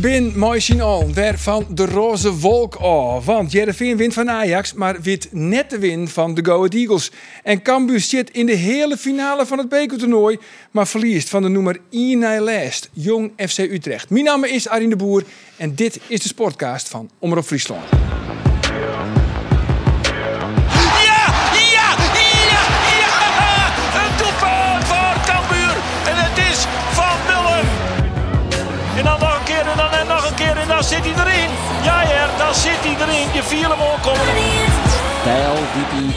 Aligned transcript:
We 0.00 0.02
zijn 0.02 0.38
mooi 0.38 0.60
zien 0.60 0.80
al 0.80 1.12
weer 1.12 1.38
van 1.38 1.66
de 1.70 1.86
roze 1.86 2.32
wolk 2.34 2.74
af. 2.74 3.24
Want 3.24 3.52
Jereveen 3.52 3.96
wint 3.96 4.14
van 4.14 4.30
Ajax, 4.30 4.72
maar 4.72 5.00
wint 5.00 5.28
net 5.32 5.70
de 5.70 5.78
win 5.78 6.08
van 6.08 6.34
de 6.34 6.44
Go 6.44 6.66
Eagles. 6.66 7.10
En 7.42 7.62
Cambuur 7.62 8.00
zit 8.00 8.30
in 8.30 8.46
de 8.46 8.54
hele 8.54 8.96
finale 8.96 9.46
van 9.46 9.58
het 9.58 9.68
bekertoernooi, 9.68 10.38
maar 10.70 10.86
verliest 10.86 11.28
van 11.28 11.42
de 11.42 11.48
nummer 11.48 11.80
1 11.90 12.18
naar 12.18 12.40
last, 12.40 12.90
Jong 12.92 13.32
FC 13.48 13.58
Utrecht. 13.58 14.10
Mijn 14.10 14.24
naam 14.24 14.44
is 14.44 14.68
Arine 14.68 14.90
de 14.90 14.96
Boer 14.96 15.24
en 15.56 15.74
dit 15.74 16.00
is 16.06 16.20
de 16.20 16.28
sportcast 16.28 16.88
van 16.88 17.10
Omroep 17.18 17.44
Friesland. 17.44 17.84
Zit 30.86 31.04
hij 31.04 31.24
erin. 31.24 31.50
Ja, 31.82 32.02
ja, 32.02 32.28
dan 32.38 32.54
zit 32.54 32.80
hij 32.80 32.96
erin. 33.06 33.26
Je 33.32 33.42
viel 33.42 33.70
hem 33.70 33.80
ook 33.80 34.02
komen. 34.02 34.34
Bijl 35.24 35.54
die 35.74 36.00
die 36.00 36.16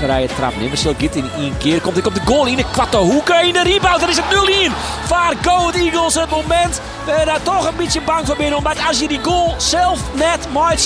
vrije 0.00 0.28
trap 0.36 0.56
neemt. 0.56 0.68
Marcel 0.68 0.94
Git 0.98 1.16
in 1.16 1.30
één 1.36 1.56
keer. 1.58 1.80
Komt, 1.80 2.00
komt 2.02 2.14
de 2.14 2.20
goal 2.24 2.46
in 2.46 2.56
de 2.56 2.64
kwarte 2.72 2.96
hoeken. 2.96 3.46
In 3.46 3.52
de 3.52 3.62
rebound. 3.62 4.00
Dan 4.00 4.08
is 4.08 4.16
het 4.16 4.70
0-1. 4.70 4.72
Vaar 5.06 5.34
Go 5.42 5.70
Eagles 5.70 6.14
het 6.14 6.30
moment. 6.30 6.80
Ben 7.04 7.26
daar 7.26 7.42
toch 7.42 7.68
een 7.68 7.76
beetje 7.76 8.00
bang 8.00 8.26
voor 8.26 8.36
binnen. 8.36 8.62
Maar 8.62 8.84
als 8.88 9.00
je 9.00 9.08
die 9.08 9.20
goal 9.22 9.54
zelf 9.56 9.98
net 10.14 10.52
maakt. 10.52 10.84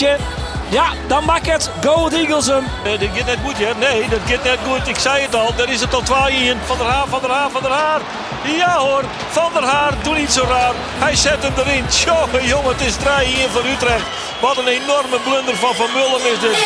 Ja, 0.69 0.87
dan 1.07 1.25
maakt 1.25 1.47
het 1.47 1.71
Go 1.85 2.09
Eagles 2.09 2.47
hem. 2.47 2.65
Nee, 2.85 2.99
dat 2.99 3.09
gaat 3.15 3.27
net 3.27 3.39
goed, 3.45 3.59
hè? 3.59 3.75
Nee, 3.79 4.09
dat 4.09 4.21
gaat 4.27 4.45
net 4.45 4.59
goed. 4.69 4.89
Ik 4.89 4.99
zei 4.99 5.23
het 5.23 5.35
al. 5.35 5.55
Daar 5.57 5.69
is 5.69 5.81
het 5.81 5.95
al 5.95 6.03
2 6.03 6.35
in. 6.35 6.57
Van 6.65 6.77
der 6.79 6.87
Haar, 6.87 7.07
Van 7.09 7.21
der 7.21 7.31
Haar, 7.31 7.51
Van 7.51 7.63
der 7.63 7.71
Haar. 7.71 8.01
Ja 8.45 8.77
hoor, 8.77 9.05
Van 9.31 9.53
der 9.53 9.63
Haar, 9.63 9.93
doe 10.03 10.15
niet 10.15 10.33
zo 10.33 10.45
raar. 10.49 10.75
Hij 10.77 11.17
zet 11.17 11.43
hem 11.43 11.53
erin. 11.57 11.87
Tjonge 11.87 12.47
jongen, 12.47 12.73
het 12.73 12.81
is 12.81 12.97
3 12.97 13.27
hier 13.27 13.49
voor 13.49 13.65
Utrecht. 13.65 14.07
Wat 14.41 14.57
een 14.59 14.67
enorme 14.67 15.19
blunder 15.25 15.57
van 15.57 15.75
Van 15.75 15.91
Mullen 15.95 16.33
is 16.33 16.41
dit. 16.41 16.57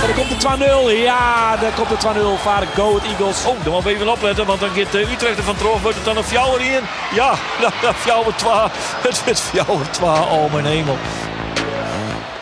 Dan 0.00 0.14
komt 0.14 0.40
de 0.40 0.94
2-0. 0.94 1.02
Ja, 1.02 1.56
dan 1.56 1.74
komt 1.74 1.88
de 1.88 2.38
2-0. 2.38 2.42
Vaar 2.42 2.66
Go 2.74 2.88
Ahead 2.88 3.04
Eagles. 3.04 3.44
Oh, 3.46 3.64
dan 3.64 3.72
moet 3.72 3.82
we 3.82 3.90
even 3.90 4.08
opletten, 4.08 4.46
want 4.46 4.60
dan 4.60 4.68
gaat 4.68 4.94
uh, 4.94 5.12
Utrecht 5.12 5.38
er 5.38 5.44
van 5.44 5.56
terug. 5.56 5.80
Wordt 5.80 5.96
het 5.96 6.04
dan 6.04 6.16
een 6.16 6.24
fjouwer 6.24 6.60
in? 6.60 6.82
Ja, 7.14 7.34
nou, 7.82 7.94
fjouwer 7.94 8.34
2. 8.36 8.52
Het 9.06 9.24
wordt 9.24 9.40
fjouwer 9.40 9.90
2. 9.90 10.08
Oh 10.10 10.52
mijn 10.52 10.66
hemel. 10.66 10.98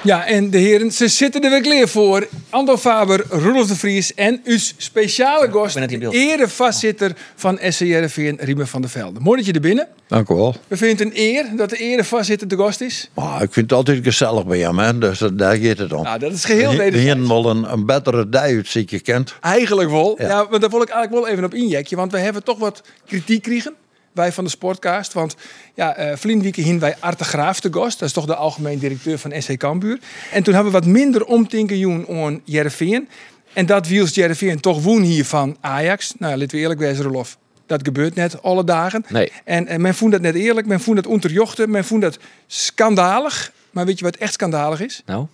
Ja, 0.06 0.26
en 0.26 0.50
de 0.50 0.58
heren, 0.58 0.92
ze 0.92 1.08
zitten 1.08 1.42
er 1.42 1.50
weer 1.50 1.60
klaar 1.60 1.88
voor. 1.88 2.28
Ando 2.50 2.76
Faber, 2.76 3.24
Roelof 3.28 3.66
de 3.66 3.76
Vries 3.76 4.14
en 4.14 4.40
uw 4.44 4.58
speciale 4.76 5.50
gast, 5.52 5.76
erevoorzitter 6.10 7.12
van 7.34 7.58
SCRV 7.68 8.32
Riemen 8.38 8.66
van 8.68 8.80
der 8.80 8.90
Velde. 8.90 9.20
Mooi 9.20 9.36
dat 9.36 9.46
je 9.46 9.52
er 9.52 9.60
binnen. 9.60 9.88
Dank 10.08 10.28
u 10.28 10.34
wel. 10.34 10.54
We 10.68 10.76
vinden 10.76 11.06
het 11.06 11.16
een 11.16 11.22
eer 11.22 11.44
dat 11.56 11.70
de 11.70 11.76
erevoorzitter 11.76 12.48
de 12.48 12.56
gast 12.56 12.80
is. 12.80 13.10
Maar 13.14 13.42
ik 13.42 13.52
vind 13.52 13.70
het 13.70 13.78
altijd 13.78 14.00
gezellig 14.04 14.46
bij 14.46 14.58
hem, 14.58 14.78
hè? 14.78 14.98
dus 14.98 15.18
dat- 15.18 15.38
daar 15.38 15.56
gaat 15.56 15.78
het 15.78 15.92
om. 15.92 16.02
Nou, 16.02 16.18
dat 16.18 16.32
is 16.32 16.44
geheel 16.44 16.70
wederzijds. 16.76 17.06
hebben 17.06 17.28
wel 17.28 17.50
een, 17.50 17.72
een 17.72 17.86
betere 17.86 18.28
dij 18.28 18.54
uit, 18.54 18.70
je 18.90 19.00
kent. 19.00 19.34
Eigenlijk 19.40 19.90
wel. 19.90 20.14
Ja. 20.18 20.28
Ja. 20.28 20.46
maar 20.50 20.60
daar 20.60 20.70
wil 20.70 20.82
ik 20.82 20.88
eigenlijk 20.88 21.24
wel 21.24 21.32
even 21.32 21.44
op 21.44 21.54
injecten. 21.54 21.96
Want 21.96 22.12
we 22.12 22.18
hebben 22.18 22.44
toch 22.44 22.58
wat 22.58 22.82
kritiek 23.06 23.42
kregen. 23.42 23.74
Wij 24.16 24.32
van 24.32 24.44
de 24.44 24.50
Sportcast. 24.50 25.12
Want 25.12 25.34
ja, 25.74 25.96
eh 25.96 26.16
Vlienwieken 26.16 26.62
hien 26.62 26.78
wij 26.78 26.96
Arte 27.00 27.24
Graaf 27.24 27.60
te 27.60 27.72
gast. 27.72 27.98
Dat 27.98 28.08
is 28.08 28.14
toch 28.14 28.26
de 28.26 28.34
algemeen 28.34 28.78
directeur 28.78 29.18
van 29.18 29.32
SC 29.42 29.56
Cambuur. 29.56 29.98
En 30.32 30.42
toen 30.42 30.54
hebben 30.54 30.72
we 30.72 30.78
wat 30.78 30.88
minder 30.88 31.24
omtinken 31.24 31.78
joen 31.78 32.06
aan 32.08 32.40
Jereveen. 32.44 33.08
En 33.52 33.66
dat 33.66 33.88
wiels 33.88 34.14
Jereveen 34.14 34.60
toch 34.60 34.82
woen 34.82 35.02
hier 35.02 35.24
van 35.24 35.56
Ajax. 35.60 36.14
Nou, 36.18 36.32
laten 36.36 36.56
we 36.56 36.62
eerlijk 36.62 36.80
wezen, 36.80 37.04
Rolof. 37.04 37.38
Dat 37.66 37.80
gebeurt 37.82 38.14
net 38.14 38.42
alle 38.42 38.64
dagen. 38.64 39.04
Nee. 39.08 39.32
En, 39.44 39.66
en 39.66 39.80
men 39.80 39.94
vond 39.94 40.12
dat 40.12 40.20
net 40.20 40.34
eerlijk. 40.34 40.66
Men 40.66 40.80
vond 40.80 40.96
dat 40.96 41.06
onderjochten. 41.06 41.70
Men 41.70 41.84
vond 41.84 42.02
dat 42.02 42.18
schandalig. 42.46 43.52
Maar 43.70 43.86
weet 43.86 43.98
je 43.98 44.04
wat 44.04 44.16
echt 44.16 44.32
schandalig 44.32 44.80
is? 44.80 45.02
Nou, 45.06 45.26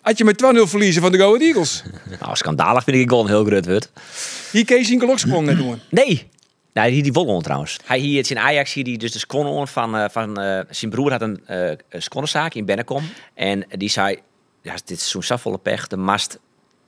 Had 0.00 0.18
je 0.18 0.24
met 0.24 0.42
2-0 0.56 0.60
verliezen 0.62 1.02
van 1.02 1.12
de 1.12 1.18
Go 1.18 1.26
Ahead 1.26 1.40
Eagles. 1.40 1.82
nou 2.20 2.36
schandalig 2.36 2.84
vind 2.84 2.96
ik 2.96 3.10
goal 3.10 3.26
heel 3.26 3.44
groot 3.44 3.66
wordt. 3.66 3.90
Hier 4.50 4.64
Kees 4.64 4.96
sprong 5.14 5.46
net 5.46 5.56
doen. 5.56 5.80
Nee. 5.90 6.30
Nou, 6.72 6.90
hier 6.90 7.02
die 7.02 7.12
Wollon 7.12 7.42
trouwens. 7.42 7.76
Hij 7.84 7.98
hier 7.98 8.18
het 8.18 8.30
in 8.30 8.38
Ajax 8.38 8.72
hier 8.72 8.84
die 8.84 8.98
dus 8.98 9.12
de 9.12 9.18
sconne 9.18 9.66
van, 9.66 9.96
eh, 9.96 10.04
van 10.10 10.40
eh, 10.40 10.60
zijn 10.70 10.90
broer 10.90 11.10
had 11.10 11.22
een 11.22 11.46
eh 11.46 11.70
sconnezaak 11.90 12.54
in 12.54 12.64
Bennekom 12.64 13.04
en 13.34 13.64
die 13.68 13.88
zei 13.88 14.18
ja 14.62 14.74
dit 14.84 14.96
is 14.96 15.10
zo'n 15.10 15.22
safvolle 15.22 15.58
pech 15.58 15.86
de 15.86 15.96
mast 15.96 16.38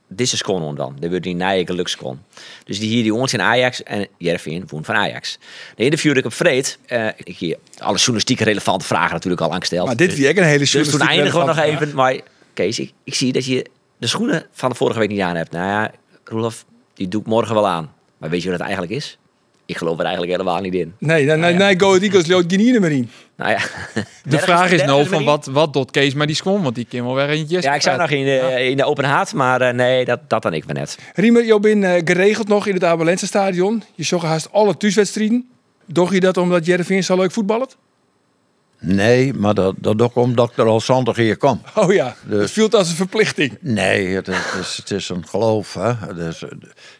dit 0.08 0.32
is 0.32 0.38
sconne 0.38 0.74
dan. 0.74 0.96
Dat 1.00 1.10
wordt 1.10 1.24
die 1.24 1.34
nieuwe 1.34 1.66
gelukskon. 1.66 2.20
Dus 2.64 2.78
die 2.78 2.88
hier 2.88 3.02
die 3.02 3.14
ons 3.14 3.32
in 3.32 3.40
Ajax 3.40 3.82
en 3.82 4.06
Jervin 4.18 4.64
woont 4.66 4.86
van 4.86 4.94
Ajax. 4.94 5.38
De 5.76 5.84
interviewde 5.84 6.18
ik 6.18 6.26
op 6.26 6.32
Vreed. 6.32 6.78
eh, 6.86 7.06
ik 7.16 7.36
hier 7.36 7.56
alle 7.78 7.96
journalistieke 7.96 8.44
relevante 8.44 8.84
vragen 8.84 9.12
natuurlijk 9.12 9.42
al 9.42 9.52
aangesteld. 9.52 9.86
Maar 9.86 9.96
dit 9.96 10.14
wie 10.14 10.28
ik 10.28 10.36
een 10.36 10.44
hele 10.44 10.58
Dus 10.58 10.70
toen 10.70 10.82
journalistiek 10.82 11.18
eindigen 11.18 11.40
we 11.40 11.46
nog 11.46 11.58
even. 11.58 11.94
Maar 11.94 12.20
Kees, 12.54 12.78
ik, 12.78 12.92
ik 13.04 13.14
zie 13.14 13.32
dat 13.32 13.44
je 13.44 13.66
de 13.98 14.06
schoenen 14.06 14.46
van 14.52 14.70
de 14.70 14.76
vorige 14.76 14.98
week 14.98 15.08
niet 15.08 15.20
aan 15.20 15.36
hebt. 15.36 15.50
Nou 15.50 15.66
ja, 15.66 15.90
Roelof, 16.24 16.64
die 16.94 17.08
doe 17.08 17.20
ik 17.20 17.26
morgen 17.26 17.54
wel 17.54 17.68
aan. 17.68 17.92
Maar 18.18 18.30
weet 18.30 18.42
je 18.42 18.50
wat 18.50 18.58
het 18.58 18.66
eigenlijk 18.66 18.96
is? 18.96 19.18
Ik 19.74 19.80
geloof 19.80 19.98
er 19.98 20.04
eigenlijk 20.04 20.32
helemaal 20.32 20.60
niet 20.60 20.74
in. 20.74 20.94
Nee, 20.98 21.24
nee, 21.24 21.36
nee, 21.36 21.54
nee 21.54 21.80
Go 21.80 21.88
Ahead 21.88 22.02
Eagles 22.02 22.26
loopt 22.26 22.52
geen 22.52 22.60
ene 22.60 22.80
meer 22.80 22.90
in. 22.90 23.10
Nou 23.36 23.50
ja. 23.50 23.58
De 24.32 24.38
vraag 24.38 24.70
is 24.70 24.82
nou 24.82 25.06
van 25.06 25.24
wat, 25.24 25.46
wat 25.46 25.72
doet 25.72 25.90
Kees 25.90 26.14
met 26.14 26.26
die 26.26 26.36
schoon? 26.36 26.62
Want 26.62 26.74
die 26.74 26.86
kan 26.88 27.04
wel 27.04 27.14
weer 27.14 27.28
eentje. 27.28 27.62
Ja, 27.62 27.74
ik 27.74 27.82
zou 27.82 27.98
nog 27.98 28.10
in 28.10 28.24
de, 28.24 28.68
in 28.70 28.76
de 28.76 28.84
open 28.84 29.04
haat, 29.04 29.32
maar 29.32 29.60
eh, 29.60 29.74
nee, 29.74 30.04
dat, 30.04 30.20
dat 30.28 30.42
dan 30.42 30.52
ik 30.52 30.66
maar 30.66 30.74
net. 30.74 30.98
Riemer, 31.14 31.44
je 31.44 31.60
bent 31.60 31.84
eh, 31.84 31.92
geregeld 32.04 32.48
nog 32.48 32.66
in 32.66 32.74
het 32.74 32.84
Abelense 32.84 33.26
stadion. 33.26 33.82
Je 33.94 34.02
zag 34.02 34.22
haast 34.22 34.52
alle 34.52 34.76
thuiswedstrijden. 34.76 35.48
Doch 35.86 36.12
je 36.12 36.20
dat 36.20 36.36
omdat 36.36 36.66
Jereveen 36.66 37.04
zo 37.04 37.16
leuk 37.16 37.32
voetballt? 37.32 37.76
Nee, 38.80 39.34
maar 39.34 39.54
dat, 39.54 39.74
dat 39.78 40.02
ook 40.02 40.16
omdat 40.16 40.50
ik 40.50 40.56
er 40.56 40.66
al 40.66 40.80
zondag 40.80 41.16
hier 41.16 41.36
kom. 41.36 41.60
Oh 41.74 41.92
ja, 41.92 42.16
Dus- 42.26 42.40
het 42.40 42.50
voelt 42.50 42.74
als 42.74 42.88
een 42.88 42.96
verplichting. 42.96 43.58
Nee, 43.60 44.14
het 44.14 44.28
is, 44.28 44.36
het 44.36 44.60
is, 44.60 44.76
het 44.76 44.90
is 44.90 45.08
een 45.08 45.26
geloof. 45.26 45.74
Hè? 45.74 46.14
Dus, 46.14 46.44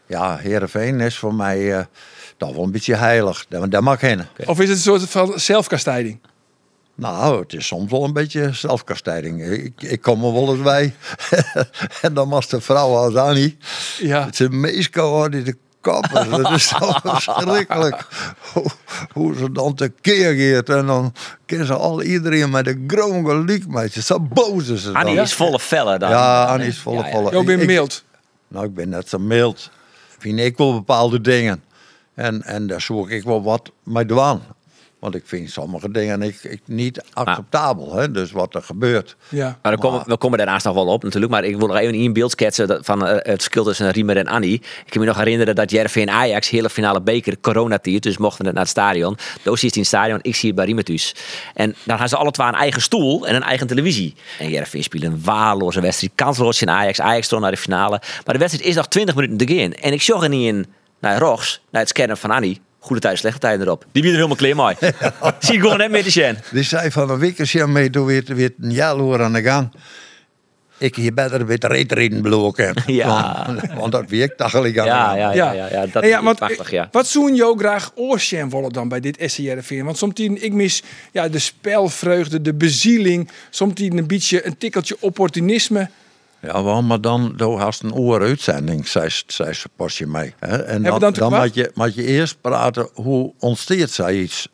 ja, 0.07 0.37
Heerenveen 0.37 1.01
is 1.01 1.19
voor 1.19 1.35
mij 1.35 1.79
eh, 1.79 1.85
toch 2.37 2.55
wel 2.55 2.65
een 2.65 2.71
beetje 2.71 2.95
heilig. 2.95 3.47
Daar, 3.49 3.69
daar 3.69 3.83
mag 3.83 4.01
heen. 4.01 4.21
Of 4.47 4.61
is 4.61 4.69
het 4.69 4.77
een 4.77 4.83
soort 4.83 5.11
van 5.11 5.39
zelfkastijding? 5.41 6.21
Nou, 6.97 7.41
het 7.41 7.53
is 7.53 7.67
soms 7.67 7.91
wel 7.91 8.05
een 8.05 8.13
beetje 8.13 8.51
zelfkastijding. 8.53 9.43
Ik, 9.43 9.83
ik 9.83 10.01
kom 10.01 10.25
er 10.25 10.33
wel 10.33 10.55
eens 10.55 10.63
bij. 10.63 10.95
en 12.03 12.15
dan 12.15 12.29
was 12.29 12.49
de 12.49 12.61
vrouw 12.61 12.95
als 12.97 13.15
Annie. 13.15 13.57
Ja. 13.99 14.25
Het 14.25 14.41
is 14.41 14.47
een 14.47 14.61
die 15.31 15.43
de 15.43 15.57
kappen. 15.81 16.31
Dat 16.31 16.51
is 16.51 16.69
zo 16.69 16.77
verschrikkelijk. 17.05 18.07
Hoe, 18.53 18.67
hoe 19.13 19.37
ze 19.37 19.53
dan 19.53 19.75
tekeer 19.75 20.55
gaat. 20.55 20.69
En 20.69 20.87
dan 20.87 21.13
kan 21.47 21.65
ze 21.65 21.75
al 21.75 22.03
iedereen 22.03 22.51
met 22.51 22.65
de 22.65 22.85
groen 22.87 23.25
je. 23.95 24.03
Zo 24.03 24.21
boos 24.21 24.69
is 24.69 24.83
ze 24.83 24.93
dan. 24.93 24.97
Annie 25.03 25.21
is 25.21 25.35
volle 25.35 25.61
vellen 25.61 25.99
dan. 25.99 26.11
Ja, 26.11 26.45
Annie 26.45 26.69
is 26.69 26.79
volle 26.79 27.03
Ja, 27.05 27.11
ja. 27.33 27.39
Je 27.39 27.45
bent 27.45 27.61
Ik- 27.61 27.67
mild. 27.67 28.05
Nou, 28.49 28.67
ik 28.67 28.75
ben 28.75 28.89
net 28.89 29.09
zo 29.09 29.19
mild. 29.19 29.71
Vind 30.19 30.39
ik 30.39 30.57
wel 30.57 30.73
bepaalde 30.75 31.21
dingen. 31.21 31.63
En, 32.15 32.43
en 32.43 32.67
daar 32.67 32.81
zoek 32.81 33.11
ik 33.11 33.25
wel 33.25 33.43
wat 33.43 33.71
mee 33.83 34.07
doen. 34.07 34.41
Want 34.99 35.17
ik 35.17 35.23
vind 35.27 35.51
sommige 35.51 35.91
dingen 35.91 36.23
ik, 36.23 36.45
ik 36.45 36.61
niet 36.65 37.03
acceptabel. 37.13 37.95
Hè? 37.95 38.11
Dus 38.11 38.31
wat 38.33 38.55
er 38.55 38.63
gebeurt. 38.63 39.17
Ja. 39.29 39.59
Maar 39.63 39.73
we 39.73 39.79
komen, 39.79 40.03
we 40.07 40.17
komen 40.17 40.39
daarnaast 40.39 40.65
nog 40.65 40.75
wel 40.75 40.87
op 40.87 41.03
natuurlijk. 41.03 41.33
Maar 41.33 41.45
ik 41.45 41.57
wil 41.57 41.67
nog 41.67 41.77
even 41.77 41.95
in 41.95 42.13
beeld 42.13 42.31
schetsen 42.31 42.67
dat- 42.69 42.85
van 42.85 43.07
eh, 43.07 43.13
het 43.15 43.25
verschil 43.43 43.65
tussen 43.65 43.91
Riemer 43.91 44.17
en 44.17 44.27
Annie. 44.27 44.55
Ik 44.55 44.85
kan 44.89 45.01
me 45.01 45.07
nog 45.07 45.17
herinneren 45.17 45.55
dat 45.55 45.71
Jervin 45.71 46.11
Ajax, 46.11 46.49
hele 46.51 46.71
finale 46.71 47.01
beker, 47.03 47.41
coronatier. 47.41 48.01
Dus 48.01 48.17
mochten 48.19 48.39
we 48.39 48.45
net 48.45 48.53
naar 48.55 48.63
het 48.63 48.73
stadion. 48.73 49.17
Doos 49.43 49.65
is 49.65 49.73
in 49.73 49.79
het 49.79 49.89
stadion, 49.89 50.19
ik 50.23 50.35
zie 50.37 50.47
het 50.47 50.57
bij 50.57 50.65
Riemer 50.67 50.85
thuis. 50.85 51.15
En 51.55 51.75
dan 51.85 51.99
gaan 51.99 52.09
ze 52.09 52.17
alle 52.17 52.31
twee 52.31 52.47
een 52.47 52.55
eigen 52.55 52.83
stoel 52.83 53.27
en 53.27 53.35
een 53.35 53.43
eigen 53.43 53.67
televisie. 53.67 54.15
En 54.39 54.49
Jervin 54.51 54.83
speelt 54.83 55.03
een 55.05 55.23
waarloze 55.25 55.81
wedstrijd. 55.81 56.13
Kansloos 56.15 56.63
in 56.63 56.71
Ajax. 56.71 57.01
Ajax 57.01 57.27
stond 57.27 57.43
naar 57.43 57.51
de 57.51 57.57
finale. 57.57 58.01
Maar 58.25 58.35
de 58.35 58.41
wedstrijd 58.41 58.69
is 58.69 58.75
nog 58.77 58.87
20 58.89 59.15
minuten 59.15 59.47
te 59.47 59.55
gaan. 59.57 59.73
En 59.73 59.93
ik 59.93 60.03
zag 60.03 60.23
er 60.23 60.29
niet 60.29 60.47
in 60.47 60.67
naar 61.05 61.19
Rogs, 61.19 61.61
naar 61.71 61.81
het 61.81 61.91
scannen 61.91 62.17
van 62.17 62.31
Annie. 62.31 62.61
Goede 62.79 63.01
tijd, 63.01 63.19
slechte 63.19 63.39
tijd 63.39 63.61
erop. 63.61 63.87
Die 63.93 64.03
bieden 64.03 64.21
er 64.21 64.27
helemaal 64.27 64.55
klaar 64.55 64.77
mee. 64.81 64.93
Zie 65.39 65.55
ik 65.55 65.61
gewoon 65.61 65.79
net 65.79 65.91
met 65.91 66.05
de 66.05 66.11
Sjen. 66.11 66.39
Die 66.53 66.63
zei 66.63 66.91
van 66.91 67.11
een 67.11 67.19
week 67.19 67.39
is 67.39 67.55
mee, 67.55 67.91
toen 67.91 68.07
weer, 68.07 68.25
weer 68.27 68.53
een 68.61 68.73
jaar 68.73 69.23
aan 69.23 69.33
de 69.33 69.43
gang. 69.43 69.71
Ik 70.79 70.97
hier 70.97 71.15
beter 71.15 71.47
weer 71.47 71.59
reetreden 71.61 72.23
bloken. 72.23 72.75
Ja. 72.87 73.45
Want, 73.47 73.73
want 73.75 73.93
dat 73.93 74.11
werkt 74.11 74.39
dagelijks 74.39 74.79
aan. 74.79 74.87
Ja, 74.87 75.15
ja, 75.15 75.33
ja, 75.33 75.53
ja, 75.53 75.69
ja, 75.71 75.87
dat 75.87 76.05
ja, 76.05 76.23
want, 76.23 76.39
prachtig, 76.39 76.71
ja. 76.71 76.89
Wat 76.93 77.07
zoen 77.07 77.35
jou 77.35 77.59
graag 77.59 77.93
oorsjen 77.95 78.51
willen 78.51 78.73
dan 78.73 78.89
bij 78.89 79.01
dit 79.01 79.17
SCRV? 79.21 79.83
Want 79.83 79.99
soms 79.99 80.21
ik 80.21 80.53
mis 80.53 80.83
ja, 81.13 81.29
de 81.29 81.39
spelvreugde, 81.39 82.43
de 82.43 82.55
bezieling. 82.55 83.31
Soms 83.51 83.81
een 83.81 84.07
beetje 84.07 84.47
een 84.47 84.59
tikkeltje 84.59 84.97
opportunisme. 85.01 85.89
Ja, 86.45 86.81
maar 86.81 87.01
dan 87.01 87.33
doe 87.37 87.59
haast 87.59 87.83
een 87.83 87.95
oor 87.95 88.21
uitzending, 88.21 88.89
zei, 88.89 89.09
ze- 89.09 89.23
zei 89.27 89.53
ze 89.53 89.69
pasje 89.77 90.07
mee. 90.07 90.35
Hè? 90.39 90.57
En 90.63 90.83
dan, 91.01 91.01
moet 91.41 91.55
je, 91.55 91.71
moet 91.75 91.95
je 91.95 92.05
eerst 92.05 92.41
praten, 92.41 92.89
hoe 92.95 93.33
ontsteert 93.39 93.91
zij 93.91 94.15
iets? 94.19 94.49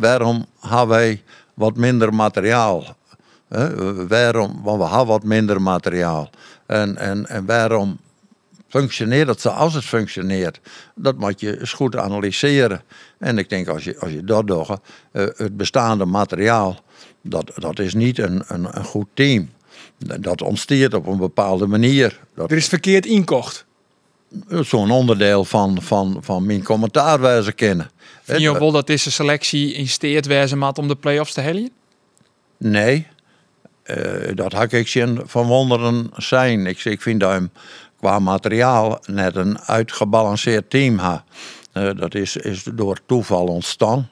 Waarom 0.00 0.46
hebben 0.60 0.88
wij 0.88 1.22
wat 1.54 1.76
minder 1.76 2.14
materiaal? 2.14 2.96
Waarom, 4.08 4.60
want 4.62 4.78
we 4.82 4.88
hebben 4.88 5.06
wat 5.06 5.24
minder 5.24 5.62
materiaal. 5.62 6.30
En, 6.66 6.96
en, 6.96 7.26
en 7.26 7.46
waarom 7.46 7.98
functioneert 8.68 9.28
het 9.28 9.40
zoals 9.40 9.74
het 9.74 9.84
functioneert? 9.84 10.60
Dat 10.94 11.16
moet 11.18 11.40
je 11.40 11.60
eens 11.60 11.72
goed 11.72 11.96
analyseren. 11.96 12.82
En 13.18 13.38
ik 13.38 13.48
denk, 13.48 13.68
als 13.68 13.84
je, 13.84 13.98
als 13.98 14.10
je 14.10 14.24
dat 14.24 14.46
doet, 14.46 14.68
eh, 15.12 15.26
het 15.36 15.56
bestaande 15.56 16.04
materiaal, 16.04 16.78
dat, 17.22 17.50
dat 17.54 17.78
is 17.78 17.94
niet 17.94 18.18
een, 18.18 18.42
een, 18.46 18.76
een 18.76 18.84
goed 18.84 19.06
team. 19.14 19.50
Dat 20.20 20.42
ontsteert 20.42 20.94
op 20.94 21.06
een 21.06 21.16
bepaalde 21.18 21.66
manier. 21.66 22.20
Dat 22.34 22.50
Er 22.50 22.56
is 22.56 22.66
verkeerd 22.68 23.06
inkocht. 23.06 23.64
zo'n 24.60 24.90
onderdeel 24.90 25.44
van, 25.44 25.82
van, 25.82 26.18
van 26.20 26.46
mijn 26.46 26.62
commentaar 26.62 27.20
wijze 27.20 27.52
kennen. 27.52 27.90
Vind 28.22 28.40
je 28.40 28.58
wel 28.58 28.72
dat 28.72 28.86
deze 28.86 29.10
selectie 29.10 29.72
in 29.74 29.88
steert 29.88 30.26
wezen 30.26 30.58
maat 30.58 30.78
om 30.78 30.88
de 30.88 30.96
play-offs 30.96 31.32
te 31.34 31.40
helien? 31.40 31.70
Nee, 32.56 33.06
Eh, 33.82 34.34
dat 34.34 34.52
had 34.52 34.72
ik 34.72 34.88
zien 34.88 35.20
van 35.24 35.46
wonderen 35.46 36.10
zijn. 36.16 36.66
Ik, 36.66 36.84
ik 36.84 37.02
vind 37.02 37.20
dat 37.20 37.30
hem 37.32 37.50
qua 37.98 38.18
materiaal 38.18 38.98
net 39.06 39.36
een 39.36 39.60
uitgebalanceerd 39.60 40.70
team 40.70 40.98
ha. 40.98 41.24
Eh, 41.72 41.90
dat 41.96 42.14
is, 42.14 42.36
is 42.36 42.62
door 42.74 42.98
toeval 43.06 43.46
ontstaan. 43.46 44.08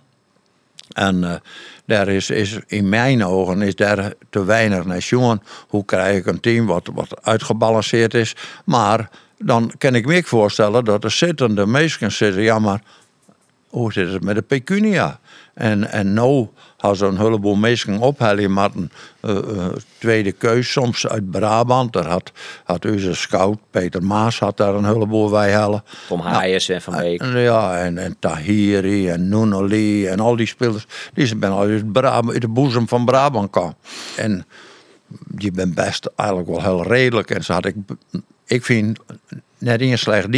En 0.99 1.25
eh, 1.25 1.35
daar 1.87 2.09
is, 2.09 2.31
is 2.31 2.59
in 2.67 2.89
mijn 2.89 3.25
ogen 3.25 3.63
is 3.63 3.75
daar 3.75 4.13
te 4.31 4.45
weinig 4.45 4.85
naar 4.85 4.99
jongen. 4.99 5.43
Hoe 5.69 5.85
krijg 5.85 6.19
ik 6.19 6.27
een 6.27 6.41
team 6.41 6.67
wat, 6.67 6.91
wat 6.95 7.23
uitgebalanceerd 7.23 8.15
is? 8.15 8.37
Maar 8.65 9.11
dan 9.39 9.73
kan 9.79 9.95
ik 9.95 10.07
me 10.07 10.23
voorstellen 10.23 10.85
dat 10.85 11.03
de 11.03 11.09
zittende 11.09 11.67
mensen 11.67 12.13
zitten. 12.13 12.43
Ja, 12.43 12.59
maar 12.59 12.83
hoe 13.69 13.93
zit 13.93 14.13
het 14.13 14.25
met 14.25 14.35
de 14.35 14.43
pecunia? 14.43 15.21
En, 15.59 15.91
en 15.91 16.13
nou 16.13 16.49
had 16.77 16.97
zo'n 16.97 17.19
heleboel 17.19 17.55
mensen 17.55 17.99
ophellen 17.99 18.53
met 18.53 18.71
een 18.75 18.91
eh, 19.21 19.37
eh, 19.37 19.67
tweede 19.99 20.33
keus, 20.33 20.73
soms 20.73 21.09
uit 21.09 21.31
Brabant. 21.31 21.93
Daar 21.93 22.07
had, 22.07 22.33
had 22.65 22.85
onze 22.85 23.15
scout, 23.15 23.59
Peter 23.71 24.03
Maas, 24.03 24.39
had 24.39 24.57
daar 24.57 24.75
een 24.75 24.85
heleboel 24.85 25.31
bij 25.31 25.51
hellen. 25.51 25.85
Tom 26.09 26.21
Haaiers 26.21 26.69
en 26.69 26.83
Van 26.83 26.97
Beek. 26.97 27.21
En, 27.21 27.39
ja, 27.39 27.79
en, 27.79 27.99
en 27.99 28.17
Tahiri 28.19 29.09
en 29.09 29.29
Nunali 29.29 30.07
en 30.07 30.21
al 30.21 30.37
die 30.37 30.47
spelers. 30.47 30.87
Die 31.15 31.27
zijn 31.27 31.39
bijna 31.39 31.57
uit, 31.57 31.93
Brabant, 31.93 32.33
uit 32.33 32.41
de 32.41 32.49
boezem 32.49 32.89
van 32.89 33.05
Brabant 33.05 33.51
kwam. 33.51 33.75
En 34.17 34.47
die 35.27 35.51
ben 35.51 35.75
best 35.75 36.11
eigenlijk 36.17 36.49
wel 36.49 36.63
heel 36.63 36.83
redelijk. 36.83 37.31
En 37.31 37.45
ze 37.45 37.53
had 37.53 37.65
ik, 37.65 37.77
ik 38.47 38.65
vind, 38.65 38.99
net 39.59 39.81
in 39.81 39.91
een 39.91 39.99
slecht. 39.99 40.29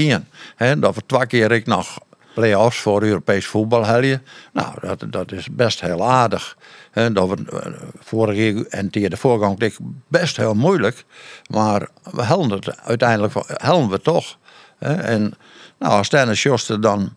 Hè, 0.56 0.78
dat 0.78 0.94
we 0.94 1.02
twee 1.06 1.26
keer 1.26 1.52
ik 1.52 1.66
nog 1.66 1.98
play-offs 2.34 2.78
voor 2.80 3.02
Europees 3.02 3.46
voetbal 3.46 3.84
helden. 3.84 4.22
Nou, 4.52 4.74
dat, 4.80 5.04
dat 5.10 5.32
is 5.32 5.48
best 5.50 5.80
heel 5.80 6.10
aardig. 6.10 6.56
Dat 6.92 7.28
we 7.28 7.36
eh, 7.50 7.72
vorige 7.98 8.68
en 8.68 8.90
tegen 8.90 9.10
de 9.10 9.16
voorgang 9.16 9.58
dik 9.58 9.76
best 10.08 10.36
heel 10.36 10.54
moeilijk. 10.54 11.04
Maar 11.50 11.88
we 12.12 12.22
helden 12.22 12.50
het 12.50 12.80
uiteindelijk 12.80 13.34
helden 13.46 13.90
we 13.90 14.00
toch. 14.00 14.38
En 14.78 15.34
nou, 15.78 15.92
als 15.92 16.08
Dennis 16.08 16.42
Joster 16.42 16.80
dan, 16.80 17.14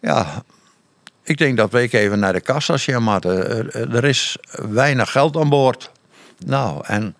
ja, 0.00 0.42
ik 1.22 1.36
denk 1.38 1.56
dat 1.56 1.70
we 1.70 1.88
even 1.90 2.18
naar 2.18 2.32
de 2.32 2.40
kassa 2.40 2.76
gaan, 2.76 3.02
maar 3.02 3.24
er, 3.24 3.94
er 3.94 4.04
is 4.04 4.36
weinig 4.70 5.10
geld 5.10 5.36
aan 5.36 5.48
boord. 5.48 5.90
Nou, 6.46 6.84
en 6.86 7.16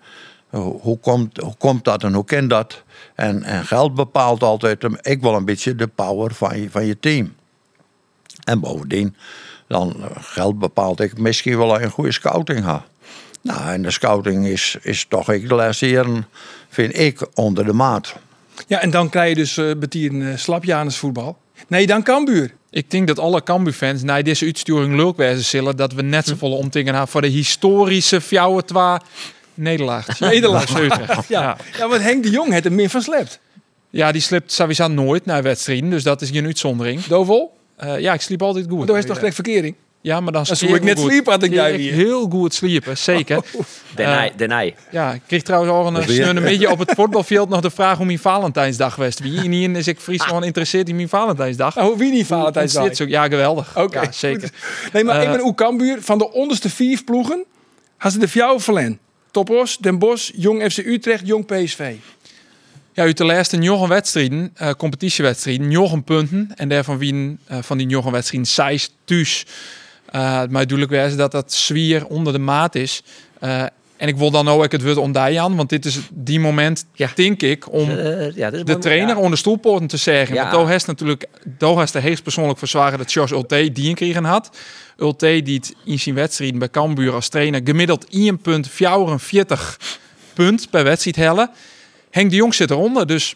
hoe, 0.49 0.99
komt, 0.99 1.37
hoe 1.37 1.55
komt 1.57 1.83
dat 1.83 2.03
en 2.03 2.13
hoe 2.13 2.25
kan 2.25 2.47
dat? 2.47 2.83
En, 3.15 3.43
en 3.43 3.65
geld 3.65 3.93
bepaalt 3.93 4.43
altijd, 4.43 4.83
ik 5.01 5.21
wel 5.21 5.35
een 5.35 5.45
beetje 5.45 5.75
de 5.75 5.87
power 5.87 6.33
van 6.33 6.61
je, 6.61 6.69
van 6.69 6.85
je 6.85 6.99
team. 6.99 7.35
En 8.43 8.59
bovendien, 8.59 9.15
dan 9.67 9.95
eh, 10.03 10.09
geld 10.19 10.59
bepaalt 10.59 10.99
ik 10.99 11.17
misschien 11.17 11.57
wel 11.57 11.81
een 11.81 11.89
goede 11.89 12.11
scouting 12.11 12.63
ha. 12.63 12.85
Nou, 13.41 13.71
en 13.71 13.81
de 13.81 13.91
scouting 13.91 14.47
is, 14.47 14.77
is 14.81 15.05
toch 15.09 15.31
ik 15.31 15.49
de 15.49 15.55
laatste 15.55 15.89
jaren, 15.89 16.27
vind 16.69 16.97
ik, 16.97 17.27
onder 17.33 17.65
de 17.65 17.73
maat. 17.73 18.15
Ja, 18.67 18.81
en 18.81 18.89
dan 18.89 19.09
krijg 19.09 19.29
je 19.29 19.35
dus 19.35 19.57
uh, 19.57 19.75
Betien 19.75 20.13
uh, 20.13 20.37
slapjanus 20.37 20.97
voetbal. 20.97 21.37
Nee, 21.67 21.87
dan 21.87 22.03
Cambuur. 22.03 22.53
Ik 22.69 22.91
denk 22.91 23.07
dat 23.07 23.19
alle 23.19 23.43
Cambuur-fans 23.43 24.03
na 24.03 24.21
deze 24.21 24.45
uitsturing 24.45 24.95
leuk 24.95 25.17
wezen 25.17 25.43
zullen 25.43 25.77
dat 25.77 25.93
we 25.93 26.01
net 26.01 26.25
zoveel 26.25 26.57
omtingen 26.57 26.93
hebben 26.93 27.11
voor 27.11 27.21
de 27.21 27.27
historische 27.27 28.21
fjouwe 28.21 28.63
twa 28.63 29.01
nederlaag. 29.53 30.19
Nederlaag. 30.19 30.79
Utrecht. 30.79 31.27
Ja. 31.27 31.41
Ja. 31.41 31.57
ja, 31.77 31.87
want 31.87 32.01
Henk 32.01 32.23
de 32.23 32.29
Jong 32.29 32.51
heeft 32.51 32.65
er 32.65 32.71
meer 32.71 32.89
van 32.89 33.01
slept. 33.01 33.39
ja, 33.89 34.11
die 34.11 34.21
slipt 34.21 34.51
sowieso 34.51 34.87
nooit 34.87 35.25
naar 35.25 35.43
wedstrijden, 35.43 35.89
dus 35.89 36.03
dat 36.03 36.21
is 36.21 36.29
geen 36.29 36.45
uitzondering. 36.45 37.03
Dovel? 37.03 37.57
Uh, 37.83 37.99
ja, 37.99 38.13
ik 38.13 38.21
sliep 38.21 38.41
altijd 38.41 38.65
goed. 38.69 38.77
Maar 38.77 38.87
daar 38.87 38.97
is 38.97 39.05
toch 39.05 39.15
gelijk 39.15 39.35
verkering? 39.35 39.75
Ja, 40.01 40.19
maar 40.19 40.31
dan 40.33 40.43
Dan 40.43 40.55
zou 40.55 40.75
ik 40.75 40.83
net 40.83 40.99
goed. 40.99 41.09
sliepen, 41.09 41.31
had 41.31 41.43
ik 41.43 41.53
jij 41.53 41.75
hier. 41.75 41.93
Heel 41.93 42.27
goed 42.29 42.53
sliepen, 42.53 42.97
zeker. 42.97 43.43
Denij, 43.95 44.33
Denij. 44.37 44.75
Ja, 44.91 45.13
ik 45.13 45.21
kreeg 45.27 45.41
trouwens 45.41 45.73
al 45.73 45.87
een 45.87 45.93
Dat 45.93 46.03
snunne 46.03 46.41
beetje 46.41 46.69
op 46.71 46.79
het 46.79 46.91
voetbalveld 46.95 47.49
nog 47.49 47.61
de 47.61 47.69
vraag 47.69 47.97
hoe 47.97 48.05
mijn 48.05 48.19
Valentijnsdag 48.19 48.95
was. 48.95 49.19
Wie 49.19 49.43
in 49.43 49.51
hier 49.51 49.75
is 49.75 49.87
ik 49.87 49.99
Fries 49.99 50.21
gewoon 50.21 50.39
geïnteresseerd 50.41 50.89
in 50.89 50.95
mijn 50.95 51.09
Valentijnsdag. 51.09 51.75
Nou, 51.75 51.97
wie 51.97 52.11
niet 52.11 52.25
Valentijnsdag? 52.25 53.07
Ja, 53.07 53.23
geweldig. 53.27 53.77
Oké, 53.77 54.01
ja, 54.01 54.11
zeker. 54.11 54.49
Nee, 54.93 55.03
maar 55.03 55.21
ik 55.21 55.27
Eh, 55.27 55.31
ben 55.31 55.43
ook 55.45 55.57
Cambuur. 55.57 56.01
Van 56.01 56.17
de 56.17 56.31
onderste 56.31 56.69
vier 56.69 57.03
ploegen 57.03 57.43
had 57.97 58.11
ze 58.11 58.19
de 58.19 58.27
fjouwe 58.27 58.59
verlen. 58.59 58.99
Topos, 59.31 59.77
Den 59.77 59.99
Bosch, 59.99 60.31
Jong 60.35 60.71
FC 60.71 60.77
Utrecht, 60.77 61.27
Jong 61.27 61.45
PSV. 61.45 61.93
Ja, 62.97 63.03
uit 63.03 63.17
de 63.17 63.25
laatste 63.25 63.57
negen 63.57 63.87
wedstrijden, 63.87 64.51
eh 64.55 64.71
competitiewedstrijden, 64.71 65.67
negen 65.67 66.03
punten. 66.03 66.51
En 66.55 66.69
daarvan 66.69 66.97
winnen 66.97 67.39
eh, 67.45 67.57
van 67.61 67.77
die 67.77 67.87
negen 67.87 68.11
wedstrijden 68.11 68.49
zes 68.49 68.89
thuis. 69.05 69.45
Eh 70.11 70.39
het 70.39 70.51
moet 70.51 70.69
duidelijk 70.69 70.89
wezen 70.89 71.17
dat 71.17 71.31
dat 71.31 71.53
zwier 71.53 72.05
onder 72.05 72.33
de 72.33 72.39
maat 72.39 72.75
is. 72.75 73.03
Eh, 73.39 73.61
en 73.97 74.07
ik 74.07 74.15
wil 74.17 74.31
dan 74.31 74.47
ook 74.47 74.71
het 74.71 74.83
woord 74.83 74.97
aan, 75.39 75.55
want 75.55 75.69
dit 75.69 75.85
is 75.85 75.99
die 76.11 76.39
moment, 76.39 76.85
Ja. 76.93 77.09
denk 77.15 77.41
ik, 77.41 77.71
om 77.73 77.89
Eh, 77.89 78.35
ja, 78.35 78.49
de 78.49 78.63
mooi- 78.65 78.77
trainer 78.79 79.15
ja. 79.15 79.21
onder 79.21 79.37
stoelpoorten 79.37 79.87
te 79.87 79.97
zeggen. 79.97 80.35
Ja. 80.35 80.41
Want 80.41 80.51
heeft 80.67 80.87
natuurlijk, 80.87 81.25
Doe 81.57 81.79
heeft 81.79 81.93
de 81.93 81.99
persoonlijk 82.23 82.59
verzwaren 82.59 82.97
dat 82.97 83.13
Jos 83.13 83.31
Ulte 83.31 83.71
die 83.71 83.87
gekregen 83.87 84.23
had. 84.23 84.57
Ulte 84.97 85.41
die 85.43 85.55
het 85.55 85.73
in 85.85 85.99
zijn 85.99 86.15
wedstrijden 86.15 86.59
bij 86.59 86.69
Cambuur 86.69 87.13
als 87.13 87.29
trainer 87.29 87.61
gemiddeld 87.63 88.05
1,44 88.09 89.77
punt 90.33 90.69
per 90.69 90.83
wedstrijd 90.83 91.15
hellen. 91.15 91.49
Henk 92.17 92.29
de 92.29 92.35
Jong 92.35 92.53
zit 92.53 92.71
eronder, 92.71 93.07
dus 93.07 93.35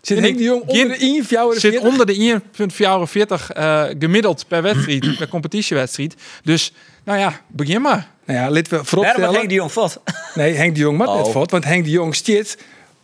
Zit 0.00 0.16
En 0.16 0.22
Henk 0.22 0.38
de 0.38 0.44
Jong 0.44 0.62
onder 0.62 0.88
de 0.88 0.94
Geen- 0.94 1.14
1 1.14 1.24
fjouwe 1.24 1.60
zit 1.60 1.78
onder 1.78 2.06
de 2.06 2.14
1,44 2.14 3.50
eh 3.50 3.84
gemiddeld 3.98 4.44
per 4.48 4.62
wedstrijd, 4.62 5.16
per 5.18 5.28
competitiewedstrijd. 5.28 6.14
Dus, 6.44 6.72
nou 7.04 7.18
ja, 7.18 7.40
begin 7.48 7.82
maar. 7.82 8.10
Nou 8.26 8.38
ja, 8.38 8.50
laten 8.50 8.78
we 8.78 8.84
vooropstellen. 8.84 9.34
Henk 9.34 9.48
die 9.48 9.58
Jong 9.58 9.72
vast? 9.72 9.98
Nee, 10.34 10.52
Henk 10.52 10.74
de 10.74 10.80
Jong 10.80 10.98
maakt 10.98 11.10
net 11.16 11.26
Oh. 11.26 11.44
Want 11.50 11.64
Henk 11.64 11.84
de 11.84 11.90
Jong 11.90 12.14
stiert 12.14 12.56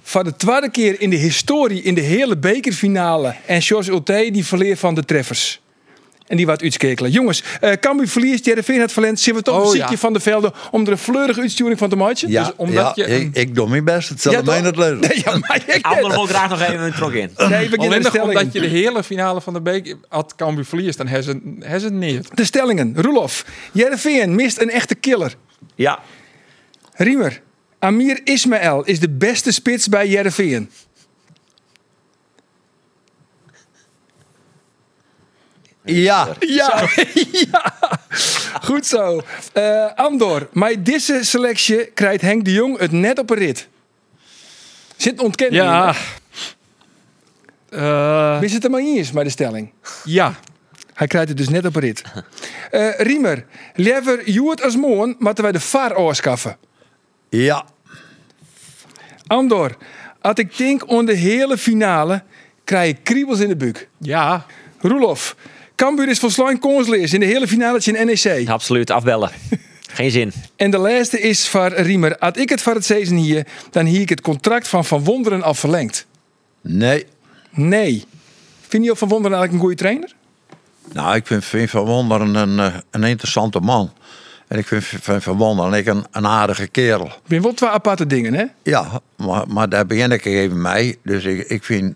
voor 0.02 0.24
de 0.24 0.36
tweede 0.36 0.70
keer 0.70 1.00
in 1.00 1.10
de 1.10 1.16
historie 1.16 1.82
in 1.82 1.94
de 1.94 2.00
hele 2.00 2.36
bekerfinale. 2.36 3.34
En 3.46 3.62
George 3.62 3.90
Ulte 3.90 4.28
die 4.32 4.44
verleert 4.44 4.78
van 4.78 4.94
de 4.94 5.04
treffers. 5.04 5.60
En 6.28 6.36
die 6.36 6.46
wat 6.46 6.62
uitskekelen. 6.62 7.10
Jongens, 7.10 7.42
uh, 7.64 7.72
Cambuur 7.72 8.08
verliest, 8.08 8.44
Jereveen 8.44 8.80
het 8.80 8.92
verlend. 8.92 9.20
Zien 9.20 9.34
we 9.34 9.42
toch 9.42 9.56
Oh, 9.58 9.64
een 9.64 9.70
ziekje 9.70 9.90
ja. 9.90 9.96
van 9.96 10.12
de 10.12 10.20
velden 10.20 10.52
om 10.70 10.84
er 10.86 10.92
een 10.92 10.98
fleurige 10.98 11.40
uitsturing 11.40 11.78
van 11.78 11.88
te 11.88 11.96
maken? 11.96 12.28
Ja, 12.30 12.44
Dus 12.44 12.52
omdat 12.56 12.92
ja, 12.96 13.04
je 13.04 13.14
een- 13.14 13.20
ik, 13.20 13.36
ik 13.36 13.54
doe 13.54 13.68
mijn 13.68 13.84
best. 13.84 14.08
Het 14.08 14.20
zal 14.20 14.32
Ja, 14.32 14.42
mij 14.42 14.60
niet 14.60 14.76
lezen. 14.76 15.00
Nee, 15.00 15.20
ja, 15.24 15.38
maar 15.38 15.62
ik 15.66 15.84
Ander 15.86 16.10
wil 16.10 16.26
graag 16.34 16.48
nog 16.50 16.60
even 16.60 16.80
een 16.80 16.92
trok 16.92 17.12
in. 17.12 17.30
Nee, 17.48 17.68
de 17.68 17.76
Alleen 17.76 18.02
nog 18.02 18.20
omdat 18.20 18.52
je 18.52 18.60
de 18.60 18.66
hele 18.66 19.02
finale 19.04 19.40
van 19.40 19.52
de 19.52 19.60
beker 19.60 19.96
had 20.08 20.34
Cambuur 20.36 20.64
verliest, 20.64 20.98
dan 20.98 21.06
hebben 21.06 21.24
ze, 21.24 21.40
hebben 21.60 21.80
ze 21.80 21.86
het 21.86 21.94
niet. 21.94 22.36
De 22.36 22.44
stellingen. 22.44 22.92
Roelof. 22.96 23.44
Jereveen 23.72 24.34
mist 24.34 24.60
een 24.60 24.70
echte 24.70 24.94
killer. 24.94 25.34
Ja, 25.74 25.98
Riemer. 26.94 27.40
Amir 27.78 28.20
Ismaël 28.24 28.84
is 28.84 29.00
de 29.00 29.10
beste 29.10 29.52
spits 29.52 29.88
bij 29.88 30.08
Jereveen. 30.08 30.70
Ja, 35.92 36.28
Ja, 36.40 36.88
ja. 37.50 37.74
goed 38.62 38.86
zo. 38.86 39.22
Eh, 39.52 39.86
Andor, 39.94 40.48
met 40.52 40.86
deze 40.86 41.18
selectie 41.24 41.84
krijgt 41.86 42.20
Henk 42.22 42.44
de 42.44 42.52
Jong 42.52 42.78
het 42.78 42.92
net 42.92 43.18
op 43.18 43.30
een 43.30 43.36
rit. 43.38 43.68
Zit 44.96 45.20
ontkenning 45.20 45.62
Ja. 45.62 45.94
hè? 47.70 48.38
Wist 48.38 48.54
het 48.54 48.64
er 48.64 48.70
maar 48.70 48.82
niet 48.82 48.96
eens 48.96 49.10
bij 49.12 49.24
de 49.24 49.30
stelling. 49.30 49.72
ja. 50.04 50.34
Hij 50.94 51.06
krijgt 51.06 51.28
het 51.28 51.36
dus 51.36 51.48
net 51.48 51.66
op 51.66 51.74
een 51.76 51.80
rit. 51.82 52.02
Eh, 52.70 52.98
Riemer, 52.98 53.44
liever 53.74 54.30
Joert 54.30 54.62
als 54.62 54.76
moon, 54.76 55.16
moeten 55.18 55.42
wij 55.42 55.52
de 55.52 55.60
VAR 55.60 55.96
oorskaffen. 55.96 56.56
ja, 57.28 57.64
Andor, 59.26 59.76
als 60.20 60.34
ik 60.34 60.56
denk 60.56 60.82
aan 60.90 61.06
de 61.06 61.14
hele 61.14 61.58
finale, 61.58 62.22
krijg 62.64 62.90
ik 62.90 63.04
kriebels 63.04 63.40
in 63.40 63.48
de 63.48 63.56
buik. 63.56 63.88
Ja. 63.98 64.46
Roelof, 64.80 65.36
Cambuur 65.78 66.08
is 66.08 66.18
volslijn 66.18 66.58
kansloos 66.58 67.12
in 67.12 67.20
de 67.20 67.26
hele 67.26 67.48
finale 67.48 67.80
in 67.84 68.06
NEC. 68.06 68.48
absoluut 68.48 68.90
afbellen. 68.90 69.30
Geen 69.98 70.10
zin. 70.10 70.32
En 70.56 70.70
de 70.70 70.78
laatste 70.78 71.20
is 71.20 71.48
voor 71.48 71.72
Riemer. 71.72 72.16
Had 72.18 72.36
ik 72.36 72.48
het 72.48 72.62
voor 72.62 72.74
het 72.74 72.84
seizoen 72.84 73.16
hier, 73.16 73.46
dan 73.70 73.86
hier 73.86 74.00
ik 74.00 74.08
het 74.08 74.20
contract 74.20 74.68
van 74.68 74.84
Van 74.84 75.04
Wonderen 75.04 75.42
al 75.42 75.54
verlengd. 75.54 76.06
Nee. 76.60 77.06
Nee. 77.50 78.04
Vind 78.68 78.84
je 78.84 78.96
Van 78.96 79.08
Wonderen 79.08 79.38
eigenlijk 79.38 79.52
een 79.52 79.68
goede 79.68 79.82
trainer? 79.82 80.12
Nou, 80.92 81.16
ik 81.16 81.26
vind, 81.26 81.44
vind 81.44 81.70
Van 81.70 81.84
Wonderen 81.84 82.34
een, 82.34 82.58
eh, 82.58 82.78
een 82.90 83.04
interessante 83.04 83.60
man. 83.60 83.92
En 84.48 84.58
ik 84.58 84.66
vind, 84.66 84.84
Van 85.22 85.36
Wonderen 85.36 85.72
ik 85.72 85.86
een, 85.86 86.04
een 86.10 86.26
aardige 86.26 86.66
kerel. 86.66 87.06
Ik 87.06 87.12
ben 87.26 87.42
wel 87.42 87.54
twee 87.54 87.70
aparte 87.70 88.06
dingen, 88.06 88.34
hè? 88.34 88.44
Ja, 88.62 89.00
maar, 89.16 89.44
maar 89.48 89.68
daar 89.68 89.86
begin 89.86 90.12
ik 90.12 90.24
even 90.24 90.62
mee. 90.62 90.98
Dus 91.02 91.24
ik, 91.24 91.48
ik 91.48 91.64
vind 91.64 91.94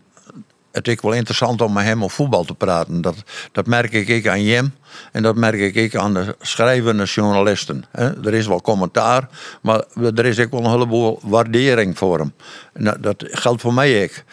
het 0.73 0.89
ik 0.89 1.01
wel 1.01 1.13
interessant 1.13 1.61
om 1.61 1.73
met 1.73 1.85
hem 1.85 2.05
over 2.05 2.17
voetbal 2.17 2.45
te 2.45 2.55
praten. 2.55 3.01
Dat, 3.01 3.17
dat 3.53 3.67
merk 3.67 3.93
ik 3.93 4.29
aan 4.29 4.43
Jem 4.43 4.75
en 5.13 5.23
dat 5.23 5.37
merk 5.37 5.75
ik 5.75 5.97
aan 5.97 6.15
de 6.15 6.37
schrijvende 6.41 7.05
journalisten. 7.05 7.85
Er 8.25 8.35
is 8.35 8.47
wel 8.47 8.61
commentaar, 8.61 9.29
maar 9.63 9.85
er 9.95 10.25
is 10.25 10.39
ook 10.39 10.51
wel 10.51 10.65
een 10.65 10.71
heleboel 10.71 11.21
waardering 11.23 11.99
voor 11.99 12.19
hem. 12.19 12.33
Dat, 13.01 13.25
geldt 13.31 13.61
voor 13.61 13.75
mij 13.75 14.03
ook. 14.03 14.25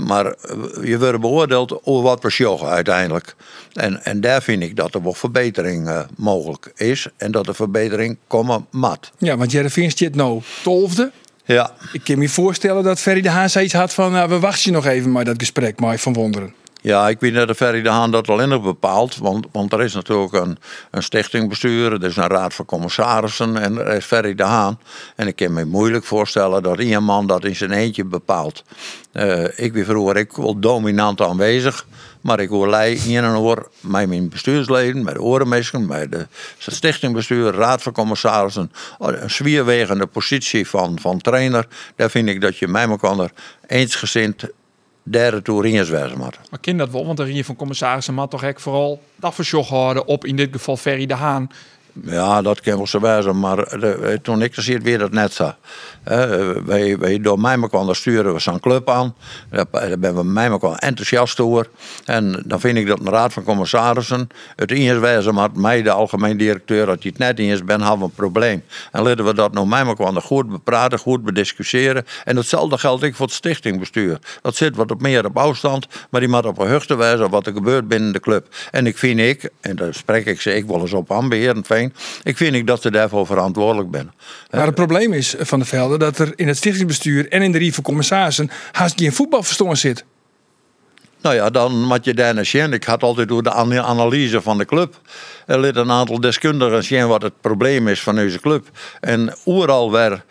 Maar 0.00 0.26
eh, 0.26 0.88
je 0.88 0.98
wordt 0.98 1.20
beoordeeld 1.20 1.84
over 1.84 2.02
wat 2.02 2.22
we 2.22 2.64
uiteindelijk. 2.64 3.34
En, 3.72 4.04
en 4.04 4.20
daar 4.20 4.42
vind 4.42 4.62
ik 4.62 4.76
dat 4.76 4.94
er 4.94 5.02
wel 5.02 5.14
verbetering 5.14 5.88
eh, 5.88 6.00
mogelijk 6.16 6.72
is. 6.76 7.08
En 7.16 7.32
dat 7.32 7.46
er 7.46 7.54
verbetering 7.54 8.16
komen 8.26 8.66
mat. 8.70 9.12
Ja, 9.18 9.36
want 9.36 9.50
Jereveen 9.50 9.90
zit 9.90 10.14
nou 10.14 10.42
tolfde. 10.62 11.12
Ja, 11.54 11.70
Ik 11.92 12.04
kan 12.04 12.18
me 12.18 12.28
voorstellen 12.28 12.82
dat 12.82 13.00
Ferry 13.00 13.20
de 13.20 13.30
Haan 13.30 13.50
zoiets 13.50 13.72
had 13.72 13.94
van... 13.94 14.12
nou, 14.12 14.28
we 14.28 14.38
wachten 14.38 14.72
nog 14.72 14.86
even 14.86 15.12
maar 15.12 15.24
dat 15.24 15.34
gesprek 15.38 15.80
met 15.80 16.00
Van 16.00 16.12
Wonderen. 16.12 16.54
Ja, 16.80 17.08
ik 17.08 17.20
weet 17.20 17.34
dat 17.34 17.48
de 17.48 17.54
Ferry 17.54 17.82
de 17.82 17.88
Haan 17.88 18.10
dat 18.10 18.28
alleen 18.28 18.48
nog 18.48 18.62
bepaalt. 18.62 19.16
Want, 19.16 19.46
want 19.52 19.72
er 19.72 19.82
is 19.82 19.94
natuurlijk 19.94 20.32
een, 20.32 20.58
een 20.90 21.02
stichtingbestuur, 21.02 21.92
er 21.92 22.04
is 22.04 22.16
een 22.16 22.26
raad 22.26 22.54
van 22.54 22.64
commissarissen 22.64 23.56
en 23.56 23.78
er 23.78 23.86
is 23.94 24.04
Ferry 24.04 24.34
de 24.34 24.42
Haan. 24.42 24.78
En 25.16 25.26
ik 25.26 25.36
kan 25.36 25.52
me 25.52 25.64
moeilijk 25.64 26.04
voorstellen 26.04 26.62
dat 26.62 27.00
man 27.00 27.26
dat 27.26 27.44
in 27.44 27.56
zijn 27.56 27.72
eentje 27.72 28.04
bepaalt. 28.04 28.64
Eh, 29.12 29.44
ik 29.58 29.72
ben 29.72 29.84
vroeger 29.84 30.16
ik 30.16 30.32
wel 30.32 30.60
dominant 30.60 31.20
aanwezig. 31.20 31.86
Maar 32.20 32.40
ik 32.40 32.48
hoor 32.48 32.82
in 32.84 33.24
en 33.24 33.36
oor 33.36 33.70
met 33.80 34.08
mijn 34.08 34.28
bestuursleden, 34.28 35.04
met 35.04 35.14
de 35.14 35.22
orenmeesters, 35.22 35.86
met 35.86 36.10
de 36.10 36.26
stichtingbestuur, 36.58 37.52
raad 37.52 37.82
van 37.82 37.92
commissarissen. 37.92 38.72
Een 38.98 39.30
zwierwegende 39.30 40.06
positie 40.06 40.68
van, 40.68 40.98
van 41.00 41.18
trainer. 41.18 41.66
Daar 41.96 42.10
vind 42.10 42.28
ik 42.28 42.40
dat 42.40 42.56
je 42.56 42.68
mij 42.68 42.88
elkaar 42.88 43.30
eensgezind 43.66 44.44
derde 45.02 45.42
toer 45.42 45.66
in 45.66 45.84
wezen 45.84 46.18
moet. 46.18 46.38
Maar 46.50 46.60
kind 46.60 46.78
dat 46.78 46.90
wel, 46.90 47.06
want 47.06 47.16
de 47.16 47.24
Rie 47.24 47.44
van 47.44 47.56
Commissarissen 47.56 48.14
mag 48.14 48.28
toch 48.28 48.42
echt 48.42 48.60
vooral 48.60 49.02
dat 49.16 49.34
verzorg 49.34 49.68
houden 49.68 50.06
op 50.06 50.24
in 50.24 50.36
dit 50.36 50.48
geval 50.52 50.76
Ferry 50.76 51.06
de 51.06 51.14
Haan. 51.14 51.50
Ja, 52.04 52.42
dat 52.42 52.60
kan 52.60 52.76
wel 52.76 52.86
zo 52.86 53.00
wezen, 53.00 53.38
maar 53.38 53.56
de, 53.56 54.18
toen 54.22 54.42
ik 54.42 54.56
er 54.56 54.62
zit, 54.62 54.82
weer 54.82 54.98
dat 54.98 55.12
net 55.12 55.32
zo. 55.32 55.52
Hè, 56.02 56.62
wij, 56.62 56.98
wij 56.98 57.20
door 57.20 57.40
mij 57.40 57.58
kwam 57.68 57.94
sturen 57.94 58.32
we 58.32 58.38
zo'n 58.40 58.60
club 58.60 58.90
aan. 58.90 59.14
Daar 59.50 59.98
ben 59.98 60.14
we 60.14 60.24
mij 60.24 60.58
kwam 60.58 60.74
enthousiast 60.74 61.40
over. 61.40 61.68
En 62.04 62.42
dan 62.46 62.60
vind 62.60 62.78
ik 62.78 62.86
dat 62.86 63.00
een 63.00 63.08
raad 63.08 63.32
van 63.32 63.42
commissarissen 63.42 64.28
het 64.56 64.70
eens 64.70 64.98
wezen 64.98 65.34
maar 65.34 65.48
mij, 65.54 65.82
de 65.82 65.90
algemeen 65.90 66.36
directeur, 66.36 66.86
dat 66.86 67.02
je 67.02 67.08
het 67.08 67.18
net 67.18 67.38
eens 67.38 67.64
bent, 67.64 67.80
hebben 67.80 67.98
we 67.98 68.04
een 68.04 68.10
probleem. 68.10 68.62
En 68.92 69.02
laten 69.02 69.24
we 69.24 69.34
dat 69.34 69.52
nou 69.52 69.66
mij 69.66 69.94
kwam 69.94 70.20
goed 70.20 70.48
bepraten, 70.48 70.98
goed 70.98 71.24
bediscussiëren. 71.24 72.06
En 72.24 72.36
hetzelfde 72.36 72.78
geldt 72.78 73.02
ik 73.02 73.14
voor 73.14 73.26
het 73.26 73.34
stichtingbestuur. 73.34 74.18
Dat 74.42 74.56
zit 74.56 74.76
wat 74.76 74.90
op 74.90 75.00
meer 75.00 75.24
op 75.24 75.36
afstand, 75.36 75.86
maar 76.10 76.20
die 76.20 76.30
moet 76.30 76.46
op 76.46 76.58
een 76.58 76.70
hoogte 76.70 76.96
wijzen 76.96 77.30
wat 77.30 77.46
er 77.46 77.52
gebeurt 77.52 77.88
binnen 77.88 78.12
de 78.12 78.20
club. 78.20 78.46
En 78.70 78.86
ik 78.86 78.98
vind 78.98 79.20
ik, 79.20 79.50
en 79.60 79.76
daar 79.76 79.94
spreek 79.94 80.26
ik 80.26 80.40
ze 80.40 80.54
ik 80.54 80.66
wel 80.66 80.80
eens 80.80 80.92
op 80.92 81.12
aan, 81.12 81.28
beheerend 81.28 81.66
ik 82.22 82.36
vind 82.36 82.54
ik 82.54 82.66
dat 82.66 82.82
ze 82.82 82.90
daarvoor 82.90 83.26
verantwoordelijk 83.26 83.90
ben. 83.90 84.12
Maar 84.50 84.66
het 84.66 84.74
probleem 84.74 85.12
is, 85.12 85.34
Van 85.38 85.58
de 85.58 85.64
Velde, 85.64 85.98
dat 85.98 86.18
er 86.18 86.32
in 86.36 86.48
het 86.48 86.56
stichtingsbestuur... 86.56 87.28
en 87.28 87.42
in 87.42 87.52
de 87.52 87.58
Rie 87.58 87.74
van 87.74 87.82
Commissarissen 87.82 88.50
haast 88.72 89.00
geen 89.00 89.12
voetbalverstand 89.12 89.78
zit. 89.78 90.04
Nou 91.20 91.34
ja, 91.34 91.50
dan 91.50 91.84
moet 91.84 92.04
je 92.04 92.14
daar 92.14 92.34
naar 92.34 92.44
zien. 92.44 92.72
Ik 92.72 92.84
had 92.84 93.02
altijd 93.02 93.28
door 93.28 93.42
de 93.42 93.50
an- 93.50 93.80
analyse 93.80 94.42
van 94.42 94.58
de 94.58 94.64
club. 94.64 95.00
Er 95.46 95.60
ligt 95.60 95.76
een 95.76 95.90
aantal 95.90 96.20
deskundigen 96.20 96.84
zien 96.84 97.08
wat 97.08 97.22
het 97.22 97.40
probleem 97.40 97.88
is 97.88 98.00
van 98.00 98.14
deze 98.14 98.40
club. 98.40 98.68
En 99.00 99.36
overal 99.44 99.90
waar 99.90 100.24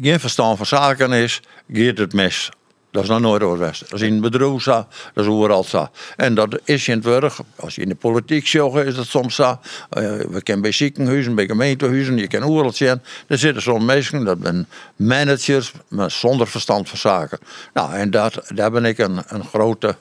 geen 0.00 0.20
verstand 0.20 0.56
van 0.56 0.66
zaken 0.66 1.12
is, 1.12 1.40
gaat 1.72 1.98
het 1.98 2.12
mis. 2.12 2.50
Dat 2.96 3.04
is 3.04 3.10
nog 3.10 3.20
nooit 3.20 3.42
geweest. 3.42 3.80
Dat 3.80 4.00
is 4.00 4.08
in 4.08 4.20
bedrijf 4.20 4.62
zo, 4.62 4.86
dat 5.14 5.24
is 5.24 5.30
overal 5.30 5.64
zo. 5.64 5.88
En 6.16 6.34
dat 6.34 6.60
is 6.64 6.88
in 6.88 6.94
het 6.94 7.04
werk. 7.04 7.32
Als 7.56 7.74
je 7.74 7.82
in 7.82 7.88
de 7.88 7.94
politiek 7.94 8.46
zoekt, 8.46 8.76
is 8.76 8.94
dat 8.94 9.06
soms 9.06 9.34
zo. 9.34 9.58
Eh, 9.90 10.02
we 10.30 10.42
kennen 10.42 10.62
bij 10.62 10.72
ziekenhuizen, 10.72 11.34
bij 11.34 11.46
gemeentehuizen, 11.46 12.16
je 12.16 12.26
kan 12.26 12.42
overal 12.42 12.72
zien. 12.72 13.00
Er 13.26 13.38
zitten 13.38 13.62
soms 13.62 13.84
mensen, 13.84 14.24
dat 14.24 14.38
zijn 14.42 14.66
managers, 14.96 15.72
maar 15.88 16.10
zonder 16.10 16.46
verstand 16.46 16.88
van 16.88 16.98
zaken. 16.98 17.38
Nou, 17.74 17.92
en 17.92 18.10
dat, 18.10 18.42
daar 18.54 18.70
ben 18.70 18.84
ik 18.84 18.98
een, 18.98 19.22
een 19.26 19.44
grote 19.44 19.96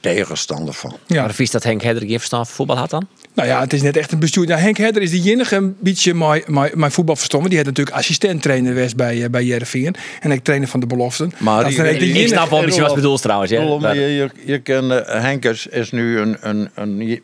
tegenstander 0.00 0.74
van. 0.74 0.96
Ja. 1.06 1.32
Vies 1.32 1.50
dat 1.50 1.62
Henk 1.62 1.82
Hendrik 1.82 2.08
geen 2.08 2.18
verstand 2.18 2.46
van 2.46 2.54
voetbal 2.56 2.76
had 2.76 2.90
dan? 2.90 3.08
Nou 3.34 3.48
ja, 3.48 3.60
het 3.60 3.72
is 3.72 3.82
net 3.82 3.96
echt 3.96 4.12
een 4.12 4.18
bestuur. 4.18 4.46
Nou, 4.46 4.60
Henk 4.60 4.76
Herder 4.76 5.02
is 5.02 5.10
de 5.22 5.30
enige 5.30 5.56
een 5.56 5.76
beetje 5.78 6.14
mijn, 6.14 6.42
mijn, 6.46 6.70
mijn 6.74 6.90
voetbalverstand. 6.92 7.48
Die 7.48 7.56
had 7.56 7.66
natuurlijk 7.66 7.96
assistent-trainer 7.96 8.72
geweest 8.72 8.96
bij, 8.96 9.22
eh, 9.24 9.30
bij 9.30 9.44
Jereveen. 9.44 9.94
En 10.20 10.30
ik 10.30 10.44
trainer 10.44 10.68
van 10.68 10.80
de 10.80 10.86
beloften. 10.86 11.32
Maar 11.38 11.62
dat 11.62 11.70
is 11.70 11.76
die- 11.76 11.84
echt 11.84 11.98
de 11.98 12.04
die- 12.04 12.22
Ik 12.22 12.28
snap 12.28 12.50
wel 12.50 12.58
een 12.58 12.64
beetje 12.64 12.80
wat 12.80 12.90
je 12.90 12.96
bedoelt 12.96 13.22
trouwens. 13.22 13.50
Ja. 13.50 13.92
Je, 13.92 14.00
je, 14.00 14.30
je 14.44 14.58
kan, 14.58 14.92
eh, 14.92 15.20
Henkers 15.22 15.66
is 15.66 15.90
nu 15.90 16.18
een, 16.18 16.36
een, 16.40 16.70
een 16.74 17.20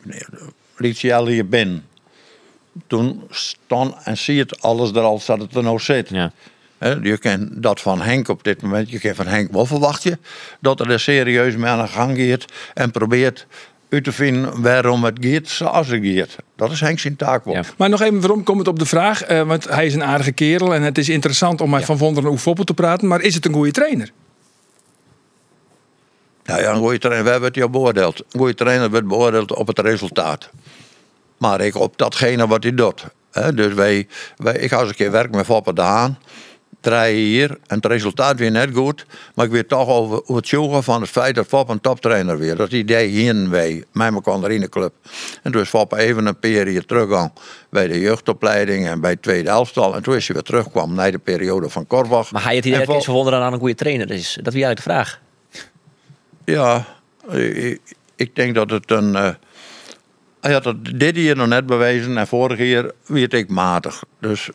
je 1.01 1.25
hier 1.27 1.47
binnen. 1.47 1.83
Toen 2.87 3.21
stond 3.29 3.95
en 4.03 4.17
zie 4.17 4.39
het 4.39 4.61
alles 4.61 4.89
er 4.91 5.01
al 5.01 5.21
dat 5.25 5.39
het 5.39 5.55
er 5.55 5.63
nou 5.63 5.79
zit. 5.79 6.09
Ja. 6.09 6.31
Hè, 6.77 6.91
je 7.01 7.17
kan 7.17 7.49
dat 7.51 7.81
van 7.81 8.01
Henk 8.01 8.27
op 8.27 8.43
dit 8.43 8.61
moment, 8.61 8.89
je 8.89 8.99
kan 8.99 9.15
van 9.15 9.27
Henk 9.27 9.51
wel 9.51 9.65
verwachten 9.65 10.19
dat 10.59 10.79
er 10.79 10.99
serieus 10.99 11.55
mee 11.55 11.69
aan 11.69 11.81
de 11.85 11.91
gang 11.91 12.17
gaat 12.17 12.45
en 12.73 12.91
probeert 12.91 13.47
uit 13.89 14.03
te 14.03 14.11
vinden 14.11 14.61
waarom 14.61 15.03
het 15.03 15.17
gaat 15.21 15.47
zoals 15.47 15.87
het 15.87 15.99
gaat. 16.03 16.35
Dat 16.55 16.71
is 16.71 16.79
Henk 16.79 16.99
zijn 16.99 17.15
taak 17.15 17.45
wel. 17.45 17.53
Ja. 17.53 17.63
Maar 17.77 17.89
nog 17.89 18.01
even 18.01 18.19
waarom 18.19 18.43
komt 18.43 18.57
het 18.59 18.67
op 18.67 18.79
de 18.79 18.85
vraag. 18.85 19.21
eh, 19.21 19.41
want 19.41 19.69
hij 19.69 19.85
is 19.85 19.93
een 19.93 20.03
aardige 20.03 20.31
kerel. 20.31 20.73
En 20.73 20.81
het 20.81 20.97
is 20.97 21.09
interessant 21.09 21.61
om 21.61 21.69
met 21.69 21.85
Van 21.85 21.97
Wonderen 21.97 22.29
over 22.29 22.41
voetbal 22.41 22.65
te 22.65 22.73
praten. 22.73 23.07
Maar 23.07 23.21
is 23.21 23.35
het 23.35 23.45
een 23.45 23.53
goede 23.53 23.71
trainer? 23.71 24.11
Nou 26.45 26.61
ja, 26.61 26.71
een 26.71 26.79
goede 26.79 26.97
trainer, 26.97 27.23
we 27.23 27.29
hebben 27.29 27.47
het 27.47 27.57
hier 27.57 27.69
beoordeeld. 27.69 28.19
Een 28.19 28.39
goede 28.39 28.53
trainer 28.53 28.89
wordt 28.89 29.07
beoordeeld 29.07 29.53
op 29.53 29.67
het 29.67 29.79
resultaat. 29.79 30.49
Maar 31.37 31.61
ik 31.61 31.75
op 31.75 31.97
datgene 31.97 32.47
wat 32.47 32.63
hij 32.63 32.73
doet. 32.73 33.05
Hè, 33.31 33.53
dus 33.53 33.73
wij, 33.73 34.07
wij, 34.37 34.53
ik 34.53 34.69
ga 34.69 34.79
eens 34.79 34.89
een 34.89 34.95
keer 34.95 35.11
werken 35.11 35.35
met 35.35 35.45
Foppe 35.45 35.73
de 35.73 35.81
Haan. 35.81 36.17
Draai 36.79 37.15
hier 37.15 37.49
en 37.49 37.75
het 37.75 37.85
resultaat 37.85 38.39
weer 38.39 38.51
net 38.51 38.69
goed. 38.73 39.05
Maar 39.35 39.45
ik 39.45 39.51
weet 39.51 39.67
toch 39.67 39.87
over, 39.87 40.35
het 40.35 40.47
zoeken 40.47 40.83
van 40.83 41.01
het 41.01 41.09
feit 41.09 41.35
dat 41.35 41.47
Foppe 41.47 41.71
een 41.71 41.81
toptrainer 41.81 42.37
weer. 42.37 42.55
Dat 42.55 42.71
idee 42.71 43.07
hier 43.07 43.49
wij, 43.49 43.83
mij 43.91 44.11
elkaar 44.11 44.51
in 44.51 44.61
de 44.61 44.69
club. 44.69 44.93
En 45.43 45.51
toen 45.51 45.61
is 45.61 45.69
Foppe 45.69 45.97
even 45.97 46.25
een 46.25 46.39
periode 46.39 46.85
teruggang 46.85 47.31
bij 47.69 47.87
de 47.87 47.99
jeugdopleiding 47.99 48.87
en 48.87 49.01
bij 49.01 49.11
het 49.11 49.21
tweede 49.21 49.49
elftal. 49.49 49.95
En 49.95 50.03
toen 50.03 50.15
is 50.15 50.27
hij 50.27 50.35
weer 50.35 50.45
terugkwam 50.45 50.93
na 50.93 51.11
de 51.11 51.17
periode 51.17 51.69
van 51.69 51.87
Korbach. 51.87 52.31
Maar 52.31 52.43
hij 52.43 52.55
het 52.55 52.65
idee 52.65 52.79
En 52.79 52.85
dat 52.85 53.05
Wonderen 53.05 53.39
aan 53.39 53.53
een 53.53 53.59
goede 53.59 53.75
trainer 53.75 54.11
is. 54.11 54.37
Dat 54.41 54.53
is 54.53 54.61
eigenlijk 54.61 54.75
de 54.75 54.81
vraag. 54.81 55.19
Ja, 56.45 56.85
ik, 58.15 58.35
denk 58.35 58.55
dat 58.55 58.69
het 58.69 58.91
een. 58.91 59.15
eh, 59.15 59.29
hij 60.41 60.53
had 60.53 60.65
het 60.65 60.99
dit 60.99 61.15
jaar 61.15 61.35
nog 61.35 61.47
net 61.47 61.65
bewezen 61.65 62.17
en 62.17 62.27
vorig 62.27 62.59
jaar 62.59 62.91
werd 63.05 63.33
ik 63.33 63.49
matig. 63.49 64.03
Dus, 64.19 64.49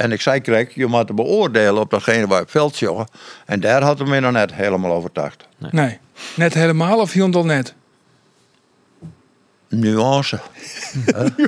en 0.00 0.12
ik 0.12 0.20
zei, 0.20 0.40
kijk, 0.40 0.72
je 0.74 0.86
moet 0.86 0.98
het 1.08 1.14
beoordelen 1.16 1.80
op 1.80 1.90
datgene 1.90 2.26
waar 2.26 2.40
het 2.40 2.50
veld 2.50 2.78
jongen. 2.78 3.06
En 3.46 3.60
daar 3.60 3.82
had 3.82 3.98
hij 3.98 4.08
me 4.08 4.20
nog 4.20 4.32
net 4.32 4.54
helemaal 4.54 4.92
overtuigd. 4.92 5.46
Nee. 5.70 5.98
Net 6.34 6.54
helemaal 6.54 6.98
of 7.00 7.12
helemaal 7.12 7.44
net? 7.44 7.74
Nuance. 9.68 10.40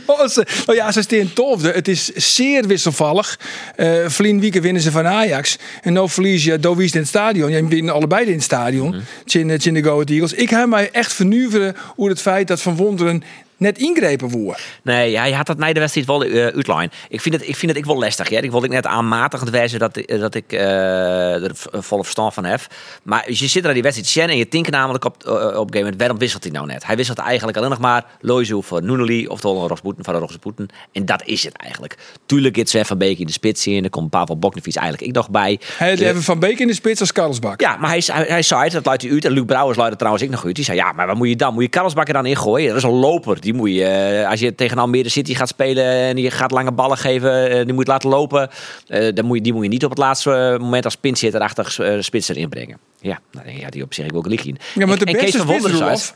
Ja, 0.07 0.29
ze- 0.29 0.47
nou 0.67 0.79
ja, 0.79 0.93
ze 0.93 1.03
staan 1.03 1.33
tofde. 1.33 1.71
Het 1.73 1.89
is 1.89 2.05
zeer 2.09 2.67
wisselvallig. 2.67 3.39
Eh 3.77 4.09
Vlien 4.09 4.41
Wieken 4.41 4.63
winnen 4.63 4.83
ze 4.83 4.91
van 4.91 5.07
Ajax. 5.07 5.59
En 5.83 5.93
nou 5.93 6.09
verlies 6.09 6.45
je 6.45 6.59
Dovies 6.59 6.93
in 6.93 6.99
het 7.01 7.09
stadion. 7.09 7.51
Ja, 7.51 7.65
winnen 7.67 7.95
allebei 7.95 8.27
in 8.27 8.33
het 8.33 8.43
stadion. 8.43 8.95
Tjin, 9.25 9.59
tjin 9.59 9.75
de 9.75 9.83
Go 9.83 10.03
Eagles. 10.03 10.33
Ik 10.33 10.51
heb 10.51 10.69
mij 10.69 10.91
echt 10.91 11.13
vernuveren 11.13 11.77
over 11.97 12.11
het 12.13 12.21
feit 12.21 12.49
dat 12.49 12.61
Van 12.63 12.77
Wonderen 12.77 13.23
net 13.63 13.79
ingrepen 13.79 14.29
wordt. 14.29 14.61
Nee, 14.83 15.19
hij 15.19 15.33
had 15.33 15.47
dat 15.47 15.59
na 15.59 15.73
de 15.73 15.81
wedstrijd 15.81 16.07
wel 16.07 16.25
uh, 16.27 16.45
uitline. 16.47 16.91
Ik 17.09 17.21
vind 17.21 17.35
het, 17.35 17.49
ik 17.49 17.57
vind 17.57 17.71
het 17.73 17.81
ik 17.81 17.87
wel 17.87 17.99
lastig. 17.99 18.29
Ja. 18.31 18.41
Ik 18.41 18.51
wilde 18.51 18.69
net 18.69 18.87
aanmatigend 18.87 19.51
wijzen 19.51 19.79
dat, 19.79 19.97
ik- 19.97 20.19
dat 20.21 20.35
ik 20.35 20.53
eh, 20.53 21.43
er 21.45 21.51
volle 21.71 22.03
verstand 22.03 22.35
van 22.35 22.45
heb. 22.45 22.61
Maar 23.03 23.25
je 23.33 23.47
zit 23.49 23.63
er 23.63 23.69
aan 23.69 23.75
die 23.75 23.83
wedstrijd 23.83 24.11
Shen 24.11 24.29
en 24.29 24.37
je 24.37 24.47
denkt 24.49 24.71
namelijk 24.71 25.05
op, 25.05 25.25
eh, 25.25 25.33
op 25.33 25.41
een 25.41 25.51
gegeven 25.53 25.79
moment, 25.81 25.99
waarom 25.99 26.19
wisselt 26.19 26.43
hij 26.43 26.53
nou 26.53 26.67
net? 26.67 26.87
Hij 26.87 26.97
wisselt 26.97 27.19
eigenlijk 27.19 27.57
alleen 27.57 27.71
nog 27.71 27.79
maar 27.79 28.05
Loizu 28.21 28.63
voor 28.63 28.83
Noeneli, 28.83 29.27
oftewel 29.29 29.63
een 29.63 29.69
Rosboeten 29.69 30.05
van 30.05 30.15
de 30.15 30.21
Rosboeten. 30.21 30.69
En 30.93 31.05
dat 31.05 31.23
is 31.25 31.45
het 31.45 31.57
eigenlijk. 31.57 31.97
Tuurlijk 32.27 32.57
is 32.57 32.71
Sven 32.71 32.87
van 32.87 32.99
Beek 32.99 33.19
in 33.19 33.27
de 33.27 33.33
spits 33.33 33.67
in. 33.67 33.85
Er 33.85 33.91
komt 33.91 34.11
Pavel 34.11 34.39
Boknevies 34.39 34.77
eigenlijk 34.77 35.09
ik 35.09 35.15
nog 35.15 35.31
bij. 35.31 35.61
Hij 35.77 35.91
had 35.91 35.99
Eh, 35.99 36.09
even 36.09 36.23
Van 36.23 36.39
Beek 36.39 36.59
in 36.59 36.67
de 36.67 36.75
spits 36.75 37.01
als 37.01 37.13
Karlsbak. 37.13 37.61
ja, 37.61 37.77
maar 37.77 37.91
hij, 37.91 38.03
hij, 38.07 38.25
hij 38.29 38.43
zei 38.43 38.63
het, 38.63 38.73
dat 38.73 38.85
luidt 38.87 39.03
hij 39.03 39.11
uit. 39.13 39.25
En 39.25 39.33
Luc 39.33 39.45
Brouwers 39.45 39.79
luidde 39.79 39.97
trouwens 39.97 40.25
ik 40.25 40.31
nog 40.31 40.45
uit. 40.45 40.55
Die 40.55 40.65
zei, 40.65 40.77
ja, 40.77 40.93
maar 40.93 41.07
wat 41.07 41.17
moet 41.17 41.29
je 41.29 41.37
dan? 41.37 41.55
Moet 41.55 41.63
je 41.63 41.69
Karlsbakker 41.69 42.15
dan 42.15 42.27
ingooien? 42.27 42.69
Dat 42.69 42.77
is 42.77 42.83
een 42.83 42.91
loper. 42.91 43.41
Die 43.41 43.52
die 43.53 43.61
moet 43.61 43.71
je, 43.71 43.85
eh, 43.85 44.29
als 44.31 44.41
je 44.41 44.55
tegen 44.55 44.79
Almere 44.79 45.09
City 45.09 45.35
gaat 45.35 45.49
spelen 45.49 45.85
en 45.85 46.17
je 46.17 46.31
gaat 46.31 46.51
lange 46.51 46.73
ballen 46.73 46.97
geven, 46.99 47.51
eh, 47.51 47.65
die 47.65 47.73
moet 47.75 47.87
laten 47.87 48.09
lopen. 48.11 48.49
eh, 48.87 49.15
dan 49.15 49.25
moet 49.25 49.37
je, 49.37 49.43
die 49.43 49.53
moet 49.53 49.63
je 49.63 49.69
niet 49.69 49.85
op 49.85 49.91
het 49.91 49.99
laatste 49.99 50.57
moment 50.61 50.85
als 50.85 50.97
pinchitter-achtig 50.97 51.79
eh, 51.79 51.97
spits 52.01 52.29
erin 52.29 52.49
brengen. 52.49 52.79
Ja, 53.01 53.19
nou, 53.33 53.59
ja, 53.59 53.69
die 53.69 53.83
op 53.83 53.95
zich 53.95 54.05
ik 54.07 54.15
ook 54.15 54.23
gelijk 54.23 54.45
in. 54.45 54.59
Ja, 54.75 54.87
maar 54.87 54.99
de 54.99 55.05
En 55.05 55.17
Kees 55.17 55.37
van 55.37 55.47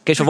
Kees 0.03 0.17
van 0.17 0.27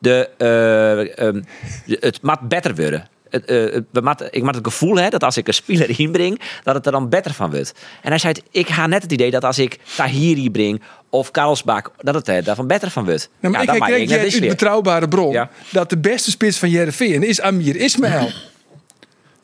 de, 0.00 0.28
eh, 0.38 1.18
ehm, 1.26 1.42
de- 1.86 1.96
het 2.00 2.22
moet 2.22 2.48
beter 2.48 2.74
worden. 2.74 3.08
Het, 3.30 3.44
eh, 3.44 4.02
mat- 4.02 4.28
ik 4.30 4.42
moet 4.42 4.54
het 4.54 4.64
gevoel 4.66 4.96
hè, 4.96 5.08
dat 5.08 5.22
als 5.24 5.36
ik 5.36 5.48
een 5.48 5.54
speler 5.54 5.98
inbreng, 6.00 6.40
dat 6.62 6.74
het 6.74 6.86
er 6.86 6.92
dan 6.92 7.08
beter 7.08 7.32
van 7.34 7.50
wordt. 7.50 7.72
En 8.02 8.08
hij 8.10 8.18
zei, 8.18 8.34
ik 8.50 8.68
ga 8.68 8.86
net 8.86 9.02
het 9.02 9.12
idee 9.12 9.30
dat 9.30 9.44
als 9.44 9.58
ik 9.58 9.78
Tahiri 9.96 10.50
breng 10.50 10.82
of 11.10 11.30
Karlsbak, 11.30 11.90
dat 11.98 12.14
het 12.14 12.28
er 12.28 12.44
daarvan 12.44 12.66
beter 12.66 12.90
van 12.90 13.04
wordt. 13.04 13.28
Nou, 13.40 13.52
maar 13.54 13.64
ja, 13.64 13.72
ik 13.72 13.78
dat 13.80 13.88
net 13.88 14.08
jij 14.10 14.18
uit 14.40 14.40
betrouwbare 14.48 15.08
bron 15.08 15.32
Ja. 15.32 15.50
dat 15.70 15.90
de 15.90 15.98
beste 15.98 16.30
spits 16.30 16.58
van 16.58 16.68
Jereveen 16.70 17.22
is 17.22 17.40
Amir 17.40 17.76
Ismaël. 17.76 18.30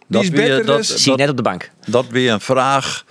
Die 0.07 0.21
is 0.21 0.29
weer- 0.29 0.41
beter 0.49 0.65
dat- 0.67 0.77
dus- 0.77 0.97
Zie 1.03 1.13
je 1.13 1.19
net 1.19 1.29
op 1.29 1.37
de 1.37 1.43
bank. 1.43 1.71
Dat 1.87 2.07
weer 2.09 2.33
een 2.33 2.41
vraag 2.41 3.05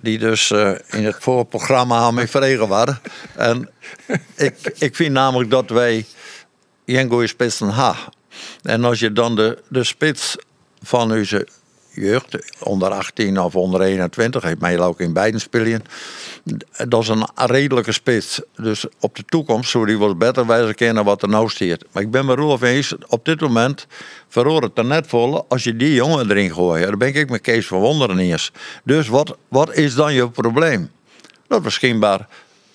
die 0.00 0.18
dus 0.18 0.50
eh, 0.50 0.70
in 0.90 1.04
het 1.04 1.16
voorprogramma 1.18 1.96
aan 1.98 2.14
mij 2.14 2.28
vregen 2.28 2.68
waren. 2.68 3.00
En 3.36 3.70
ik, 4.36 4.54
ik 4.78 4.96
vind 4.96 5.12
namelijk 5.12 5.50
dat 5.50 5.70
wij 5.70 6.04
een 6.86 7.08
goede 7.10 7.26
spitsen 7.26 7.74
hebben. 7.74 7.96
En 8.62 8.84
als 8.84 8.98
je 8.98 9.12
dan 9.12 9.36
de, 9.36 9.62
de 9.68 9.84
spits 9.84 10.36
van 10.82 11.12
onze 11.12 11.46
jeugd, 11.94 12.36
onder 12.62 12.90
18 12.90 13.40
of 13.40 13.56
onder 13.56 13.80
21, 13.80 14.42
heeft 14.42 14.60
mij 14.60 14.80
ook 14.80 15.00
in 15.00 15.12
beiden 15.12 15.40
spelen. 15.40 15.84
Dat 16.88 17.02
is 17.02 17.08
een 17.08 17.26
redelijke 17.34 17.92
spits. 17.92 18.40
Dus 18.56 18.86
op 19.00 19.16
de 19.16 19.24
toekomst 19.24 19.70
zou 19.70 19.86
die 19.86 19.98
wel 19.98 20.16
beter 20.16 20.46
wijzen 20.46 20.74
kennen 20.74 21.04
wat 21.04 21.22
er 21.22 21.28
nou 21.28 21.48
staat. 21.48 21.84
Maar 21.92 22.02
ik 22.02 22.10
ben 22.10 22.26
met 22.26 22.38
Roelof 22.38 22.62
eens, 22.62 22.94
op 23.06 23.24
dit 23.24 23.40
moment 23.40 23.86
verhoor 24.28 24.62
het 24.62 24.78
er 24.78 24.84
net 24.84 25.06
vol 25.06 25.44
als 25.48 25.64
je 25.64 25.76
die 25.76 25.94
jongen 25.94 26.30
erin 26.30 26.52
gooit. 26.52 26.86
Dan 26.86 26.98
ben 26.98 27.14
ik 27.14 27.30
met 27.30 27.40
Kees 27.40 27.66
van 27.66 27.80
Wonderen 27.80 28.18
eerst. 28.18 28.52
Dus 28.84 29.08
wat, 29.08 29.36
wat 29.48 29.74
is 29.74 29.94
dan 29.94 30.14
je 30.14 30.30
probleem? 30.30 30.90
Dat 31.48 31.62
we 31.62 31.70
schijnbaar 31.70 32.28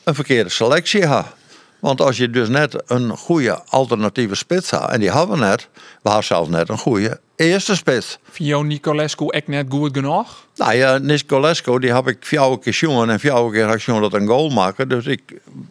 een 0.04 0.16
verkeerde 0.16 0.50
selectie 0.50 1.02
hebben. 1.02 1.32
Want 1.80 2.02
als 2.02 2.18
je 2.18 2.30
dus 2.30 2.50
net 2.50 2.84
een 2.86 3.18
goede 3.18 3.64
alternatieve 3.66 4.36
spits 4.36 4.70
had, 4.70 4.92
en 4.92 5.00
die 5.00 5.10
hadden 5.10 5.40
we 5.40 5.46
net, 5.46 5.68
we 5.74 6.10
hadden 6.10 6.24
zelfs 6.24 6.50
net 6.50 6.70
een 6.70 6.78
goede 6.78 7.20
eerste 7.36 7.76
spits. 7.76 8.20
Vio 8.30 8.64
Nicolescu 8.64 9.28
echt 9.28 9.48
net 9.48 9.66
goed 9.70 9.94
genoeg. 9.94 10.46
Nou 10.56 10.74
ja, 10.74 10.98
Nicolesco, 10.98 11.80
die 11.80 11.94
heb 11.94 12.08
ik 12.08 12.18
vier 12.20 12.60
keer 12.60 12.74
jongen 12.74 13.10
en 13.10 13.20
vier 13.20 13.50
keer 13.52 13.66
had 13.66 13.76
ik 13.76 13.86
dat 13.86 14.14
een 14.14 14.28
goal 14.28 14.50
maken. 14.50 14.90
Dus 14.90 15.06
ik 15.06 15.22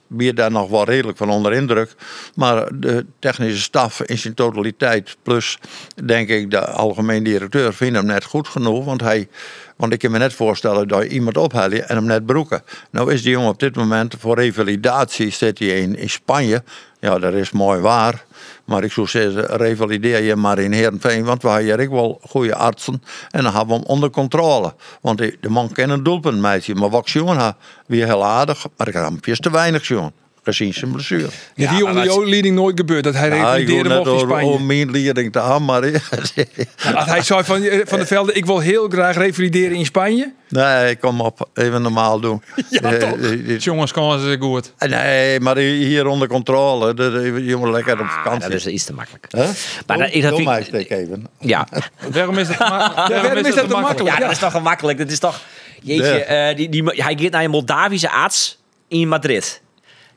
ben 0.07 0.35
daar 0.35 0.51
nog 0.51 0.71
wel 0.71 0.85
redelijk 0.85 1.19
van 1.19 1.31
onder 1.31 1.53
indruk. 1.53 1.95
Maar 2.35 2.69
de 2.75 3.07
technische 3.19 3.61
staf 3.61 4.03
in 4.03 4.19
zijn 4.19 4.35
totaliteit, 4.35 5.17
plus 5.23 5.59
denk 6.05 6.29
ik 6.29 6.51
de 6.51 6.67
algemeen 6.67 7.23
directeur, 7.23 7.75
vindt 7.75 7.97
hem 7.97 8.07
net 8.07 8.25
goed 8.25 8.49
genoeg. 8.49 8.85
Want, 8.85 9.01
hij, 9.01 9.29
want 9.77 9.93
ik 9.93 9.99
kan 9.99 10.11
me 10.11 10.19
net 10.19 10.33
voorstellen 10.33 10.89
dat 10.89 11.03
je 11.03 11.09
iemand 11.09 11.37
ophaalt 11.37 11.73
en 11.73 11.97
hem 11.97 12.05
net 12.05 12.27
broeken. 12.27 12.63
Nou 12.91 13.13
is 13.13 13.23
die 13.23 13.31
jongen 13.31 13.49
op 13.49 13.61
dit 13.61 13.77
moment 13.77 14.15
voor 14.19 14.35
revalidatie, 14.35 15.31
zit 15.31 15.59
hij 15.59 15.69
in, 15.69 16.11
Spanje. 16.11 16.63
Ja, 17.01 17.19
dat 17.19 17.33
is 17.33 17.51
mooi 17.51 17.81
waar. 17.81 18.25
Maar 18.65 18.85
ik 18.85 18.93
zou 18.93 19.07
zeggen, 19.07 19.45
revalideer 19.47 20.23
je 20.23 20.37
maar 20.37 20.59
in 20.59 20.73
Heerenveen. 20.73 21.25
Want 21.25 21.43
we 21.43 21.49
hebben 21.49 21.67
hier 21.67 21.87
ook 21.87 21.93
wel 21.93 22.21
goede 22.23 22.55
artsen. 22.55 23.03
En 23.31 23.43
dan 23.43 23.55
hebben 23.55 23.75
we 23.75 23.81
hem 23.81 23.91
onder 23.91 24.11
controle. 24.11 24.75
Want 25.01 25.19
de 25.19 25.49
man 25.49 25.73
kan 25.73 25.91
een 25.91 26.03
doelpunt 26.03 26.41
meisje. 26.41 26.75
Maar 26.75 26.91
wat 26.91 27.11
jongen 27.11 27.57
weer 27.87 28.05
heel 28.07 28.25
aardig. 28.25 28.67
Maar 28.77 28.89
ik 28.89 29.19
veel 29.21 29.37
te 29.37 29.51
weinig 29.51 29.87
jongen. 29.87 30.26
Gezien 30.47 30.75
zijn 30.75 30.91
blessure. 30.93 31.27
Ja, 31.55 31.75
die 31.75 31.85
onder 31.87 32.05
jouw 32.05 32.25
leading 32.25 32.55
nooit 32.55 32.79
gebeurd. 32.79 33.05
Dat 33.05 33.15
hij 33.15 33.29
Ja, 33.29 33.35
ik 33.35 33.41
wil 33.41 33.47
revalideerde 33.51 33.89
net 33.89 33.99
mocht 33.99 34.11
in 34.23 34.29
Spanje. 34.29 34.47
over 34.51 34.61
mijn 34.65 34.91
leiding 34.91 35.33
te 35.33 35.41
hebben. 35.41 35.65
Maar 35.65 37.07
hij 37.09 37.23
zei 37.23 37.45
van, 37.45 37.63
eh, 37.63 37.81
van 37.85 37.99
de 37.99 38.07
velden, 38.07 38.37
ik 38.37 38.47
wil 38.47 38.59
heel 38.59 38.89
graag 38.89 39.17
revalideren 39.17 39.77
in 39.77 39.85
Spanje. 39.85 40.33
nee, 40.49 40.97
kom 40.97 41.21
op. 41.21 41.49
Even 41.55 41.83
normaal 41.83 42.21
doen. 42.21 42.43
Ja, 42.71 42.81
Eh, 42.81 43.09
toch? 43.09 43.19
eh, 43.19 43.59
Jongens, 43.59 43.93
komen 43.93 44.21
ze 44.21 44.37
goed. 44.41 44.73
Nee, 44.79 45.41
maar 45.41 45.57
hier 45.57 46.07
onder 46.07 46.29
controle. 46.29 46.95
Jongen 47.43 47.71
lekker 47.71 47.93
op 47.93 48.01
Ah, 48.01 48.13
vakantie. 48.15 48.41
dat 48.51 48.59
is 48.59 48.67
iets 48.67 48.85
te 48.85 48.93
makkelijk. 48.93 49.27
Hè? 49.31 49.45
Maar 49.87 49.99
dat- 49.99 50.13
dat 50.13 50.23
Doe 50.23 50.31
vind 50.35 50.45
mij 50.45 50.59
ik- 50.61 50.67
steek 50.67 50.91
even. 50.91 51.27
Ja, 51.41 51.69
Waarom 52.13 52.39
is 52.39 52.47
dat, 52.49 52.57
te 52.57 52.63
ma- 52.69 52.95
waarom 52.95 53.45
is 53.45 53.55
dat 53.55 53.69
te 53.69 53.77
makkelijk? 53.77 54.15
ja, 54.17 54.21
dat 54.23 54.31
is 54.31 54.39
toch 54.39 54.53
gemakkelijk. 54.53 54.99
Dat 54.99 55.11
is 55.11 55.19
toch... 55.19 55.41
Jeetje, 55.83 56.05
Ja. 56.29 56.49
eh, 56.51 56.57
die, 56.57 56.69
die, 56.69 56.83
hij 56.85 57.17
gaat 57.21 57.31
naar 57.31 57.45
een 57.45 57.51
Moldavische 57.51 58.11
arts 58.11 58.59
in 58.89 59.09
Madrid. 59.09 59.61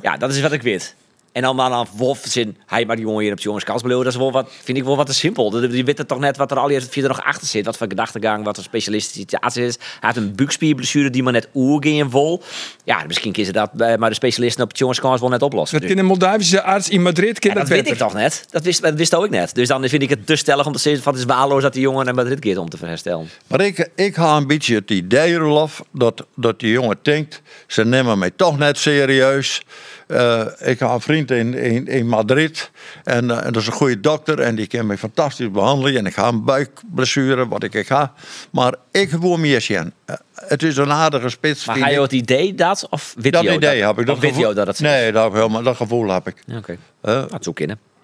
Ja, 0.02 0.18
dat 0.18 0.30
is 0.30 0.42
wat 0.42 0.52
ik 0.52 0.62
weet. 0.62 0.96
En 1.32 1.42
dan 1.42 1.56
maar 1.56 1.72
aan 1.72 1.88
Wolf 1.96 2.20
zin, 2.24 2.58
hij 2.66 2.86
maar 2.86 2.96
die 2.96 3.06
jongen 3.06 3.22
hier 3.24 3.32
op 3.32 3.38
de 3.38 3.44
jongenskans 3.44 3.82
beloven. 3.82 4.04
Dat 4.04 4.14
is 4.14 4.20
wel 4.20 4.32
wat, 4.32 4.50
vind 4.64 4.78
ik 4.78 4.84
wel 4.84 4.96
wat 4.96 5.06
te 5.06 5.14
simpel. 5.14 5.50
Die- 5.50 5.68
Die 5.68 5.86
weet 5.86 6.08
toch 6.08 6.20
net 6.20 6.38
wat 6.38 6.52
er 6.52 6.58
al 6.58 6.70
hier 6.70 6.82
verder 6.90 7.10
nog 7.10 7.24
achter 7.24 7.48
zit. 7.48 7.66
Wat 7.66 7.78
voor 7.78 7.88
gedachtegang, 7.88 8.44
wat 8.46 8.58
een 8.58 8.64
specialistische 8.64 9.42
arts 9.42 9.58
is. 9.58 9.76
Hij 9.78 9.90
heeft 10.00 10.18
een 10.18 10.36
buikspierblessure 10.36 11.10
die 11.10 11.24
maar 11.24 11.34
net 11.34 11.48
oergeen 11.54 12.10
vol. 12.10 12.42
Ja, 12.84 13.04
misschien 13.08 13.46
ze 13.46 13.52
dat 13.52 13.72
bij- 13.72 13.98
maar 13.98 14.10
de 14.10 14.16
specialisten 14.16 14.64
op 14.64 14.72
de 14.72 14.78
jongenskans 14.80 15.20
wel 15.22 15.30
net 15.30 15.42
oplossen. 15.42 15.80
Dat 15.80 15.90
Dus- 15.90 15.98
een 16.00 16.06
Moldavische 16.06 16.62
arts 16.62 16.90
in 16.90 17.02
Madrid. 17.02 17.40
Kan 17.40 17.50
ja, 17.52 17.58
dat 17.58 17.68
dat 17.68 17.78
weet 17.78 17.92
ik 17.92 17.98
toch 17.98 18.14
net. 18.14 18.46
Dat 18.50 18.64
wist, 18.64 18.82
dat 18.82 18.94
wist 18.94 19.16
ook 19.16 19.26
ik 19.26 19.32
net. 19.32 19.56
Dus 19.56 19.68
dan 19.68 19.88
vind 19.90 20.02
ik 20.02 20.10
het 20.10 20.26
te 20.26 20.36
stellig 20.36 20.66
om 20.66 20.74
te 20.74 20.80
zeggen 20.80 21.04
van 21.04 21.14
het 21.14 21.22
is 21.22 21.28
waarloos 21.28 21.62
dat 21.62 21.74
die 21.74 21.82
jongen 21.82 22.06
naar 22.06 22.16
Madrid 22.16 22.40
keert 22.40 22.58
om 22.58 22.70
te 22.70 22.78
herstellen. 22.86 23.30
Maar 23.48 23.62
ik, 23.62 23.90
ik 23.96 24.16
ga 24.16 24.36
een 24.38 24.48
beetje 24.48 24.76
het 24.76 24.92
idee, 24.92 25.36
Rolof, 25.36 25.84
dat, 25.92 26.26
dat 26.36 26.60
die 26.60 26.72
jongen 26.72 26.98
denkt, 27.02 27.42
ze 27.68 27.86
nemen 27.86 28.20
mij 28.20 28.32
toch 28.36 28.58
net 28.58 28.78
serieus. 28.78 29.62
Eh, 30.10 30.46
ik 30.60 30.80
heb 30.80 30.90
een 30.90 31.02
vriend 31.02 31.32
in, 31.32 31.54
in, 31.54 31.88
in 31.88 32.08
Madrid 32.08 32.72
en, 33.04 33.32
eh, 33.32 33.46
en 33.46 33.54
dat 33.54 33.62
is 33.62 33.68
een 33.68 33.74
goede 33.74 34.00
dokter 34.00 34.40
en 34.40 34.56
die 34.56 34.68
kan 34.68 34.86
mij 34.86 34.98
fantastisch 34.98 35.52
behandelen. 35.52 35.98
En 35.98 36.06
ik 36.06 36.14
ga 36.14 36.28
een 36.28 36.44
buikblessure, 36.44 37.48
wat 37.48 37.64
ik, 37.64 37.74
ik 37.74 37.88
ga. 37.88 38.14
Maar 38.52 38.76
ik 38.92 39.12
woon 39.12 39.40
meer 39.40 39.62
zien. 39.62 39.94
Eh, 40.06 40.16
het 40.36 40.64
is 40.64 40.78
een 40.78 40.92
aardige 40.92 41.30
spits. 41.30 41.66
Maar 41.66 41.78
ga 41.78 41.90
je 41.90 42.02
het 42.02 42.12
idee 42.12 42.56
dat? 42.56 42.88
Of 42.90 43.14
weet 43.18 43.34
dat 43.34 43.44
idee 43.44 43.84
heb 43.84 44.00
ik. 44.00 44.06
Dat 44.06 44.22
je 44.22 44.54
dat 44.54 44.68
het 44.68 44.80
Nee, 44.80 45.12
dat, 45.12 45.34
helemaal, 45.34 45.64
dat 45.64 45.76
gevoel 45.76 46.10
heb 46.10 46.28
ik. 46.28 46.36
Oké. 46.58 46.78
Eh, 47.02 47.14
Nou, 47.14 47.28
het 47.32 47.46
zou 47.46 47.56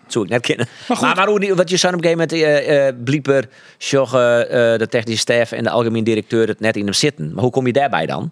zou 0.08 0.26
ik 0.26 0.32
net 0.32 0.41
kennen. 0.41 0.68
Maar, 0.88 1.15
maar, 1.15 1.28
hoe 1.28 1.56
wat 1.56 1.70
je 1.70 1.78
zei 1.78 1.94
op 1.94 2.04
een 2.04 2.10
gegeven 2.10 2.38
moment, 2.39 2.68
eh 2.68 3.04
Blieper, 3.04 3.46
Sjogge, 3.78 4.76
de 4.80 4.88
technische 4.88 5.22
staf 5.22 5.52
en 5.52 5.63
de 5.63 5.70
algemeen 5.70 6.04
directeur 6.04 6.48
het 6.48 6.60
net 6.60 6.76
in 6.76 6.84
hem 6.84 6.94
zitten. 6.94 7.34
Maar 7.34 7.44
hoe 7.44 7.52
kom 7.52 7.65
je 7.65 7.74
daarbij 7.74 8.06
dan? 8.06 8.32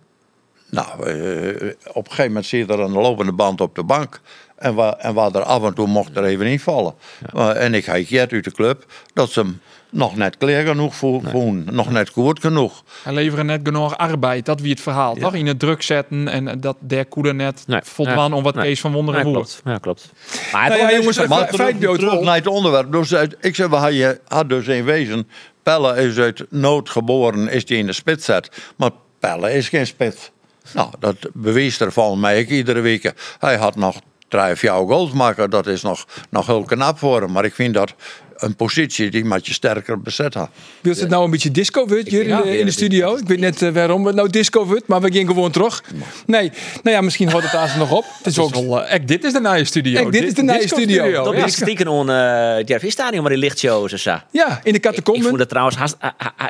Nou, 0.74 0.88
eh, 1.10 1.70
op 1.88 2.04
een 2.06 2.10
gegeven 2.10 2.26
moment 2.28 2.46
zie 2.46 2.60
je 2.66 2.74
er 2.74 2.80
een 2.80 2.92
lopende 2.92 3.32
band 3.32 3.62
op 3.62 3.76
de 3.76 3.84
bank. 3.84 4.22
En 4.56 4.74
waar, 4.76 4.94
en 4.94 5.14
waar 5.14 5.32
er 5.36 5.44
af 5.44 5.64
en 5.64 5.74
toe 5.74 5.88
mocht 5.88 6.18
er 6.18 6.24
even 6.24 6.46
invallen. 6.46 6.94
Maar- 7.34 7.56
en 7.56 7.74
ik 7.74 7.86
heb 7.86 8.08
jet 8.08 8.32
uit 8.32 8.44
de 8.44 8.52
club 8.52 8.86
dat 9.14 9.30
ze 9.32 9.40
hem 9.40 9.62
nog 9.90 10.16
net 10.16 10.38
kleer 10.38 10.66
genoeg 10.66 10.96
voelen. 10.96 11.66
Nog 11.72 11.92
net 11.92 12.10
goed 12.10 12.40
genoeg. 12.40 12.84
Hij 13.04 13.14
leveren 13.14 13.46
net 13.46 13.60
genoeg 13.64 13.98
arbeid. 13.98 14.46
Dat 14.46 14.60
wie 14.62 14.72
het 14.72 14.82
verhaal. 14.82 15.16
Toch? 15.16 15.34
In 15.34 15.48
het 15.48 15.60
druk 15.60 15.82
zetten. 15.82 16.28
En 16.28 16.60
dat 16.60 16.76
der 16.80 17.06
koede 17.06 17.34
net 17.34 17.64
Nee. 17.68 17.80
voldwan 17.84 18.30
Ja. 18.30 18.36
om 18.36 18.44
wat 18.44 18.56
Nee. 18.56 18.64
Kees 18.66 18.80
van 18.82 18.92
Wonderen 18.92 19.24
woer. 19.24 19.34
klopt. 19.34 19.62
Ja, 19.66 19.78
klopt. 19.78 20.12
Maar 20.52 20.62
Nou 20.70 20.72
het 20.72 20.80
ja, 20.80 20.86
was- 20.86 20.96
jongens, 20.96 21.18
Maar 21.18 21.48
Feit- 21.54 21.80
terug, 21.82 22.22
naar 22.22 22.36
het 22.36 22.48
onderwerp. 22.48 22.92
Dus 22.92 23.16
uit- 23.16 23.36
ik 23.42 23.56
zeg, 23.56 23.68
had, 23.68 23.94
je 23.94 24.20
had 24.28 24.50
dus 24.50 24.68
in 24.68 24.84
wezen... 24.86 25.28
Pelle 25.64 25.96
is 26.04 26.18
uit 26.18 26.46
nood 26.50 26.90
geboren, 26.90 27.48
is 27.48 27.66
die 27.66 27.78
in 27.78 27.86
de 27.86 27.94
spits 27.94 28.26
zet. 28.26 28.50
Maar 28.78 28.90
Pelle 29.20 29.54
is 29.54 29.70
geen 29.70 29.88
spits. 29.88 30.32
Nou, 30.74 30.90
dat 31.00 31.16
bewijst 31.34 31.82
er 31.82 31.92
van 31.92 32.20
mij 32.20 32.46
iedere 32.46 32.80
week. 32.80 33.14
Hij 33.40 33.58
had 33.58 33.76
nog 33.76 33.96
drie 34.28 34.52
of 34.52 34.60
vier 34.60 35.16
maken. 35.16 35.50
Dat 35.50 35.68
is 35.68 35.82
nog, 35.82 36.06
nog 36.30 36.46
heel 36.46 36.64
knap 36.64 36.98
voor 36.98 37.22
hem. 37.22 37.32
Maar 37.32 37.46
ik 37.46 37.54
vind 37.54 37.74
dat 37.74 37.94
een 38.36 38.56
positie 38.56 39.10
die 39.12 39.26
met 39.26 39.48
je 39.48 39.54
sterker 39.54 40.02
bezet 40.02 40.34
had. 40.34 40.50
Wil 40.82 40.94
het 40.96 41.10
nou 41.10 41.24
een 41.26 41.32
beetje 41.32 41.52
disco 41.52 41.88
wordt 41.88 42.08
hier 42.08 42.22
in, 42.22 42.28
Ja, 42.28 42.42
de, 42.42 42.50
in 42.52 42.58
ja, 42.58 42.66
de 42.66 42.72
studio? 42.72 43.16
Ik 43.16 43.28
weet 43.28 43.40
net 43.40 43.62
eh, 43.62 43.70
waarom 43.70 44.06
het 44.06 44.16
nou 44.16 44.30
disco 44.30 44.66
wordt, 44.66 44.88
maar 44.88 45.02
we 45.02 45.14
gaan 45.14 45.26
gewoon 45.28 45.52
terug. 45.52 45.84
Nee, 46.26 46.52
nou 46.84 46.96
ja, 46.96 47.02
misschien 47.02 47.30
houdt 47.30 47.46
het 47.46 47.56
aan 47.56 47.68
ze 47.68 47.78
nog 47.78 47.92
op. 47.92 48.06
Het 48.18 48.26
is 48.28 48.40
ook... 48.40 48.54
Wel, 48.56 48.84
eh, 48.84 48.94
ek, 48.94 49.08
dit 49.08 49.24
is 49.24 49.34
de 49.34 49.40
nieuwe 49.40 49.64
studio. 49.66 50.06
Ek, 50.06 50.12
dit 50.12 50.24
is 50.24 50.34
de 50.34 50.42
nieuwe 50.42 50.60
Disco 50.60 50.76
studio. 50.78 51.24
Dat 51.24 51.36
Ja. 51.36 51.46
is 51.46 51.54
stiekem 51.56 51.88
on 51.88 52.10
uh, 52.10 52.56
het 52.56 52.84
Stadion, 52.92 53.22
maar 53.22 53.32
die 53.32 53.40
lichtshows 53.40 53.92
en 53.92 54.00
zo. 54.00 54.18
Ja, 54.32 54.60
in 54.64 54.74
de 54.74 54.80
Ik, 54.80 54.86
ik 54.86 54.94
vond 54.94 54.96
catacomben. 54.96 55.40
het 55.40 55.50
trouwens, 55.50 55.78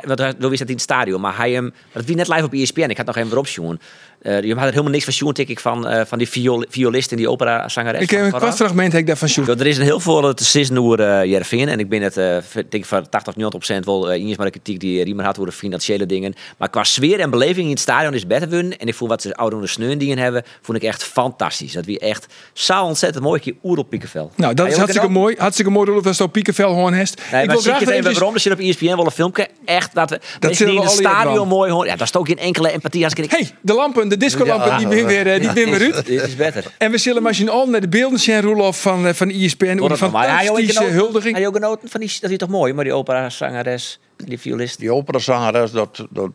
want 0.06 0.18
dat 0.58 0.68
in 0.68 0.74
het 0.74 0.82
stadion? 0.82 1.20
Maar 1.20 1.36
hij 1.36 1.52
hem, 1.52 1.72
dat 1.92 2.04
wie 2.04 2.16
net 2.16 2.28
live 2.28 2.44
op 2.44 2.52
ESPN. 2.52 2.80
Ik 2.90 2.96
had 2.96 3.06
nog 3.06 3.16
even 3.16 3.28
weer 3.28 3.38
opzoeken. 3.38 3.80
Eh 4.24 4.42
je 4.42 4.54
had 4.54 4.64
er 4.64 4.70
helemaal 4.70 4.90
niks 4.90 5.04
van 5.04 5.12
Sjoen, 5.12 5.32
denk 5.32 5.48
ik, 5.48 5.60
van, 5.60 5.88
eh, 5.88 6.04
van 6.06 6.18
die 6.18 6.28
viol, 6.28 6.64
violist 6.68 7.10
en 7.10 7.16
die 7.16 7.30
opera-zangeres. 7.30 8.00
Ik 8.00 8.10
heb 8.10 8.20
een 8.20 8.30
van 8.30 8.38
kwart 8.38 8.54
fragment 8.54 8.92
heb 8.92 9.08
ik 9.08 9.16
shoot. 9.26 9.46
Ja, 9.46 9.52
er 9.52 9.66
is 9.66 9.78
een 9.78 9.84
heel 9.84 10.00
veel 10.00 10.34
te 10.34 10.44
sissen 10.44 10.78
over 10.78 11.00
uh, 11.00 11.30
Jervin. 11.30 11.68
En 11.68 11.78
ik 11.78 11.88
ben 11.88 12.02
het, 12.02 12.16
eh, 12.16 12.36
denk 12.52 12.72
ik, 12.72 12.84
van 12.84 13.08
80 13.08 13.32
of 13.32 13.36
90 13.36 13.50
procent 13.50 13.84
wel 13.84 14.14
uh, 14.14 14.22
eens 14.22 14.36
maar 14.36 14.46
de 14.46 14.52
kritiek 14.52 14.80
die 14.80 15.04
Riemer 15.04 15.24
had 15.24 15.38
over 15.38 15.50
de 15.50 15.56
financiële 15.56 16.06
dingen. 16.06 16.34
Maar 16.56 16.70
qua 16.70 16.84
sfeer 16.84 17.20
en 17.20 17.30
beleving 17.30 17.64
in 17.64 17.70
het 17.70 17.80
stadion 17.80 18.14
is 18.14 18.26
beter 18.26 18.48
winnen. 18.48 18.78
En 18.78 18.86
ik 18.86 18.94
voel 18.94 19.08
wat 19.08 19.22
ze 19.22 19.34
oude 19.34 19.66
sneun 19.66 19.98
dingen 19.98 20.18
hebben, 20.18 20.42
vond 20.62 20.78
ik 20.78 20.84
echt 20.84 21.04
fantastisch. 21.04 21.72
Dat 21.72 21.84
wie 21.84 21.98
echt 21.98 22.26
zo 22.52 22.82
ontzettend 22.82 23.24
mooi 23.24 23.40
keer 23.40 23.54
oer 23.62 23.78
op 23.78 23.88
Piekenvel. 23.88 24.30
Nou, 24.36 24.54
dat 24.54 24.66
is 24.66 24.76
hartstikke 24.76 25.08
mooi. 25.08 25.34
Hartstikke 25.38 25.70
mooi, 25.70 25.90
Rolf, 25.90 26.02
dat 26.02 26.16
zo 26.16 26.26
Piekenvel 26.26 26.68
gewoon 26.68 26.92
hest. 26.92 27.22
Nee, 27.32 27.42
ik 27.42 27.50
wil 27.50 27.60
graag 27.60 27.80
even 27.80 27.92
eventjes- 27.92 28.18
waarom? 28.18 28.34
Er 28.34 28.40
zit 28.40 28.52
op 28.52 28.58
ESPN 28.58 28.84
wel 28.84 29.04
een 29.04 29.10
filmpje. 29.10 29.48
Echt, 29.64 29.94
dat 29.94 30.10
we 30.10 30.18
zullen 30.40 30.72
die 30.72 30.82
in 30.82 30.88
het 30.88 30.96
stadion 30.96 31.48
mooi 31.48 31.70
horen. 31.70 31.88
Ja, 31.88 31.96
daar 31.96 32.06
is 32.12 32.16
ook 32.16 32.26
geen 32.26 32.38
enkele 32.38 32.72
empathie. 32.72 33.04
Als 33.04 33.12
ik 33.12 33.30
hey, 33.30 33.50
de 33.60 33.74
lampen, 33.74 34.13
de 34.18 34.24
discolampen, 34.24 34.68
Ja. 34.70 34.78
die 34.78 34.88
ben 34.88 35.06
weer, 35.06 35.26
eh, 35.26 35.40
die 35.40 35.52
ben 35.52 35.70
weer 35.78 35.94
uit. 35.94 36.06
Dit 36.06 36.22
is 36.22 36.36
beter. 36.36 36.64
En 36.78 36.90
we 36.90 36.98
zullen 36.98 37.22
machine 37.22 37.50
al 37.50 37.66
naar 37.66 37.80
de 37.80 37.88
beelden 37.88 38.18
zien, 38.18 38.40
Roelof, 38.40 38.80
van, 38.80 39.06
eh, 39.06 39.12
van 39.14 39.28
Maar 39.28 40.26
hij 40.26 40.34
had 40.34 40.48
ook 40.48 40.56
fantastische 40.56 40.72
genoten- 40.80 40.94
huldiging. 40.96 41.36
Hij 41.36 41.46
ook 41.46 41.54
genoten 41.54 41.88
van 41.88 42.00
die... 42.00 42.16
Dat 42.20 42.30
is 42.30 42.36
toch 42.36 42.48
mooi, 42.48 42.72
maar 42.72 42.84
die 42.84 42.92
opera-zangeres, 42.92 44.00
die 44.16 44.38
violist. 44.38 44.78
Die 44.78 44.92
operazangeres, 44.92 45.70
dat, 45.70 46.06
dat 46.10 46.30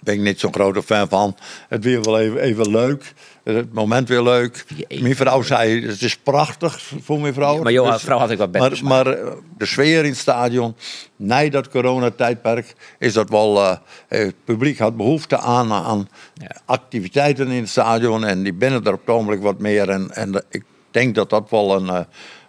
ben 0.00 0.14
ik 0.14 0.20
niet 0.20 0.40
zo'n 0.40 0.52
grote 0.52 0.82
fan 0.82 1.08
van. 1.08 1.36
Het 1.68 1.84
weer 1.84 2.02
wel 2.02 2.18
even, 2.20 2.40
even 2.40 2.70
leuk. 2.70 3.12
Het 3.44 3.72
moment 3.72 4.08
weer 4.08 4.22
leuk. 4.22 4.64
Mijn 5.00 5.16
vrouw 5.16 5.42
zei, 5.42 5.86
het 5.86 6.02
is 6.02 6.16
prachtig 6.16 6.80
voor 7.02 7.20
mijn 7.20 7.34
vrouw. 7.34 7.62
Maar 7.62 7.72
jouw 7.72 7.90
Dus- 7.92 8.02
vrouw 8.02 8.18
had 8.18 8.30
ik 8.30 8.38
wat 8.38 8.50
beter 8.52 8.84
Maar, 8.84 9.04
maar 9.04 9.06
eh, 9.06 9.32
de 9.58 9.66
sfeer 9.66 10.04
in 10.04 10.10
het 10.10 10.18
stadion, 10.18 10.76
na 11.16 11.48
dat 11.48 11.68
coronatijdperk, 11.68 12.74
is 12.98 13.12
dat 13.12 13.28
wel... 13.30 13.58
eh, 13.62 13.76
het 14.08 14.34
publiek 14.44 14.78
had 14.78 14.96
behoefte 14.96 15.38
aan, 15.38 15.72
aan 15.72 16.08
activiteiten 16.64 17.48
in 17.48 17.60
het 17.60 17.68
stadion. 17.68 18.24
En 18.24 18.42
die 18.42 18.52
binnen 18.54 18.84
er 18.84 18.92
op 18.92 19.00
het 19.00 19.14
ogenblik 19.14 19.40
wat 19.42 19.58
meer. 19.58 19.88
En, 19.88 20.10
en 20.10 20.44
ik 20.50 20.64
denk 20.90 21.14
dat 21.14 21.30
dat 21.30 21.50
wel 21.50 21.76
een, 21.76 21.88
eh, 21.88 22.00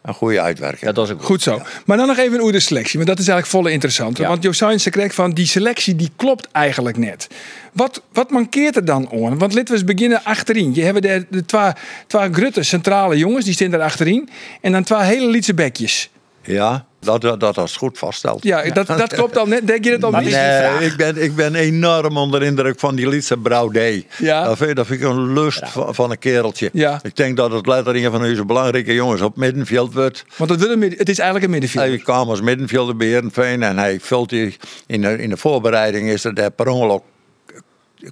een 0.02 0.14
goede 0.14 0.42
uitwerking 0.42 0.86
Dat 0.86 0.96
was 0.96 1.10
ook 1.10 1.18
goed. 1.18 1.26
Goed 1.26 1.42
zo. 1.42 1.62
Maar 1.86 1.98
dan 1.98 2.08
nog 2.08 2.18
even 2.18 2.40
over 2.40 2.54
de 2.54 2.60
selectie, 2.60 2.96
want 2.96 3.10
dat 3.10 3.20
is 3.20 3.28
eigenlijk 3.28 3.58
volle 3.58 3.72
interessant. 3.72 4.18
Ja. 4.18 4.28
Want 4.28 4.44
Josijn 4.44 4.80
kreeg 4.80 5.14
van 5.14 5.32
die 5.32 5.46
selectie 5.46 5.96
die 5.96 6.10
klopt 6.16 6.48
eigenlijk 6.52 6.98
net. 6.98 7.28
Wat, 7.74 8.02
wat 8.14 8.32
mankeert 8.32 8.76
er 8.76 8.86
dan 8.86 9.10
aan? 9.12 9.38
Want 9.38 9.54
laten 9.54 9.66
we 9.66 9.74
eens 9.74 9.84
beginnen 9.84 10.24
achterin. 10.24 10.74
Je 10.74 10.82
hebt 10.84 11.02
de, 11.02 11.26
de 11.30 11.46
twee, 11.46 11.72
twee 12.08 12.34
grutte 12.34 12.64
centrale 12.64 13.18
jongens, 13.18 13.46
die 13.46 13.54
staan 13.54 13.70
daar 13.70 13.82
achterin. 13.82 14.30
En 14.62 14.72
dan 14.72 14.84
twee 14.84 15.02
hele 15.02 15.28
lietse 15.28 15.54
bekjes. 15.54 16.10
Ja, 16.44 16.86
dat, 17.00 17.22
dat, 17.22 17.40
dat 17.40 17.58
is 17.58 17.76
goed 17.76 17.98
vaststelt. 17.98 18.44
Ja, 18.44 18.64
Dat, 18.64 18.88
dat 18.88 19.14
klopt 19.14 19.38
al 19.38 19.46
net. 19.46 19.68
Denk 19.68 19.84
je 19.84 19.98
dat 19.98 20.14
al 20.14 20.20
niet? 20.22 20.32
Nee, 20.32 20.86
ik 20.86 20.96
ben, 20.98 21.24
ik 21.24 21.36
ben 21.36 21.56
enorm 21.56 22.18
onder 22.18 22.40
de 22.40 22.46
indruk 22.46 22.80
van 22.80 22.96
die 22.96 23.08
Lietse 23.08 23.38
Brouwdee. 23.38 24.08
Ja. 24.18 24.44
Dat, 24.44 24.58
vind, 24.58 24.76
dat 24.76 24.86
vind 24.88 25.02
ik 25.02 25.08
een 25.08 25.34
lust 25.34 25.70
van, 25.70 25.96
van 25.96 26.12
een 26.12 26.20
kereltje. 26.20 26.70
Ja. 26.74 27.00
Ik 27.04 27.16
denk 27.16 27.38
dat 27.38 27.52
het 27.52 27.68
letterlijk 27.68 28.06
een 28.06 28.12
van 28.12 28.26
onze 28.26 28.46
belangrijke 28.46 28.94
jongens 28.94 29.22
op 29.22 29.36
middenveld 29.38 29.94
wordt. 29.94 30.26
Want 30.38 30.50
het, 30.50 30.60
wil 30.60 30.72
een 30.72 30.80
midden- 30.80 31.00
het 31.00 31.10
is 31.10 31.18
eigenlijk 31.20 31.46
een 31.46 31.52
middenveld. 31.60 31.86
Hij 31.86 31.98
kwam 31.98 32.30
als 32.30 32.42
middenvelder 32.42 32.96
bij 32.96 33.08
Heerenveen 33.08 33.64
en 33.64 33.78
hij 33.78 34.00
vult 34.00 34.30
die 34.30 34.56
in 34.88 35.02
de, 35.02 35.18
in 35.18 35.30
de 35.30 35.38
voorbereiding 35.38 36.10
is 36.10 36.24
er 36.24 36.52
per 36.52 36.68
ongeluk 36.68 37.02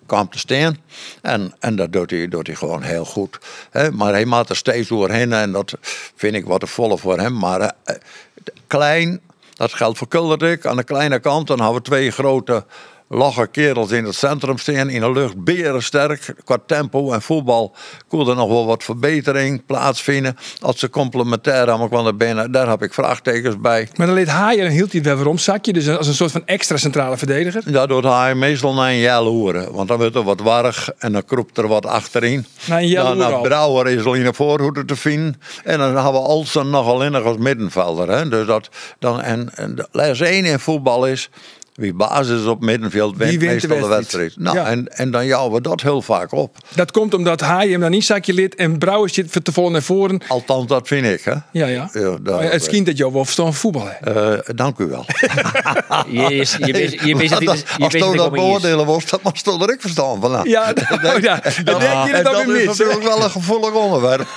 kwam 0.06 0.30
te 0.30 0.40
staan. 0.40 0.78
En, 1.22 1.54
en 1.60 1.76
dat 1.76 1.94
doet 1.94 2.10
hij, 2.10 2.28
doet 2.28 2.48
hij 2.48 2.56
gewoon 2.56 2.82
heel 2.82 3.06
goed. 3.06 3.40
Maar 3.92 4.14
hij 4.14 4.26
maakt 4.26 4.50
er 4.50 4.56
steeds 4.56 4.88
doorheen 4.88 5.34
en 5.34 5.52
dat 5.52 5.74
vind 6.16 6.36
ik 6.36 6.46
wat 6.46 6.60
te 6.60 6.68
volle 6.68 6.98
voor 6.98 7.20
hem. 7.20 7.38
Maar 7.38 7.62
eh, 7.62 7.96
klein, 8.68 9.20
dat 9.54 9.74
geldt 9.74 9.98
voor 9.98 10.08
Kulderdik. 10.08 10.66
Aan 10.66 10.78
de 10.78 10.84
kleine 10.84 11.20
kant 11.20 11.48
dan 11.48 11.60
hebben 11.60 11.78
we 11.78 11.82
twee 11.82 12.12
grote 12.12 12.66
logge 13.10 13.48
kerels 13.48 13.92
in 13.92 14.06
het 14.06 14.16
centrum 14.16 14.58
staan. 14.58 14.90
In 14.90 15.02
de 15.02 15.12
lucht 15.12 15.44
berensterk. 15.44 16.36
Qua 16.44 16.58
tempo 16.66 17.12
en 17.12 17.22
voetbal 17.22 17.76
kon 18.08 18.30
er 18.30 18.36
nog 18.36 18.48
wel 18.48 18.66
wat 18.66 18.84
verbetering 18.84 19.66
plaatsvinden. 19.66 20.38
Als 20.62 20.80
ze 20.80 20.90
complementair 20.90 21.70
aan 21.70 21.80
elkaar 21.80 22.16
binnen, 22.16 22.52
daar 22.52 22.70
heb 22.70 22.84
ik 22.84 22.94
vraagtekens 22.94 23.60
bij. 23.60 23.88
Maar 23.96 24.08
dan 24.08 24.16
leed 24.16 24.28
Haaien 24.28 24.66
en 24.66 24.72
hield 24.72 24.92
hij 24.92 25.00
het 25.00 25.10
wel 25.10 25.18
weer 25.18 25.28
om 25.28 25.38
zakje. 25.38 25.74
Dus 25.74 25.90
als 25.90 26.08
een 26.08 26.14
soort 26.14 26.32
van 26.32 26.46
extra 26.46 26.78
centrale 26.78 27.18
verdediger. 27.18 27.72
Daardoor 27.72 28.04
ga 28.04 28.28
je 28.28 28.36
meestal 28.36 28.74
naar 28.74 28.90
een 28.90 28.98
jel 28.98 29.26
horen. 29.26 29.74
Want 29.74 29.88
dan 29.88 29.98
wordt 29.98 30.16
er 30.16 30.24
wat 30.24 30.40
warrig 30.40 30.90
en 30.98 31.12
dan 31.12 31.26
kroept 31.26 31.58
er 31.58 31.68
wat 31.68 31.86
achterin. 31.86 32.46
Naar 32.66 32.82
een 32.82 32.94
dan, 32.94 33.22
al. 33.22 33.42
Brouwer 33.42 33.88
is 33.88 34.06
al 34.06 34.14
in 34.14 34.24
de 34.24 34.34
voorhoede 34.34 34.86
te 34.86 34.96
vinden. 34.96 35.42
En 35.64 35.78
dan 35.78 35.96
hebben 35.96 36.12
we 36.12 36.28
Olsen 36.28 36.70
nog 36.70 36.88
alleen 36.88 37.12
nog 37.12 37.24
als 37.24 37.38
middenvelder. 37.38 38.10
Hè? 38.10 38.30
Dus 38.30 38.48
dat, 38.48 38.70
dan, 39.00 39.22
en, 39.22 39.50
en 39.56 39.88
les 39.92 40.20
1 40.20 40.46
in 40.46 40.60
voetbal 40.60 41.08
is... 41.08 41.30
Wie 41.80 41.94
basis 41.94 42.46
op 42.46 42.62
middenveld 42.62 43.18
wint, 43.18 43.40
de 43.40 43.46
meestal 43.46 43.70
de 43.70 43.88
wedstrijd? 43.88 43.98
wedstrijd. 44.00 44.38
Nou, 44.38 44.58
Ja. 44.58 44.66
en, 44.66 44.88
en 44.98 45.12
dan 45.12 45.26
jouwen 45.26 45.54
we 45.54 45.62
dat 45.62 45.82
heel 45.82 46.02
vaak 46.02 46.32
op. 46.32 46.58
Dat 46.76 46.92
komt 46.92 47.14
omdat 47.14 47.42
Haaien 47.42 47.72
hem 47.72 47.82
dan 47.82 47.92
niet 47.92 48.06
zakje 48.06 48.34
lid 48.34 48.56
en 48.56 48.78
Brouwer 48.78 49.10
zit 49.10 49.46
te 49.46 49.52
vol 49.52 49.70
naar 49.72 49.82
voren. 49.82 50.22
Althans, 50.28 50.68
dat 50.68 50.88
vind 50.88 51.06
ik. 51.06 51.22
Hè? 51.24 51.32
Ja, 51.32 51.42
ja. 51.68 51.90
Ja, 51.94 52.18
daar- 52.22 52.36
Maar 52.36 52.52
het 52.52 52.64
schijnt 52.64 52.86
dat 52.86 52.98
jou 52.98 53.14
wel 53.14 53.24
verstand 53.24 53.50
van 53.56 53.62
voetbal 53.72 53.88
hebt. 53.90 54.18
Eh, 54.48 54.56
dank 54.56 54.78
u 54.80 54.86
wel. 54.86 55.06
Je, 56.08 56.22
je, 56.60 56.98
je, 57.08 57.16
bent 57.16 57.32
Als- 57.32 57.60
je 57.78 57.84
Als 57.84 57.94
bent 57.94 58.06
je 58.12 58.16
dat 58.16 58.32
beoordelen 58.32 58.86
was, 58.86 59.06
dat 59.06 59.20
was 59.24 59.42
toch 59.42 59.62
er 59.68 59.74
ik 59.74 59.82
verstand 59.82 60.22
van. 60.22 60.32
Nou, 60.40 60.50
Ja, 60.50 60.74
ja. 61.22 61.42
Dan 61.64 61.80
denk 61.80 62.06
je 62.06 62.20
dat 62.24 62.46
weer 62.46 62.56
is 62.60 62.66
natuurlijk 62.66 63.04
wel 63.04 63.24
een 63.24 63.30
gevoelig 63.32 63.72
onderwerp. 63.72 64.28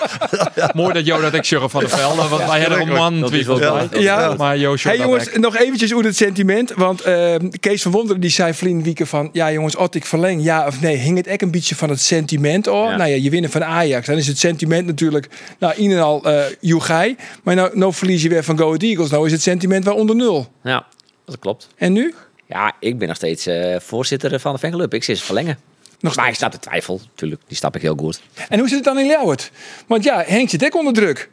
Mooi 0.74 0.92
dat 0.92 1.06
Jo 1.06 1.20
dat 1.20 1.34
ik 1.34 1.44
Sjurre 1.44 1.68
van 1.68 1.80
der 1.80 1.88
Velde, 1.90 2.28
want 2.28 2.44
wij 2.46 2.60
hebben 2.60 2.80
een 2.80 2.92
man 2.92 3.20
Dat. 3.20 3.88
Ja. 3.98 4.34
Maar 4.38 4.56
Jo 4.58 4.74
Hey 4.82 4.96
jongens, 4.98 5.24
dat 5.24 5.36
nog 5.40 5.56
eventjes 5.56 5.92
over 5.92 6.04
het 6.06 6.16
sentiment. 6.16 6.72
Want 6.76 7.02
eh, 7.34 7.48
Kees 7.60 7.82
van 7.82 7.92
Wonderen 7.92 8.20
die 8.20 8.30
zei 8.30 8.54
vliegen 8.54 8.82
Wieken 8.82 9.06
van... 9.06 9.28
Ja 9.32 9.52
jongens, 9.52 9.76
als 9.76 9.88
ik 9.90 10.04
verleng, 10.04 10.44
ja 10.44 10.66
of 10.66 10.80
nee, 10.80 10.96
hing 10.96 11.16
het 11.16 11.26
echt 11.26 11.42
een 11.42 11.50
beetje 11.50 11.74
van 11.74 11.88
het 11.88 12.00
sentiment. 12.00 12.64
Ja. 12.64 12.72
Nou 12.72 13.10
ja, 13.10 13.16
je 13.16 13.30
winnen 13.30 13.50
van 13.50 13.64
Ajax. 13.64 14.06
Dan 14.06 14.16
is 14.16 14.26
het 14.26 14.38
sentiment 14.38 14.86
natuurlijk, 14.86 15.28
nou 15.58 15.74
in 15.74 15.90
en 15.90 16.00
al 16.00 16.28
uh, 16.28 16.42
Joegij. 16.60 17.16
Maar 17.42 17.54
nou, 17.54 17.78
nou 17.78 17.92
verlies 17.92 18.22
je 18.22 18.28
weer 18.28 18.44
van 18.44 18.58
Go 18.58 18.66
Ahead 18.66 18.82
Eagles. 18.82 19.10
Nou 19.10 19.26
is 19.26 19.32
het 19.32 19.42
sentiment 19.42 19.84
wel 19.84 19.94
onder 19.94 20.16
nul. 20.16 20.52
Ja, 20.62 20.86
dat 21.24 21.38
klopt. 21.38 21.68
En 21.76 21.92
nu? 21.92 22.14
Ja, 22.46 22.72
ik 22.80 22.98
ben 22.98 23.08
nog 23.08 23.16
steeds 23.16 23.46
eh, 23.46 23.80
voorzitter 23.80 24.40
van 24.40 24.52
de 24.52 24.58
fanclub. 24.58 24.94
Ik 24.94 25.04
zit 25.04 25.18
ze 25.18 25.24
verlengen. 25.24 25.58
Nog 26.00 26.16
Maar 26.16 26.28
ik 26.28 26.34
steeds. 26.34 26.38
snap 26.38 26.52
de 26.52 26.68
twijfel, 26.68 27.00
natuurlijk. 27.10 27.42
Die 27.46 27.56
snap 27.56 27.76
ik 27.76 27.82
heel 27.82 27.96
goed. 27.96 28.20
En 28.48 28.58
hoe 28.58 28.68
zit 28.68 28.76
het 28.76 28.84
dan 28.84 28.98
in 28.98 29.06
Leeuwert? 29.06 29.50
Want 29.86 30.04
ja, 30.04 30.22
Henk 30.26 30.50
zit 30.50 30.64
ook 30.64 30.76
onder 30.76 30.92
druk. 30.92 31.30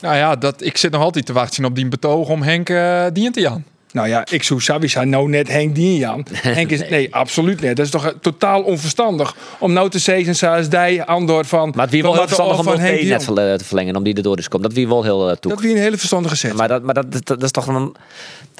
Nou 0.00 0.16
ja, 0.16 0.36
dat, 0.36 0.62
ik 0.62 0.76
zit 0.76 0.90
nog 0.90 1.02
altijd 1.02 1.26
te 1.26 1.32
wachten 1.32 1.64
op 1.64 1.74
die 1.74 1.88
betoog 1.88 2.28
om 2.28 2.42
Henk 2.42 2.68
uh, 2.68 3.06
dient 3.12 3.34
te 3.34 3.40
Jan. 3.40 3.64
Nou 3.92 4.08
ja, 4.08 4.26
ik 4.30 4.42
zou 4.42 4.60
Sabisa 4.60 5.04
nou 5.04 5.28
net 5.28 5.48
Henk 5.48 5.74
Dienjan. 5.74 6.26
Henk 6.42 6.70
is, 6.70 6.88
nee, 6.88 7.14
absoluut 7.14 7.60
niet. 7.60 7.76
Dat 7.76 7.84
is 7.84 7.90
toch 7.90 8.06
eh, 8.06 8.12
totaal 8.20 8.62
onverstandig 8.62 9.36
om 9.58 9.72
nou 9.72 9.90
te 9.90 9.98
zeggen 9.98 10.36
zoals 10.36 10.68
die 10.68 11.02
Andor 11.02 11.44
van... 11.44 11.72
Maar 11.74 11.84
het 11.84 11.90
wie 11.90 12.02
wel 12.02 12.12
heel 12.12 12.22
verstandig 12.22 12.58
om 12.58 12.64
van 12.64 12.78
Henk 12.78 13.00
de 13.00 13.04
net 13.06 13.58
te 13.58 13.64
verlengen, 13.64 13.96
om 13.96 14.02
die 14.02 14.14
erdoor 14.14 14.36
dus 14.36 14.48
komt. 14.48 14.62
Dat 14.62 14.72
wie 14.72 14.88
wel 14.88 15.02
heel 15.02 15.30
uh, 15.30 15.36
toe. 15.36 15.52
Dat 15.52 15.60
wie 15.60 15.70
een 15.70 15.80
hele 15.80 15.96
verstandige 15.96 16.36
zet. 16.36 16.54
Maar, 16.54 16.68
dat, 16.68 16.82
maar 16.82 16.94
dat, 16.94 17.12
dat, 17.12 17.26
dat 17.26 17.42
is 17.42 17.50
toch 17.50 17.66
een, 17.66 17.94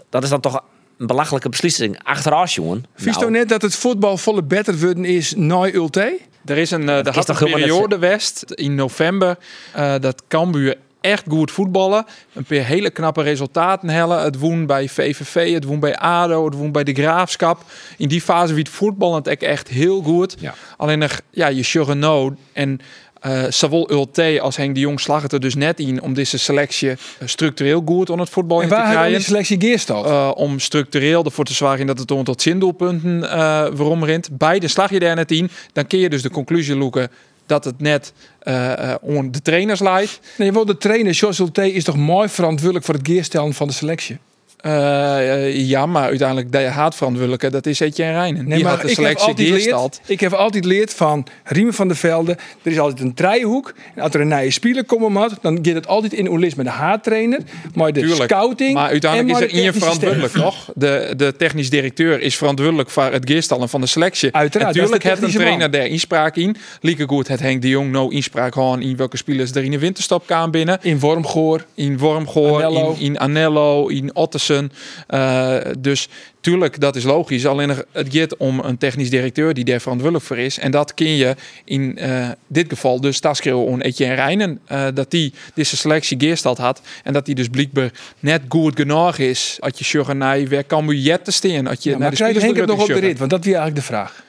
dat 0.08 0.22
is 0.22 0.28
dan 0.28 0.40
toch 0.40 0.62
een 0.98 1.06
belachelijke 1.06 1.48
beslissing. 1.48 2.00
Achteraf, 2.02 2.50
jongen. 2.50 2.84
Vies 2.94 3.04
Nou, 3.04 3.18
toch 3.18 3.30
net 3.30 3.48
dat 3.48 3.62
het 3.62 3.74
voetbal 3.74 4.16
volle 4.16 4.42
beter 4.42 4.78
worden 4.78 5.04
is 5.04 5.34
na 5.36 5.72
Ulte? 5.72 6.18
Er 6.44 6.58
is 6.58 6.70
een, 6.70 6.88
uh, 6.88 6.98
is 6.98 7.04
had 7.04 7.16
een 7.16 7.24
toch 7.24 7.38
helemaal 7.38 7.58
net 7.58 7.68
periode 7.68 7.98
West 7.98 8.42
in 8.42 8.74
november 8.74 9.38
uh, 9.76 9.94
dat 10.00 10.22
Cambuur 10.28 10.76
echt 11.00 11.24
goed 11.28 11.50
voetballen. 11.50 12.06
Een 12.32 12.44
paar 12.44 12.58
hele 12.58 12.90
knappe 12.90 13.22
resultaten 13.22 13.88
hellen. 13.88 14.22
Het 14.22 14.38
woen 14.38 14.66
bij 14.66 14.88
VVV, 14.88 15.52
het 15.54 15.64
woen 15.64 15.80
bij 15.80 15.96
ADO, 15.96 16.44
het 16.44 16.54
woen 16.54 16.72
bij 16.72 16.84
de 16.84 16.94
Graafschap. 16.94 17.64
In 17.96 18.08
die 18.08 18.20
fase 18.20 18.54
wie 18.54 18.62
het 18.62 18.72
voetballen 18.72 19.22
het 19.24 19.42
echt 19.42 19.68
heel 19.68 20.02
goed. 20.02 20.36
Ja. 20.38 20.54
Alleen 20.76 20.98
nog, 20.98 21.20
ja, 21.30 21.46
je 21.46 21.62
Chureno 21.62 22.34
en 22.52 22.80
uh, 23.26 23.44
zowel 23.48 23.90
Ulte 23.90 24.38
als 24.40 24.56
Henk 24.56 24.74
de 24.74 24.80
Jong 24.80 25.00
slag 25.00 25.22
het 25.22 25.32
er 25.32 25.40
dus 25.40 25.54
net 25.54 25.80
in 25.80 26.02
om 26.02 26.14
deze 26.14 26.38
selectie 26.38 26.88
uh, 26.88 26.96
structureel 27.24 27.82
goed 27.86 28.10
aan 28.10 28.18
het 28.18 28.30
voetbal 28.30 28.56
En 28.56 28.62
in 28.62 28.68
te 28.68 28.74
waar 28.74 28.84
hebben 28.84 29.02
krijgen. 29.02 29.20
die 29.20 29.28
selectie 29.28 29.60
geerstald? 29.60 30.06
Uh, 30.06 30.30
om 30.34 30.58
structureel 30.58 31.24
ervoor 31.24 31.44
te 31.44 31.54
zorgen 31.54 31.86
dat 31.86 31.98
het 31.98 32.10
om 32.10 32.24
tot 32.24 32.42
zindoelpunten 32.42 33.22
uh, 33.22 33.28
waarom 33.72 34.04
rint. 34.04 34.28
Beide 34.32 34.68
slag 34.68 34.90
je 34.90 35.00
daar 35.00 35.14
net 35.14 35.30
in. 35.30 35.50
Dan 35.72 35.86
kun 35.86 35.98
je 35.98 36.08
dus 36.08 36.22
de 36.22 36.30
conclusie 36.30 36.76
loeken 36.76 37.10
dat 37.50 37.64
het 37.64 37.80
net 37.80 38.12
uh, 38.42 38.54
uh, 38.54 38.94
om 39.00 39.32
de 39.32 39.42
trainers 39.42 39.80
leidt. 39.80 40.20
Nee, 40.36 40.52
wel 40.52 40.64
de 40.64 40.76
trainer, 40.76 41.12
Jos 41.12 41.38
Ulte, 41.38 41.72
is 41.72 41.84
toch 41.84 41.96
mooi 41.96 42.28
verantwoordelijk 42.28 42.84
voor 42.84 42.94
het 42.94 43.06
geerstellen 43.06 43.54
van 43.54 43.66
de 43.66 43.72
selectie? 43.72 44.18
Uh, 44.66 45.68
ja, 45.68 45.86
maar 45.86 46.02
uiteindelijk 46.02 46.52
de 46.52 46.58
haatverantwoordelijke, 46.58 47.50
dat 47.50 47.66
is 47.66 47.80
Etienne 47.80 48.12
Rijnen. 48.12 48.44
Nee, 48.44 48.54
Die 48.54 48.64
maar 48.64 48.72
had 48.72 48.82
de 48.82 48.88
selectie 48.88 49.34
leerd, 49.36 50.00
ik 50.06 50.20
heb 50.20 50.32
altijd 50.32 50.64
geleerd 50.64 50.94
van 50.94 51.26
Riemen 51.44 51.74
van 51.74 51.88
der 51.88 51.96
Velde. 51.96 52.36
Er 52.62 52.72
is 52.72 52.78
altijd 52.78 53.00
een 53.00 53.14
draaihoek. 53.14 53.74
En 53.94 54.02
als 54.02 54.14
er 54.14 54.20
een 54.20 54.28
nieuwe 54.28 54.50
speler 54.50 54.84
komen 54.84 55.12
moet, 55.12 55.34
dan 55.40 55.58
gaat 55.62 55.74
het 55.74 55.86
altijd 55.86 56.12
in 56.12 56.28
Oelis 56.28 56.54
met 56.54 56.66
de 56.66 56.72
haattrainer. 56.72 57.40
Maar 57.74 57.92
de 57.92 58.00
Tuurlijk. 58.00 58.22
scouting. 58.22 58.74
Maar 58.74 58.88
uiteindelijk 58.88 59.38
en 59.38 59.46
is 59.46 59.52
er 59.52 59.58
in 59.58 59.64
je 59.64 59.72
verantwoordelijk, 59.72 60.32
toch? 60.32 60.70
De, 60.74 61.12
de 61.16 61.36
technisch 61.36 61.70
directeur 61.70 62.20
is 62.20 62.36
verantwoordelijk 62.36 62.90
voor 62.90 63.04
het 63.04 63.30
geerstallen 63.30 63.68
van 63.68 63.80
de 63.80 63.86
selectie. 63.86 64.34
Uiteraard, 64.34 64.74
Natuurlijk 64.74 65.02
heeft 65.02 65.22
een 65.22 65.30
trainer 65.30 65.70
daar 65.70 65.86
inspraak 65.86 66.36
in. 66.36 66.56
Lieke 66.80 67.08
goed 67.08 67.28
het 67.28 67.40
Henk 67.40 67.62
de 67.62 67.68
Jong 67.68 67.90
nou 67.90 68.14
inspraak 68.14 68.52
gewoon 68.52 68.80
in 68.82 68.96
welke 68.96 69.16
spelers 69.16 69.50
er 69.54 69.64
in 69.64 69.70
de 69.70 69.78
winterstop 69.78 70.22
gaan 70.26 70.50
binnen. 70.50 70.78
In 70.82 70.98
Wormgoor. 70.98 71.64
In 71.74 71.98
Wormgoor, 71.98 72.64
Anello. 72.64 72.96
in, 72.98 73.04
in 73.04 73.18
Anello, 73.18 73.86
in 73.86 74.16
Ottersen. 74.16 74.49
Uh, 74.50 75.56
dus 75.78 76.08
tuurlijk, 76.40 76.80
dat 76.80 76.96
is 76.96 77.04
logisch. 77.04 77.46
Alleen 77.46 77.68
het 77.92 78.08
gaat 78.10 78.36
om 78.36 78.58
een 78.58 78.78
technisch 78.78 79.10
directeur 79.10 79.54
die 79.54 79.64
daar 79.64 79.80
verantwoordelijk 79.80 80.26
voor 80.26 80.38
is. 80.38 80.58
En 80.58 80.70
dat 80.70 80.94
kun 80.94 81.16
je 81.16 81.34
in 81.64 81.98
uh, 82.00 82.28
dit 82.46 82.68
geval 82.68 83.00
dus 83.00 83.20
Taskeel 83.20 83.64
on 83.64 83.80
Etienne 83.80 84.14
Rijnen. 84.14 84.60
Uh, 84.72 84.86
dat 84.94 85.10
die 85.10 85.32
deze 85.54 85.76
selectie 85.76 86.20
geersteld 86.20 86.58
had. 86.58 86.80
En 87.04 87.12
dat 87.12 87.26
die 87.26 87.34
dus 87.34 87.48
blijkbaar 87.48 87.90
net 88.20 88.42
goed 88.48 88.76
genoeg 88.76 89.18
is. 89.18 89.56
Als 89.60 89.78
je 89.78 89.84
naar 90.16 90.48
waar 90.48 90.64
kan 90.64 90.84
te 91.24 91.30
staan. 91.30 91.66
Als 91.66 91.82
je 91.82 91.90
Ja, 91.90 91.98
naar 91.98 92.10
de 92.10 92.16
het 92.24 92.66
nog 92.66 92.80
op 92.80 92.86
de 92.86 92.98
rit? 92.98 93.18
Want 93.18 93.30
dat 93.30 93.44
was 93.44 93.54
eigenlijk 93.54 93.76
de 93.76 93.82
vraag. 93.82 94.22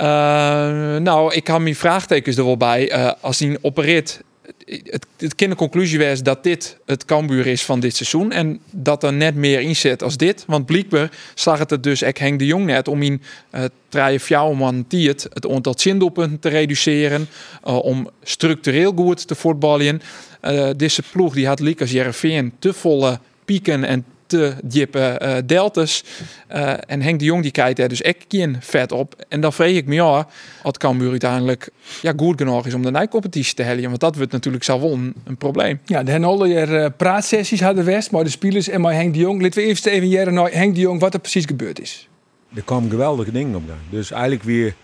Uh, 0.00 0.06
nou, 0.96 1.34
ik 1.34 1.48
had 1.48 1.60
mijn 1.60 1.74
vraagtekens 1.74 2.36
er 2.36 2.44
wel 2.44 2.56
bij. 2.56 2.92
Uh, 2.92 3.12
als 3.20 3.38
hij 3.38 3.58
opereert, 3.60 4.20
het, 4.66 5.06
het 5.16 5.34
kan 5.34 5.48
de 5.48 5.54
conclusie 5.54 5.98
was 5.98 6.22
dat 6.22 6.44
dit 6.44 6.76
het 6.86 7.04
Cambuur 7.04 7.46
is 7.46 7.64
van 7.64 7.80
dit 7.80 7.96
seizoen. 7.96 8.32
En 8.32 8.60
dat 8.70 9.02
er 9.02 9.12
net 9.12 9.34
meer 9.34 9.60
in 9.60 9.76
zit 9.76 10.02
als 10.02 10.16
dit. 10.16 10.44
Want 10.46 10.66
blijkbaar 10.66 11.10
zag 11.34 11.58
het 11.58 11.82
dus, 11.82 12.02
ik 12.02 12.18
Henk 12.18 12.38
de 12.38 12.46
Jong 12.46 12.64
net, 12.64 12.88
om 12.88 13.02
in 13.02 13.22
uh, 13.54 13.64
draaien 13.88 14.20
fjouwman 14.20 14.84
het, 14.88 15.26
het 15.32 15.48
aantal 15.48 15.74
zindoelpunten 15.76 16.38
te 16.38 16.48
reduceren. 16.48 17.28
Uh, 17.66 17.84
om 17.84 18.10
structureel 18.22 18.92
goed 18.96 19.26
te 19.26 19.34
voetballen. 19.34 20.02
Uh, 20.42 20.70
deze 20.76 21.02
ploeg 21.12 21.34
die 21.34 21.46
had 21.46 21.60
Liek 21.60 21.80
als 21.80 21.90
Jereveen 21.90 22.52
te 22.58 22.72
volle 22.72 23.18
pieken 23.44 23.84
en 23.84 24.04
te 24.30 24.54
diepe 24.64 24.98
eh, 25.00 25.36
deltas. 25.46 26.04
Eh, 26.46 26.72
en 26.86 27.02
Henk 27.02 27.18
de 27.18 27.24
Jong 27.24 27.42
die 27.42 27.50
kijkt 27.50 27.78
er 27.78 27.88
dus 27.88 28.02
echt 28.02 28.24
geen 28.28 28.56
vet 28.60 28.92
op. 28.92 29.24
En 29.28 29.40
dan 29.40 29.52
vreeg 29.52 29.76
ik 29.76 29.86
me 29.86 29.94
ja, 29.94 30.28
wat 30.62 30.78
Cambuur 30.78 31.10
uiteindelijk 31.10 31.68
ja, 32.02 32.12
goed 32.16 32.38
genoeg 32.38 32.66
is 32.66 32.74
om 32.74 32.82
de 32.82 32.90
Nijcompetitie 32.90 33.54
te 33.54 33.62
hellen. 33.62 33.82
Want 33.82 34.00
dat 34.00 34.16
wordt 34.16 34.32
natuurlijk 34.32 34.64
zelf 34.64 34.80
wel 34.80 34.92
een, 34.92 35.14
een 35.24 35.36
probleem. 35.36 35.80
Ja, 35.84 36.02
de 36.02 36.10
Henoller 36.10 36.68
uh, 36.82 36.86
praatsessies 36.96 37.60
hadden 37.60 37.84
West, 37.84 38.10
maar 38.10 38.24
de 38.24 38.30
spelers 38.30 38.68
en 38.68 38.80
maar 38.80 38.94
Henk 38.94 39.12
de 39.14 39.18
Jong. 39.20 39.42
Laten 39.42 39.62
we 39.62 39.68
eerst 39.68 39.86
even 39.86 40.08
jaren 40.08 40.34
naar 40.34 40.50
Henk 40.52 40.74
de 40.74 40.80
Jong 40.80 41.00
wat 41.00 41.14
er 41.14 41.20
precies 41.20 41.44
gebeurd 41.44 41.80
is. 41.80 42.08
Er 42.54 42.62
kwamen 42.62 42.90
geweldige 42.90 43.32
dingen 43.32 43.54
op 43.54 43.62
gang. 43.66 43.78
Dus 43.90 44.10
eigenlijk 44.10 44.42
weer, 44.42 44.74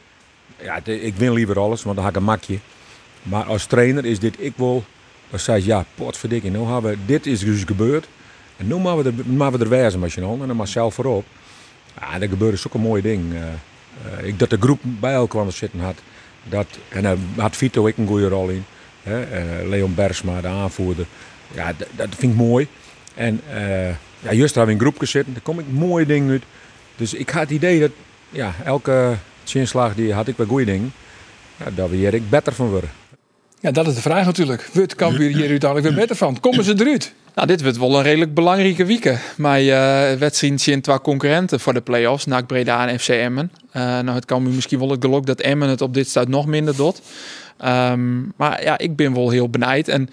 ja, 0.63 0.81
de- 0.85 1.01
ik 1.01 1.15
win 1.17 1.33
liever 1.33 1.59
alles, 1.59 1.83
want 1.83 1.97
dan 1.97 2.05
heb 2.05 2.15
ik 2.15 2.21
een 2.21 2.27
makje. 2.27 2.59
Maar 3.23 3.45
als 3.45 3.67
trainer 3.67 4.05
is 4.05 4.19
dit 4.19 4.35
ik 4.39 4.53
wil, 4.57 4.85
dan 5.31 5.39
zei 5.39 5.61
je, 5.61 5.67
ja, 5.67 5.85
potverdikkie, 5.95 6.51
nou 6.51 6.73
hebben 6.73 6.91
we, 6.91 6.97
dit 7.07 7.27
is 7.27 7.41
dus 7.41 7.63
gebeurd. 7.65 8.09
En 8.57 8.67
nu 8.67 8.75
moeten 8.75 8.97
we 8.97 9.23
er, 9.23 9.33
maar 9.33 9.53
we 9.53 9.59
je 10.09 10.21
handen 10.21 10.41
en 10.41 10.47
dan 10.47 10.57
maar 10.57 10.69
zelf 10.69 10.95
voorop. 10.95 11.25
Ja, 12.01 12.21
er 12.21 12.29
gebeurde 12.29 12.57
zulke 12.57 12.79
mooie 12.79 13.03
dingen. 13.03 13.37
Eh, 13.37 13.49
eh, 14.19 14.27
ik, 14.27 14.39
dat 14.39 14.51
de 14.51 14.57
groep 14.61 14.81
bij 14.83 15.13
elkaar 15.13 15.29
kwam 15.29 15.51
zitten 15.51 15.81
had. 15.81 15.97
Dat, 16.49 16.67
en 16.89 17.03
dan 17.03 17.19
had 17.37 17.57
Vito 17.57 17.87
ik 17.87 17.97
een 17.97 18.07
goede 18.07 18.29
rol 18.29 18.49
in. 18.49 18.65
Eh, 19.03 19.19
Leon 19.69 19.95
Bersma, 19.95 20.41
de 20.41 20.49
aanvoerder. 20.49 21.07
Ja, 21.55 21.73
dat 21.97 22.09
vind 22.17 22.33
ik 22.33 22.39
mooi. 22.39 22.69
En 23.15 23.41
eh 23.53 23.89
ja, 24.21 24.33
juist 24.33 24.55
daar 24.55 24.69
in 24.69 24.73
een 24.73 24.81
groep 24.81 24.97
zitten, 25.01 25.33
daar 25.33 25.43
kom 25.43 25.59
ik 25.59 25.65
mooie 25.71 26.07
dingen 26.07 26.31
uit. 26.31 26.43
Dus 26.97 27.15
ik 27.15 27.31
had 27.31 27.43
het 27.43 27.51
idee 27.51 27.81
dat 27.81 27.91
ja, 28.31 28.55
elke 28.65 29.17
zinslag 29.45 29.95
die 29.95 30.13
had 30.13 30.29
ik 30.29 30.37
wel 30.37 30.47
goede 30.47 30.65
dingen. 30.65 30.93
Ja, 31.57 31.71
daar 31.75 31.91
weer 31.91 32.15
ik 32.15 32.31
beter 32.31 32.53
van 32.53 32.69
worden. 32.69 32.91
Ja, 33.61 33.71
dat 33.71 33.87
is 33.87 33.95
de 33.95 34.01
vraag 34.01 34.25
natuurlijk. 34.25 34.71
Wordt 34.73 34.95
Cambuur 34.95 35.29
hier 35.29 35.49
uiteindelijk 35.49 35.89
weer 35.89 36.01
beter 36.01 36.17
van? 36.17 36.41
Komen 36.41 36.65
ze 36.65 36.75
eruit? 36.79 37.15
Nou, 37.37 37.49
dit 37.49 37.63
wordt 37.63 37.79
wel 37.79 37.97
een 37.97 38.03
redelijk 38.03 38.35
belangrijke 38.35 38.85
week. 38.85 39.19
Maar 39.37 39.63
uh, 39.63 40.13
wedstrijd 40.19 40.61
zien 40.61 40.81
twee 40.81 41.01
concurrenten 41.01 41.61
voor 41.61 41.75
de 41.75 41.81
play-offs. 41.81 42.27
NAC 42.27 42.47
Breda 42.47 42.89
en 42.89 43.01
FC 43.01 43.09
Emmen. 43.09 43.53
Uh, 43.77 43.83
nou, 43.83 44.11
het 44.11 44.25
kan 44.25 44.43
me 44.43 44.49
misschien 44.49 44.79
wel 44.79 44.91
het 44.91 45.05
geluk 45.05 45.27
dat 45.27 45.41
Emmen 45.41 45.69
het 45.69 45.81
op 45.81 45.95
dit 45.95 46.09
stuit 46.09 46.29
nog 46.29 46.47
minder 46.47 46.77
doet. 46.77 47.03
Um, 47.65 48.33
maar 48.37 48.63
ja, 48.63 48.79
ik 48.79 48.97
ben 48.97 49.15
wel 49.15 49.31
heel 49.31 49.51
benijd. 49.51 49.89
En 49.89 50.09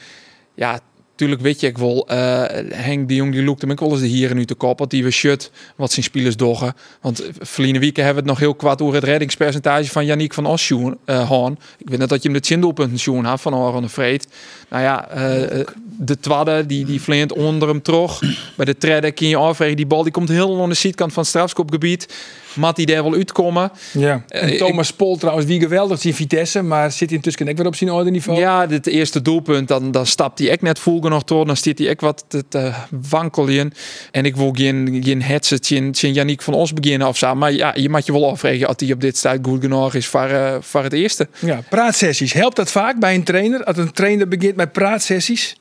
ja, 0.55 0.79
natuurlijk 1.11 1.41
weet 1.41 1.59
je 1.59 1.67
ik 1.67 1.77
wel, 1.77 2.07
uh, 2.11 2.43
Henk 2.69 3.07
de 3.07 3.15
Jong 3.15 3.31
die 3.31 3.43
loopt 3.43 3.61
hem 3.61 3.71
ook 3.71 3.79
wel 3.79 3.91
eens 3.91 3.99
de 3.99 4.07
hier 4.07 4.29
en 4.29 4.35
nu 4.35 4.45
te 4.45 4.55
kop. 4.55 4.89
Die 4.89 5.03
we 5.03 5.11
shut 5.11 5.51
wat 5.75 5.91
zijn 5.91 6.05
spelers 6.05 6.35
doggen. 6.35 6.73
Want 7.01 7.23
verleden 7.39 7.81
weken 7.81 8.03
hebben 8.03 8.23
we 8.23 8.29
het 8.29 8.39
nog 8.39 8.47
heel 8.47 8.55
kwaad 8.55 8.81
over 8.81 8.95
het 8.95 9.03
reddingspercentage 9.03 9.89
van 9.89 10.05
Yannick 10.05 10.33
van 10.33 10.45
Osjoen. 10.45 10.97
Uh. 11.05 11.47
Ik 11.77 11.89
weet 11.89 11.99
net 11.99 12.09
dat 12.09 12.23
je 12.23 12.29
hem 12.29 12.39
de 12.41 12.47
chindoelpunten 12.47 12.99
schoen 12.99 13.25
had 13.25 13.41
van 13.41 13.55
Oran 13.55 13.81
de 13.81 13.89
Vreed. 13.89 14.27
Nou 14.73 14.85
ja, 14.85 15.07
uh, 15.15 15.65
de 15.97 16.19
twadde 16.19 16.65
die, 16.65 16.85
die 16.85 17.33
onder 17.35 17.67
hem 17.67 17.81
terug. 17.81 18.19
Bij 18.57 18.65
de 18.65 18.77
tredde 18.77 19.11
kun 19.11 19.27
je 19.27 19.35
afwegen. 19.35 19.75
Die 19.75 19.85
bal 19.85 20.03
die 20.03 20.11
komt 20.11 20.29
heel 20.29 20.61
aan 20.61 20.69
de 20.69 20.75
zijkant 20.75 21.13
van 21.13 21.21
het 21.21 21.31
strafschopgebied. 21.31 22.07
Mat 22.55 22.75
die 22.75 22.85
daar 22.85 23.03
wel 23.03 23.13
uitkomen. 23.13 23.71
Ja. 23.91 24.23
En 24.27 24.57
Thomas 24.57 24.89
ik, 24.89 24.95
Pol 24.95 25.17
trouwens, 25.17 25.47
wie 25.47 25.59
geweldig 25.59 26.05
in 26.05 26.13
Vitesse, 26.13 26.61
maar 26.61 26.91
zit 26.91 27.11
intussen 27.11 27.49
ook 27.49 27.57
weer 27.57 27.65
op 27.65 27.75
zijn 27.75 27.91
orde 27.91 28.09
niveau. 28.09 28.39
Ja, 28.39 28.67
dit 28.67 28.87
eerste 28.87 29.21
doelpunt, 29.21 29.67
dan, 29.67 29.91
dan 29.91 30.05
stapt 30.05 30.39
hij 30.39 30.51
ook 30.51 30.61
net 30.61 30.79
voel 30.79 30.99
nog 30.99 31.23
door. 31.23 31.45
Dan 31.45 31.57
stiet 31.57 31.79
hij 31.79 31.89
ook 31.89 32.01
wat 32.01 32.25
te, 32.27 32.43
te 32.47 32.71
wankelen. 33.09 33.73
En 34.11 34.25
ik 34.25 34.35
wil 34.35 34.51
geen, 34.53 35.01
geen 35.03 35.21
hetsen, 35.21 35.59
geen 35.61 36.13
Yannick 36.13 36.41
van 36.41 36.53
Os 36.53 36.73
beginnen 36.73 37.07
of 37.07 37.17
zo. 37.17 37.35
Maar 37.35 37.53
ja, 37.53 37.73
je 37.75 37.89
mag 37.89 38.05
je 38.05 38.11
wel 38.11 38.29
afvragen 38.29 38.69
of 38.69 38.79
hij 38.79 38.91
op 38.91 39.01
dit 39.01 39.17
staat 39.17 39.39
goed 39.41 39.61
genoeg 39.61 39.93
is 39.93 40.07
voor, 40.07 40.29
uh, 40.29 40.55
voor 40.59 40.83
het 40.83 40.93
eerste. 40.93 41.27
Ja, 41.39 41.63
praatsessies. 41.69 42.33
Helpt 42.33 42.55
dat 42.55 42.71
vaak 42.71 42.99
bij 42.99 43.15
een 43.15 43.23
trainer? 43.23 43.63
Als 43.63 43.77
een 43.77 43.91
trainer 43.91 44.27
begint 44.27 44.55
met 44.55 44.62
praatsessies? 44.67 45.57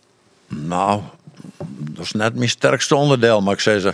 Nou, 0.49 1.01
dat 1.79 2.05
is 2.05 2.13
net 2.13 2.35
mijn 2.35 2.49
sterkste 2.49 2.95
onderdeel, 2.95 3.41
maar 3.41 3.55
ik 3.55 3.61
zeg 3.61 3.81
ze, 3.81 3.93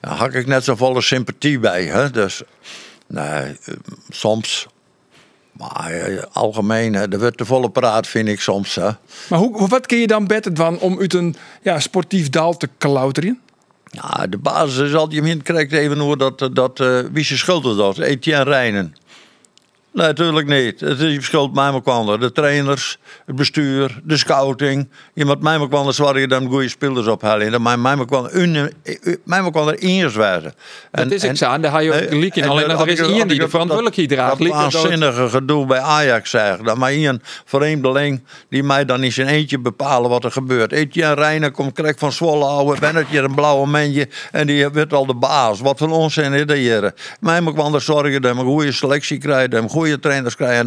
daar 0.00 0.16
had 0.16 0.34
ik 0.34 0.46
net 0.46 0.64
zo 0.64 0.76
volle 0.76 1.00
sympathie 1.00 1.58
bij. 1.58 1.84
Hè? 1.84 2.10
Dus 2.10 2.42
nee, 3.06 3.56
soms, 4.08 4.66
maar 5.52 5.90
eh, 5.90 6.22
algemeen, 6.32 6.94
er 6.94 7.18
wordt 7.18 7.36
te 7.36 7.44
volle 7.44 7.70
praat, 7.70 8.06
vind 8.06 8.28
ik 8.28 8.40
soms. 8.40 8.74
Hè? 8.74 8.90
Maar 9.28 9.38
hoe, 9.38 9.68
wat 9.68 9.86
kun 9.86 9.98
je 9.98 10.06
dan 10.06 10.26
beter 10.26 10.52
van 10.54 10.78
om 10.78 10.98
uit 11.00 11.14
een 11.14 11.36
ja, 11.62 11.80
sportief 11.80 12.30
dal 12.30 12.56
te 12.56 12.68
klauteren? 12.78 13.40
Ja, 13.90 14.26
de 14.26 14.38
basis 14.38 14.88
is 14.88 14.94
altijd, 14.94 15.26
je 15.26 15.36
krijgt 15.36 15.72
even 15.72 15.98
hoe 15.98 16.16
dat, 16.16 16.50
dat 16.52 16.80
uh, 16.80 17.00
wie 17.12 17.24
zijn 17.24 17.38
schuld 17.38 17.64
is 17.64 17.76
dat? 17.76 17.98
Etienne 17.98 18.44
Rijnen. 18.44 18.94
Nee, 19.98 20.06
natuurlijk 20.06 20.48
niet. 20.48 20.80
Het 20.80 21.00
is 21.00 21.24
schuld 21.24 21.54
mij 21.54 21.80
kwam 21.82 22.20
De 22.20 22.32
trainers, 22.32 22.98
het 23.26 23.36
bestuur, 23.36 24.00
de 24.04 24.16
scouting. 24.16 24.88
Je 25.14 25.24
moet 25.24 25.42
mij 25.42 25.68
kwam 25.68 25.92
zorgen 25.92 26.28
dat 26.28 26.42
goede 26.46 26.68
spelers 26.68 27.06
ophalen. 27.06 27.50
Dat 27.50 27.60
mij 27.60 28.04
kwam 28.06 28.28
mij 29.24 29.42
er 29.54 29.78
eerst 29.78 30.16
werden. 30.16 30.54
Dat 30.90 31.10
is 31.10 31.24
ik 31.24 31.36
zo. 31.36 31.58
Daar 31.60 31.70
ga 31.70 31.78
je 31.78 31.92
ook 31.92 32.08
gelijk 32.08 32.36
in. 32.36 32.48
Alleen 32.48 32.68
dat 32.68 32.80
er 32.80 32.88
is 32.88 33.00
iemand 33.00 33.28
die 33.28 33.38
de 33.38 33.48
verantwoordelijkheid 33.48 34.08
draagt. 34.08 34.38
Dat 34.38 34.48
waanzinnige 34.48 35.28
gedoe 35.28 35.66
bij 35.66 35.80
Ajax 35.80 36.30
zeg. 36.30 36.56
Dat 36.56 36.76
maar 36.76 36.92
een 36.92 37.22
vreemdeling 37.44 38.22
die 38.48 38.62
mij 38.62 38.84
dan 38.84 39.02
in 39.02 39.12
zijn 39.12 39.28
eentje 39.28 39.58
bepalen 39.58 40.10
wat 40.10 40.24
er 40.24 40.32
gebeurt. 40.32 40.72
Etienne 40.72 41.14
Reiner 41.14 41.50
komt 41.50 41.72
krijg 41.72 41.98
van 41.98 42.12
Zwolle 42.12 42.44
ouwe. 42.44 42.76
Ben 42.80 42.96
het 42.96 43.06
hier 43.06 43.24
een 43.24 43.34
blauwe 43.34 43.68
mensje 43.68 44.08
en 44.32 44.46
die 44.46 44.68
wordt 44.68 44.92
al 44.92 45.06
de 45.06 45.14
baas. 45.14 45.60
Wat 45.60 45.78
voor 45.78 45.90
onzin 45.90 46.32
is 46.32 46.46
dat 46.46 46.56
hier? 46.56 46.94
Mij 47.20 47.42
er 47.74 47.80
zorgen 47.80 48.22
dat 48.22 48.34
we 48.34 48.40
een 48.40 48.46
goede 48.46 48.72
selectie 48.72 49.18
krijgen. 49.18 49.68
Goede 49.68 49.87
trainers 49.96 50.36
krijgen. 50.36 50.66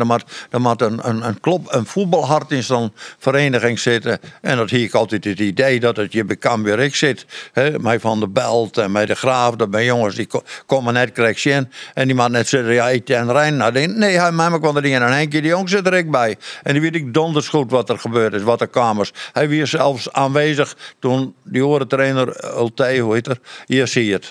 Er 0.50 0.62
moet, 0.62 0.82
een, 0.82 1.00
een, 1.08 1.28
een, 1.28 1.40
klop, 1.40 1.74
een 1.74 1.86
voetbalhart 1.86 2.52
in 2.52 2.64
zo'n 2.64 2.92
vereniging 3.18 3.80
zitten. 3.80 4.20
En 4.42 4.58
dat 4.58 4.70
hier 4.70 4.84
ik 4.84 4.94
altijd 4.94 5.24
het 5.24 5.40
idee 5.40 5.80
dat 5.80 5.96
het 5.96 6.14
je 6.14 6.26
bekend 6.26 6.64
weer 6.64 6.80
ik 6.80 6.96
zit. 6.96 7.26
He, 7.54 7.80
mij 7.80 8.00
van 8.00 8.20
de 8.20 8.28
Belt 8.28 8.78
en 8.78 8.92
mij 8.92 9.06
de 9.06 9.16
Graaf. 9.16 9.56
Dat 9.56 9.70
ben 9.72 9.84
jongens 9.84 10.16
die 10.16 10.28
komen 10.66 10.94
net 10.94 11.12
krijg 11.12 11.44
je 11.44 11.68
En 11.94 12.08
die 12.08 12.16
man 12.16 12.32
net 12.32 12.48
zeggen, 12.48 12.74
ja, 12.74 12.90
Etienne 12.90 13.32
Rijn. 13.32 13.58
Nou, 13.58 13.72
die, 13.72 13.88
nee, 13.88 14.20
hij 14.20 14.32
mij 14.32 14.60
kwam 14.60 14.78
er 14.78 14.86
in. 14.86 15.02
En 15.02 15.14
Henkie 15.14 15.42
de 15.42 15.48
Jong 15.48 15.70
zit 15.70 15.88
er 15.88 15.94
ik 15.94 16.12
bij. 16.12 16.38
En 16.64 16.74
die 16.74 16.82
weet 16.82 16.96
ik 16.96 17.14
donders 17.14 17.48
goed 17.48 17.72
wat 17.72 17.90
er 17.90 18.00
gebeurd 18.00 18.34
is. 18.34 18.42
Wat 18.42 18.62
er 18.62 18.68
kamers. 18.68 19.12
Hij 19.34 19.60
was 19.60 19.70
zelfs 19.70 20.12
aanwezig 20.12 20.76
toen 21.00 21.36
die 21.44 21.62
horen 21.62 21.88
trainer 21.88 22.56
Ulte, 22.58 22.98
hoe 22.98 23.14
heet 23.14 23.28
er? 23.28 23.40
Hier 23.66 23.88
zie 23.88 24.06
je 24.06 24.14
het. 24.14 24.30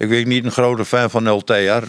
Ik 0.00 0.08
weet 0.08 0.26
niet 0.26 0.44
een 0.44 0.50
grote 0.50 0.84
fan 0.84 1.10
van 1.10 1.30
LT. 1.30 1.46
Daar, 1.46 1.84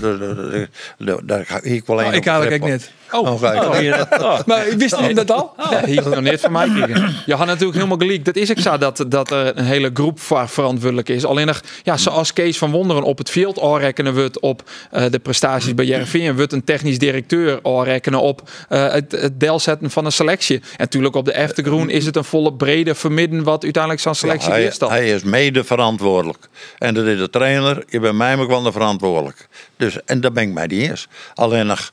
daar 1.24 1.45
ga 1.45 1.62
ik 1.62 1.86
wel 1.86 2.02
een. 2.02 2.06
Oh, 2.06 2.13
ik 2.13 2.26
eigenlijk 2.26 2.63
net. 2.63 2.91
Oh, 3.12 3.32
oh, 3.32 3.43
oh, 3.43 4.02
oh. 4.26 4.39
maar 4.45 4.65
wist 4.78 4.97
je 5.00 5.13
dat 5.13 5.32
al? 5.32 5.54
Oh. 5.58 5.71
Ja, 5.71 5.86
hier 5.86 6.10
nog 6.10 6.21
net 6.21 6.39
van 6.39 6.52
mij 6.52 6.69
kijken. 6.69 7.15
Je 7.26 7.36
had 7.36 7.47
natuurlijk 7.47 7.74
helemaal 7.74 7.97
gelijk. 7.97 8.26
Dat 8.26 8.36
is 8.36 8.50
ik 8.50 8.60
zo 8.60 8.78
dat, 8.78 9.06
dat 9.08 9.32
er 9.32 9.58
een 9.58 9.65
hele 9.65 9.89
groep 9.93 10.19
verantwoordelijk 10.19 11.10
is. 11.10 11.26
Alleen 11.26 11.47
nog, 11.47 11.62
ja, 11.84 11.97
zoals 11.97 12.34
Kees 12.34 12.58
van 12.58 12.71
Wonderen 12.71 13.04
op 13.04 13.17
het 13.17 13.30
veld 13.30 13.62
aanrekenen 13.62 14.13
wordt 14.13 14.39
op 14.39 14.69
uh, 14.93 15.06
de 15.10 15.19
prestaties 15.19 15.74
bij 15.74 15.86
JRV. 15.86 16.32
wordt 16.36 16.54
een 16.54 16.63
technisch 16.63 17.00
directeur 17.00 17.60
aanrekenen 17.63 18.21
op 18.21 18.50
uh, 18.69 18.91
het, 18.91 19.12
het 19.12 19.39
delzetten 19.39 19.91
van 19.91 20.06
een 20.06 20.12
selectie. 20.12 20.58
En 20.58 20.63
natuurlijk 20.78 21.15
op 21.15 21.26
de 21.26 21.36
Eftergroen 21.36 21.89
is 21.89 22.06
het 22.06 22.15
een 22.15 22.24
volle 22.24 22.54
brede 22.54 22.95
vermidden 22.95 23.43
wat 23.43 23.63
uiteindelijk 23.63 24.04
zo'n 24.04 24.15
selectie 24.15 24.50
ja, 24.50 24.56
hij, 24.56 24.65
is. 24.65 24.78
Dan. 24.78 24.89
Hij 24.89 25.10
is 25.10 25.24
mede 25.24 25.63
verantwoordelijk. 25.63 26.50
En 26.78 26.93
dat 26.93 27.06
is 27.06 27.17
de 27.17 27.30
trainer. 27.30 27.84
Je 27.88 28.00
bent 28.00 28.15
mij 28.15 28.38
ook 28.38 28.50
wel 28.50 28.71
verantwoordelijk. 28.71 29.47
Dus, 29.78 30.04
en 30.06 30.21
daar 30.21 30.32
ben 30.32 30.43
ik 30.43 30.54
mij 30.54 30.67
niet 30.67 30.89
eens. 30.89 31.08
Alleen 31.36 31.65
nog 31.65 31.91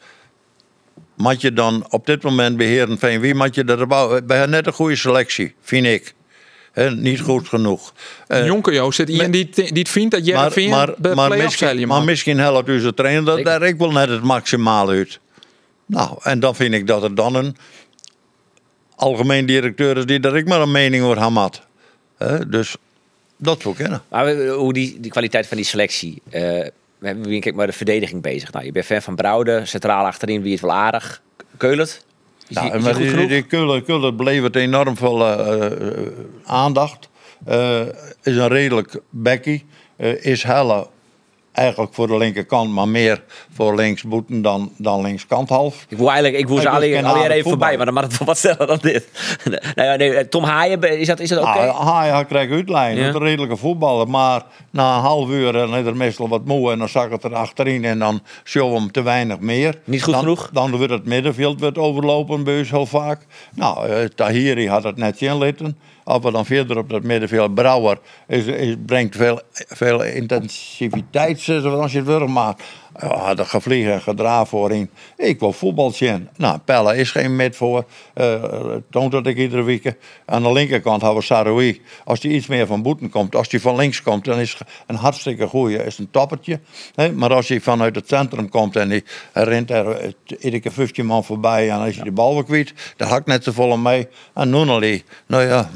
moet 1.18 1.40
je 1.40 1.52
dan 1.52 1.86
op 1.90 2.06
dit 2.06 2.22
moment 2.22 2.56
beheren 2.56 2.98
van 2.98 3.20
wie 3.20 3.34
moet 3.34 3.54
je 3.54 3.64
dat 3.64 3.88
bouwen? 3.88 4.26
Bij 4.26 4.46
net 4.46 4.66
een 4.66 4.72
goede 4.72 4.96
selectie, 4.96 5.54
vind 5.60 5.86
ik. 5.86 6.14
He, 6.72 6.90
niet 6.90 7.20
goed 7.20 7.48
genoeg. 7.48 7.92
Uh, 8.28 8.46
Jonker 8.46 8.74
Jo 8.74 8.90
zit 8.90 9.08
iemand 9.08 9.32
die, 9.32 9.48
die 9.54 9.68
het 9.72 9.88
vindt 9.88 10.10
dat 10.10 10.26
jij 10.26 10.50
vindt 10.50 10.70
maar, 10.70 10.94
maar, 11.00 11.14
maar, 11.14 11.38
misschien, 11.38 11.88
maar 11.88 12.04
misschien 12.04 12.38
helpt 12.38 12.68
u 12.68 12.80
zijn 12.80 12.94
trainer 12.94 13.24
dat 13.24 13.44
daar 13.44 13.62
ik 13.62 13.76
wil 13.78 13.92
net 13.92 14.08
het 14.08 14.22
maximaal 14.22 14.88
uit. 14.88 15.20
Nou, 15.86 16.18
en 16.22 16.40
dan 16.40 16.54
vind 16.54 16.74
ik 16.74 16.86
dat 16.86 17.02
er 17.02 17.14
dan 17.14 17.34
een 17.34 17.56
algemeen 18.96 19.46
directeur 19.46 19.96
is 19.96 20.06
die 20.06 20.20
daar 20.20 20.36
ik 20.36 20.46
maar 20.46 20.60
een 20.60 20.70
mening 20.70 21.04
over 21.04 21.18
had. 21.18 21.62
He, 22.16 22.48
dus 22.48 22.76
dat 23.36 23.62
wil 23.62 23.72
kennen. 23.72 24.02
Maar 24.08 24.46
hoe 24.46 24.72
die, 24.72 25.00
die 25.00 25.10
kwaliteit 25.10 25.46
van 25.46 25.56
die 25.56 25.66
selectie. 25.66 26.22
Uh, 26.30 26.66
we 26.98 27.06
hebben 27.06 27.40
kijk 27.40 27.54
maar 27.54 27.66
de 27.66 27.72
verdediging 27.72 28.22
bezig. 28.22 28.52
Nou, 28.52 28.64
je 28.64 28.72
bent 28.72 28.86
fan 28.86 29.02
van 29.02 29.14
Brouwde, 29.14 29.60
centraal 29.64 30.04
achterin, 30.04 30.42
wie 30.42 30.52
het 30.52 30.60
wel 30.60 30.72
aardig. 30.72 31.22
Keulert. 31.56 32.06
Die, 32.48 32.78
maar 32.78 32.94
die, 32.94 33.14
die, 33.14 33.26
die 33.26 33.44
het 34.42 34.56
enorm 34.56 34.96
veel 34.96 35.20
uh, 35.20 35.70
uh, 35.70 36.06
aandacht. 36.44 37.08
Uh, 37.48 37.80
is 38.22 38.36
een 38.36 38.48
redelijk 38.48 39.00
bekkie. 39.10 39.64
is 40.20 40.42
Helle 40.42 40.86
eigenlijk 41.58 41.94
voor 41.94 42.06
de 42.06 42.16
linkerkant, 42.16 42.70
maar 42.70 42.88
meer 42.88 43.22
voor 43.54 43.74
linksboeten 43.74 44.42
dan, 44.42 44.72
dan 44.76 45.02
linkskant 45.02 45.48
half. 45.48 45.86
Ik 45.88 45.96
wil 45.96 46.06
eigenlijk, 46.06 46.38
ik 46.38 46.48
wil 46.48 46.58
ze 46.58 46.68
alleen, 46.68 47.04
alleen 47.04 47.30
even 47.30 47.50
voorbij, 47.50 47.76
maar 47.76 47.84
dan 47.84 47.94
mag 47.94 48.04
het 48.04 48.24
wat 48.24 48.38
sneller 48.38 48.66
dan 48.66 48.78
dit. 48.80 49.08
nee, 49.74 49.96
nee, 49.96 50.28
Tom 50.28 50.44
Haaien, 50.44 50.98
is 50.98 51.06
dat, 51.06 51.20
is 51.20 51.28
dat 51.28 51.38
oké? 51.38 51.48
Okay? 51.48 51.66
Nou, 51.66 51.84
Haaien 51.84 52.26
krijgt 52.26 52.52
uitlijn, 52.52 52.96
ja. 52.96 53.08
een 53.08 53.18
redelijke 53.18 53.56
voetballer, 53.56 54.08
maar 54.08 54.42
na 54.70 54.96
een 54.96 55.02
half 55.02 55.28
uur 55.28 55.52
dan 55.52 55.76
is 55.76 55.86
er 55.86 55.96
meestal 55.96 56.28
wat 56.28 56.44
moe 56.44 56.72
en 56.72 56.78
dan 56.78 56.88
zak 56.88 57.10
het 57.10 57.24
er 57.24 57.34
achterin 57.34 57.84
en 57.84 57.98
dan 57.98 58.22
show 58.44 58.74
hem 58.74 58.92
te 58.92 59.02
weinig 59.02 59.38
meer. 59.40 59.78
Niet 59.84 60.02
goed 60.02 60.12
dan, 60.12 60.22
genoeg? 60.22 60.50
Dan 60.52 60.76
wordt 60.76 60.92
het 60.92 61.04
middenveld 61.04 61.60
wordt 61.60 61.78
overlopen 61.78 62.44
bij 62.44 62.66
heel 62.70 62.86
vaak. 62.86 63.26
Nou, 63.54 63.88
uh, 63.88 64.04
Tahiri 64.04 64.68
had 64.68 64.84
het 64.84 64.96
net 64.96 65.20
inlitten. 65.20 65.78
Als 66.08 66.22
we 66.22 66.30
dan 66.30 66.46
verder 66.46 66.78
op 66.78 66.90
dat 66.90 67.02
middenveld, 67.02 67.54
Brouwer. 67.54 67.98
Is, 68.26 68.44
is, 68.46 68.74
brengt 68.86 69.16
veel, 69.16 69.40
veel 69.52 70.02
intensiviteit, 70.04 71.40
zeggen 71.40 71.70
we, 71.70 71.76
als 71.76 71.92
je 71.92 71.98
het 71.98 72.06
wil, 72.06 72.26
maar 72.26 72.56
ja, 73.00 73.34
de 73.34 73.44
gevliegen 73.44 73.92
en 73.92 74.02
gedraaf 74.02 74.48
voorin. 74.48 74.90
Ik 75.16 75.40
wil 75.40 75.52
voetbal 75.52 75.90
zien. 75.90 76.28
Nou, 76.36 76.58
Pelle 76.58 76.96
is 76.96 77.10
geen 77.10 77.36
met 77.36 77.56
voor. 77.56 77.84
Uh, 78.14 78.34
toont 78.90 79.12
dat 79.12 79.26
ik 79.26 79.36
iedere 79.36 79.62
week. 79.62 79.94
Aan 80.24 80.42
de 80.42 80.52
linkerkant 80.52 81.02
hebben 81.02 81.18
we 81.18 81.24
Saroui. 81.24 81.80
Als 82.04 82.20
die 82.20 82.30
iets 82.30 82.46
meer 82.46 82.66
van 82.66 82.82
boeten 82.82 83.10
komt, 83.10 83.34
als 83.34 83.48
die 83.48 83.60
van 83.60 83.76
links 83.76 84.02
komt, 84.02 84.24
dan 84.24 84.38
is 84.38 84.58
een 84.86 84.96
hartstikke 84.96 85.46
goeie, 85.46 85.84
is 85.84 85.98
een 85.98 86.10
toppertje. 86.10 86.60
Nee, 86.94 87.12
maar 87.12 87.32
als 87.32 87.48
hij 87.48 87.60
vanuit 87.60 87.94
het 87.94 88.08
centrum 88.08 88.48
komt 88.48 88.76
en 88.76 88.88
die 88.88 89.04
rent 89.32 89.70
er 89.70 90.14
iedere 90.26 90.60
keer 90.60 90.72
15 90.72 91.06
man 91.06 91.24
voorbij 91.24 91.70
en 91.70 91.78
als 91.78 91.94
je 91.94 92.02
de 92.02 92.12
bal 92.12 92.34
weer 92.34 92.44
kwijt, 92.44 92.72
dan 92.96 93.08
hakt 93.08 93.26
net 93.26 93.42
te 93.42 93.52
volle 93.52 93.76
mee. 93.76 94.08
En 94.34 94.50
Nunnally, 94.50 95.02
nou 95.26 95.46
ja, 95.46 95.70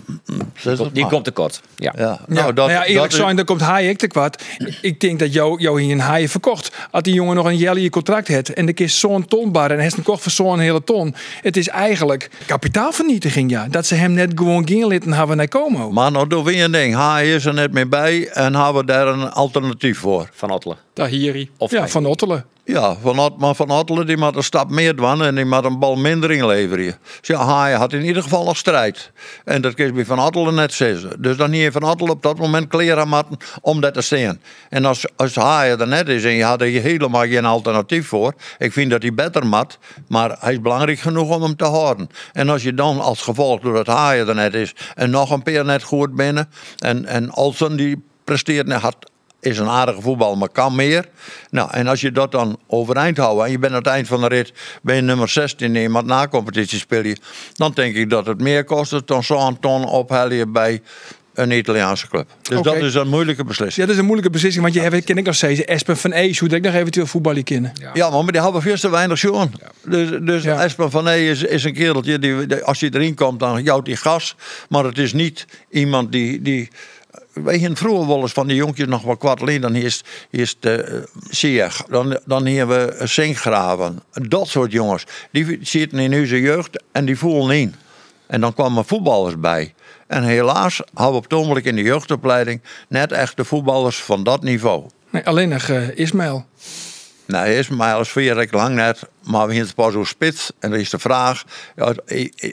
die 0.93 1.07
komt 1.07 1.25
tekort. 1.25 1.61
Ja. 1.77 1.93
Ja, 1.97 2.05
Nou, 2.07 2.19
nou, 2.27 2.53
dat, 2.53 2.71
ja, 2.71 2.85
eerlijk 2.85 3.11
dat, 3.11 3.21
zijn, 3.21 3.37
dan 3.37 3.45
komt 3.45 3.61
Hayek 3.61 3.99
te 3.99 4.07
kwart. 4.07 4.43
Ik 4.81 5.01
denk 5.01 5.19
dat 5.19 5.33
jou, 5.33 5.61
jou 5.61 5.83
hier 5.83 5.93
een 5.93 6.01
Hayek 6.01 6.29
verkocht. 6.29 6.73
Als 6.91 7.03
jongen 7.13 7.37
nog 7.37 7.47
een 7.47 7.57
jelly 7.57 7.89
contract 7.89 8.29
heeft 8.29 8.53
en 8.53 8.67
de 8.67 8.73
kist 8.73 8.97
zo'n 8.97 9.27
tonbar 9.27 9.71
en 9.71 9.77
hij 9.77 9.87
is 9.87 9.95
hem 9.95 10.05
kocht 10.05 10.23
voor 10.23 10.33
zo'n 10.33 10.59
hele 10.59 10.85
ton. 10.85 11.15
Het 11.41 11.57
is 11.57 11.69
eigenlijk 11.69 12.31
kapitaalvernietiging, 12.47 13.51
ja. 13.51 13.67
Dat 13.69 13.87
ze 13.87 13.95
hem 13.95 14.13
net 14.13 14.33
gewoon 14.35 14.69
geen 14.69 14.87
litten 14.87 15.13
hebben 15.13 15.37
naar 15.37 15.49
Como. 15.49 15.91
Maar 15.91 16.13
nou 16.13 16.27
doen 16.27 16.45
we 16.45 16.57
een 16.57 16.73
ding. 16.73 16.97
Hij 16.97 17.35
is 17.35 17.45
er 17.45 17.55
net 17.55 17.73
mee 17.73 17.87
bij 17.87 18.29
en 18.29 18.55
hebben 18.55 18.81
we 18.81 18.87
daar 18.87 19.07
een 19.07 19.31
alternatief 19.31 19.99
voor. 19.99 20.29
Van 20.33 20.51
Ottelen. 20.51 20.77
Tahiri. 20.93 21.51
Of 21.59 21.71
Ja, 21.71 21.89
van 21.89 22.07
Ottelen. 22.07 22.45
Ja, 22.65 22.97
van 23.03 23.35
maar 23.39 23.55
Van 23.55 23.71
Ottelen 23.71 24.07
die 24.07 24.17
moet 24.17 24.37
een 24.37 24.43
stap 24.43 24.71
meer 24.71 24.97
doen 24.97 25.23
en 25.23 25.35
die 25.35 25.45
moet 25.45 25.65
een 25.65 25.79
bal 25.79 25.97
minder 25.97 26.31
inleveren. 26.31 26.99
Dus 27.19 27.29
ja, 27.29 27.61
hij 27.61 27.73
had 27.73 27.93
in 27.93 28.05
ieder 28.05 28.23
geval 28.23 28.45
nog 28.45 28.57
strijd. 28.57 29.11
En 29.45 29.63
dat 29.63 29.75
kun 29.75 29.95
bij 29.95 30.05
Van 30.05 30.21
Ottelen 30.21 30.55
net 30.55 30.73
zeggen. 30.73 31.23
Dus 31.23 31.37
dan 31.37 31.51
hier 31.51 31.73
Van 31.73 31.83
Ottelen 31.83 32.13
op 32.13 32.23
dat 32.23 32.39
moment 32.39 32.69
kleren 32.69 33.09
matten 33.09 33.37
om 33.61 33.81
dat 33.81 33.95
te 33.95 34.01
staan. 34.01 34.41
En 34.69 34.85
als, 34.85 35.05
als 35.17 35.35
hij 35.35 35.79
er 35.79 35.89
net 35.89 36.09
is 36.09 36.25
en 36.25 36.33
je 36.33 36.45
had 36.45 36.61
er 36.61 36.67
helemaal 36.67 37.27
geen 37.27 37.45
alternatief 37.45 38.07
voor. 38.07 38.35
Ik 38.59 38.73
vind 38.73 38.91
dat 38.91 39.03
hij 39.03 39.15
beter 39.15 39.47
mat, 39.47 39.79
maar 40.09 40.37
hij 40.41 40.53
is 40.53 40.61
belangrijk 40.61 40.99
genoeg 40.99 41.35
om 41.35 41.43
hem 41.43 41.57
te 41.57 41.65
houden. 41.65 42.09
En 42.33 42.49
als 42.49 42.63
je 42.63 42.75
dan 42.75 43.01
als 43.01 43.23
gevolg 43.23 43.61
doordat 43.61 43.87
hij 43.87 44.27
er 44.27 44.35
net 44.35 44.55
is 44.55 44.75
en 44.95 45.11
nog 45.11 45.31
een 45.31 45.43
paar 45.43 45.65
net 45.65 45.83
goed 45.83 46.15
binnen. 46.15 46.49
En, 46.79 47.05
en 47.05 47.35
Olsen 47.35 47.77
die 47.77 48.05
presteert 48.25 48.67
net 48.67 48.81
had 48.81 49.11
is 49.43 49.59
een 49.59 49.69
aardige 49.69 50.01
voetbal, 50.01 50.37
maar 50.37 50.49
kan 50.49 50.75
meer. 50.75 51.09
Nou, 51.51 51.71
en 51.73 51.87
als 51.87 52.01
je 52.01 52.13
dat 52.13 52.33
dan 52.33 52.59
overeind 52.67 53.17
houdt 53.17 53.45
en 53.45 53.51
je 53.51 53.59
bent 53.59 53.73
aan 53.73 53.79
het 53.79 53.87
eind 53.87 54.07
van 54.07 54.21
de 54.21 54.27
rit, 54.29 54.53
ben 54.83 54.97
je 54.97 55.03
nummer 55.03 55.29
16 55.29 55.77
in 55.77 55.93
wat 55.93 56.05
na 56.05 56.29
competitie 56.29 56.79
speel 56.79 57.05
je, 57.05 57.17
dan 57.55 57.73
denk 57.75 57.95
ik 57.95 58.11
dat 58.11 58.27
het 58.27 58.41
meer 58.41 58.65
kost 58.65 59.07
dan 59.07 59.23
zo'n 59.23 59.59
ton 59.59 59.85
ophellen 59.85 60.53
bij 60.53 60.81
een 61.35 61.51
Italiaanse 61.51 62.09
club. 62.09 62.29
Dus 62.43 62.63
dat 62.63 62.77
is 62.77 62.95
een 62.95 63.09
moeilijke 63.09 63.45
beslissing. 63.45 63.77
Ja, 63.77 63.83
dat 63.83 63.93
is 63.93 63.97
een 63.99 64.05
moeilijke 64.05 64.31
beslissing, 64.33 64.63
want 64.65 64.75
je 64.77 64.81
hebt, 64.81 65.05
ken 65.05 65.17
ik 65.19 65.25
nog 65.25 65.35
steeds, 65.35 65.65
Espen 65.65 65.97
van 65.97 66.13
Ees, 66.13 66.39
hoe 66.39 66.49
dat 66.49 66.59
ik 66.59 66.65
nog 66.65 66.75
eventueel 66.75 67.07
voetballen 67.07 67.45
kennen. 67.45 67.73
Ja, 67.95 68.11
maar, 68.11 68.23
maar 68.25 68.33
die 68.33 68.43
hebben 68.43 68.63
veel 68.63 68.77
te 68.77 68.91
weinig 68.91 69.19
schoon. 69.19 69.53
Dus, 69.87 70.09
dus 70.23 70.43
Ja. 70.43 70.63
Espen 70.63 70.91
van 70.91 71.09
Ee 71.09 71.31
is, 71.31 71.43
is 71.43 71.65
een 71.65 71.73
kereltje, 71.73 72.19
die, 72.19 72.47
die- 72.47 72.63
als 72.63 72.81
hij 72.81 72.91
erin 72.93 73.15
komt, 73.15 73.41
dan 73.41 73.63
jouwt 73.63 73.87
hij 73.87 73.97
gas. 73.97 74.37
Maar 74.69 74.85
het 74.85 74.99
is 74.99 75.13
niet 75.13 75.47
iemand 75.71 76.13
die... 76.13 76.43
die 76.43 76.69
wij 77.33 77.59
hebben 77.59 77.79
vroeger 77.79 78.07
wel 78.07 78.21
eens 78.21 78.33
van 78.33 78.47
die 78.47 78.57
jonkjes 78.57 78.87
nog 78.87 79.03
wat 79.03 79.19
kwart 79.19 79.41
alleen. 79.41 79.61
Dan 79.61 79.75
is, 79.75 80.05
is 80.31 80.57
de 80.61 80.89
uh, 80.93 81.23
Sieg, 81.31 81.85
dan, 81.89 82.21
dan 82.25 82.47
hebben 82.47 82.87
we 82.87 83.07
Zinkgraven. 83.07 84.03
Dat 84.13 84.49
soort 84.49 84.73
jongens. 84.73 85.05
Die 85.31 85.59
zitten 85.61 85.99
in 85.99 86.21
onze 86.21 86.41
jeugd 86.41 86.83
en 86.93 87.05
die 87.05 87.19
voelen 87.19 87.57
in. 87.57 87.75
En 88.27 88.41
dan 88.41 88.55
kwamen 88.55 88.85
voetballers 88.85 89.41
bij. 89.41 89.75
En 90.07 90.23
helaas 90.23 90.77
hebben 90.77 91.11
we 91.11 91.17
op 91.17 91.23
het 91.23 91.33
ogenblik 91.33 91.65
in 91.65 91.77
de 91.77 91.83
jeugdopleiding 91.83 92.61
net 92.89 93.13
echt 93.13 93.37
de 93.37 93.45
voetballers 93.45 94.03
van 94.03 94.25
dat 94.25 94.43
niveau. 94.43 94.87
Nee, 95.11 95.27
alleen 95.27 95.49
nog 95.49 95.69
eh, 95.69 95.99
Ismail. 95.99 96.47
Nee, 97.27 97.59
is 97.59 97.69
maar 97.69 97.95
als 97.95 98.11
vier 98.13 98.35
weken 98.35 98.57
lang 98.57 98.75
net, 98.75 99.03
maar 99.23 99.47
we 99.47 99.55
hebben 99.55 99.75
pas 99.75 99.93
zo 99.93 100.05
spits. 100.05 100.51
En 100.59 100.71
dan 100.71 100.79
is 100.79 100.91
de 100.91 100.99
vraag 100.99 101.45
ja, 101.77 101.95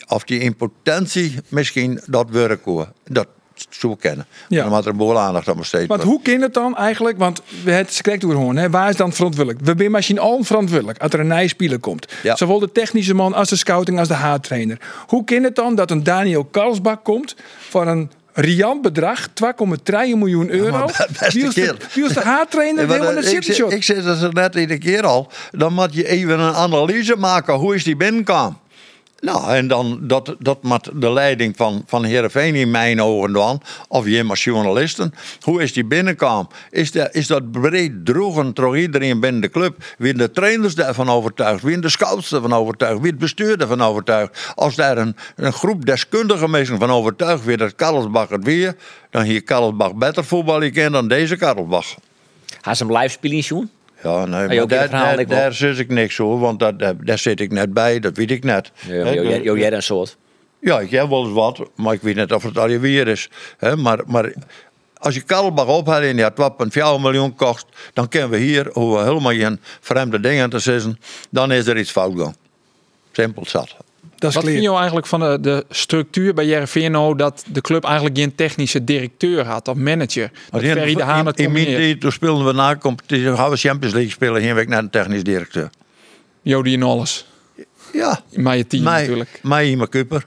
of 0.08 0.24
die 0.24 0.40
in 0.40 0.56
potentie 0.56 1.36
misschien 1.48 2.02
dat 2.06 2.30
werk 2.30 2.66
hoor. 2.66 2.92
Dat 3.04 3.28
zou 3.70 3.96
kennen. 4.00 4.26
Ja. 4.48 4.64
Dan 4.64 4.74
had 4.74 4.86
er 4.86 4.92
een 4.92 4.98
boel 4.98 5.20
aandacht 5.20 5.48
aan 5.48 5.58
besteed. 5.58 5.88
Want 5.88 6.04
hoe 6.04 6.22
kan 6.22 6.42
het 6.42 6.54
dan 6.54 6.78
eigenlijk? 6.78 7.18
Want 7.18 7.42
we 7.64 7.72
hebben 7.72 7.94
het 8.04 8.24
horen, 8.24 8.58
hè? 8.58 8.70
waar 8.70 8.90
is 8.90 8.96
dan 8.96 9.14
verantwoordelijk? 9.14 9.66
We 9.66 9.74
zijn 9.78 9.92
misschien 9.92 10.20
al 10.20 10.44
verantwoordelijk 10.44 11.02
als 11.02 11.12
er 11.14 11.20
een 11.20 11.28
nieuwe 11.28 11.48
speler 11.48 11.80
komt. 11.80 12.08
Ja. 12.24 12.36
Zowel 12.36 12.60
de 12.60 12.72
technische 12.72 13.14
man 13.14 13.34
als 13.34 13.50
de 13.50 13.56
scouting 13.56 14.00
als 14.00 14.08
de 14.08 14.14
haartrainer. 14.14 14.78
Hoe 15.08 15.24
kan 15.24 15.44
het 15.44 15.56
dan 15.56 15.76
dat 15.76 15.92
een 15.92 16.04
Daniel 16.04 16.44
Karlsbak 16.46 17.04
komt 17.04 17.36
voor 17.70 17.88
een 17.88 18.12
riant 18.34 18.82
bedrag, 18.82 19.28
2,3 19.28 19.84
miljoen 20.16 20.50
euro? 20.50 20.78
maar 21.20 21.30
Wie 21.34 21.46
is 21.48 21.54
de, 21.54 21.76
de 21.94 22.20
haartrainer? 22.24 22.82
Ja, 22.82 22.88
maar 22.88 22.98
Helemaal 23.00 23.22
dat- 23.22 23.32
een 23.34 23.72
ik, 23.72 23.84
zeg- 23.84 24.04
ze 24.04 24.30
net 24.34 24.56
iedere 24.56 24.80
keer 24.80 25.06
al. 25.06 25.32
Dan 25.52 25.74
moet 25.74 25.94
je 25.94 26.08
even 26.08 26.40
een 26.40 26.54
analyse 26.54 27.16
maken. 27.16 27.54
Hoe 27.54 27.76
is 27.76 27.84
die 27.84 27.96
binnenkwam? 27.96 28.58
Nou, 29.22 29.54
en 29.54 29.68
dan 29.68 30.00
dat, 30.02 30.36
dat 30.40 30.64
met 30.64 30.90
de 30.94 31.12
leiding 31.12 31.56
van, 31.56 31.84
van 31.86 32.04
Heerenveen 32.04 32.56
in 32.56 32.72
mijn 32.72 33.02
ogen 33.02 33.32
dan, 33.32 33.62
of 33.88 34.06
je 34.06 34.24
maar 34.24 34.38
journalisten, 34.38 35.14
hoe 35.42 35.62
is 35.62 35.74
die 35.74 35.86
binnenkwam? 35.86 36.48
Is, 36.70 36.92
de, 36.92 37.10
is 37.12 37.28
dat 37.28 37.52
breed 37.52 38.06
droegen 38.06 38.54
door 38.54 38.78
iedereen 38.78 39.20
binnen 39.20 39.42
de 39.42 39.50
club? 39.50 39.84
Wie 39.98 40.14
de 40.14 40.32
trainers 40.32 40.76
daarvan 40.76 41.10
overtuigd? 41.10 41.64
Wie 41.64 41.80
de 41.80 41.90
scouts 41.90 42.34
ervan 42.34 42.54
overtuigd? 42.54 43.00
Wie 43.02 43.10
het 43.10 43.20
bestuur 43.20 43.62
ervan 43.62 43.82
overtuigd? 43.82 44.52
Als 44.56 44.76
daar 44.76 44.98
een, 44.98 45.16
een 45.36 45.54
groep 45.54 45.86
deskundigen 45.86 46.50
mensen 46.50 46.80
van 46.80 46.92
overtuigd 46.92 47.46
weer 47.46 47.58
dat 47.58 47.76
Karlsbach 47.76 48.30
het 48.30 48.44
weer, 48.44 48.76
dan 49.10 49.24
hier 49.24 49.44
Karlsbach 49.44 49.96
beter 49.96 50.26
voetbal 50.26 50.72
ken 50.72 50.92
dan 50.92 51.08
deze 51.08 51.36
Karlsbach. 51.36 51.96
Gaan 52.62 52.76
ze 52.76 52.86
hem 52.86 52.98
live 52.98 53.10
spelen? 53.10 53.70
Ja, 54.04 54.26
nee, 54.26 54.42
je 54.42 54.66
maar 54.66 54.68
daar, 54.68 55.28
daar, 55.28 55.54
zit 55.54 55.80
ik 55.80 55.90
niks 55.90 56.18
hoor, 56.18 56.40
want 56.40 56.60
dat, 56.60 56.80
daar, 56.80 57.06
daar 57.06 57.18
zit 57.18 57.40
ik 57.40 57.52
net 57.52 57.74
bij, 57.74 58.00
dat 58.00 58.18
weet 58.18 58.32
ik 58.32 58.44
net. 58.44 58.72
Ja, 58.88 59.04
dus- 59.04 59.44
jij 59.44 59.72
een 59.72 59.84
soort. 59.84 60.18
ja, 60.60 60.80
ik 60.80 60.92
heb 60.92 61.10
wel 61.10 61.24
eens 61.24 61.34
wat, 61.34 61.70
maar 61.76 61.94
ik 61.94 62.02
weet 62.02 62.16
niet 62.16 62.34
of 62.34 62.44
het 62.44 62.58
al 62.58 62.70
je 62.70 62.80
weer 62.80 63.08
is. 63.08 63.30
Hè, 63.58 63.76
maar, 63.76 64.00
maar 64.06 64.34
als 64.98 65.16
je 65.16 65.22
Karlbach 65.22 65.68
ophoudt 65.68 66.06
en 66.06 66.16
die 66.16 66.24
had 66.24 66.38
wat 66.38 66.54
een 66.58 66.72
4 66.72 67.00
miljoen 67.00 67.36
kost, 67.36 67.66
dan 67.94 68.08
kennen 68.08 68.30
we 68.30 68.38
hier, 68.38 68.70
hoe 68.74 68.98
we 68.98 69.04
helemaal 69.04 69.34
geen 69.34 69.60
vreemde 69.80 70.20
dingen 70.20 70.50
te 70.50 70.60
zeggen, 70.60 71.00
dan 71.30 71.52
is 71.52 71.68
er 71.68 71.78
iets 71.78 71.92
fout 71.92 72.12
gegaan. 72.12 72.36
Simpel 73.12 73.46
zat. 73.46 73.76
Dat 74.20 74.30
is 74.30 74.36
Wat 74.36 74.46
vind 74.46 74.64
je 74.64 74.72
eigenlijk 74.72 75.08
van 75.08 75.20
de, 75.20 75.38
de 75.42 75.66
structuur 75.70 76.34
bij 76.34 76.90
nou 76.90 77.16
dat 77.18 77.44
de 77.52 77.62
club 77.62 77.84
eigenlijk 77.84 78.18
geen 78.18 78.36
technische 78.36 78.84
directeur 78.84 79.46
had 79.46 79.68
of 79.68 79.76
manager? 79.76 80.32
Dat 80.50 80.62
in, 80.62 80.72
Ferry 80.72 80.94
de 80.94 81.04
Haan 81.04 81.26
het 81.26 81.40
in, 81.40 81.46
in 81.46 81.52
mijn 81.52 81.64
combineert. 81.64 81.90
tijd, 81.90 82.02
toen 82.02 82.12
speelden 82.12 82.46
we 82.46 82.54
na 82.54 82.76
competitie, 82.76 83.36
gaan 83.36 83.50
we 83.50 83.58
Champions 83.58 83.94
League 83.94 84.12
spelen, 84.12 84.42
geen 84.42 84.56
week 84.56 84.68
naar 84.68 84.80
een 84.80 84.90
technisch 84.90 85.24
directeur. 85.24 85.70
Jody 86.42 86.74
en 86.74 86.84
alles. 86.84 87.26
Ja, 87.94 88.22
Maar 88.36 88.58
je 88.58 88.68
team 88.68 88.84
mij, 88.84 89.00
natuurlijk. 89.00 89.40
Mij 89.44 89.70
Imer 89.70 89.90
Kuper. 89.90 90.26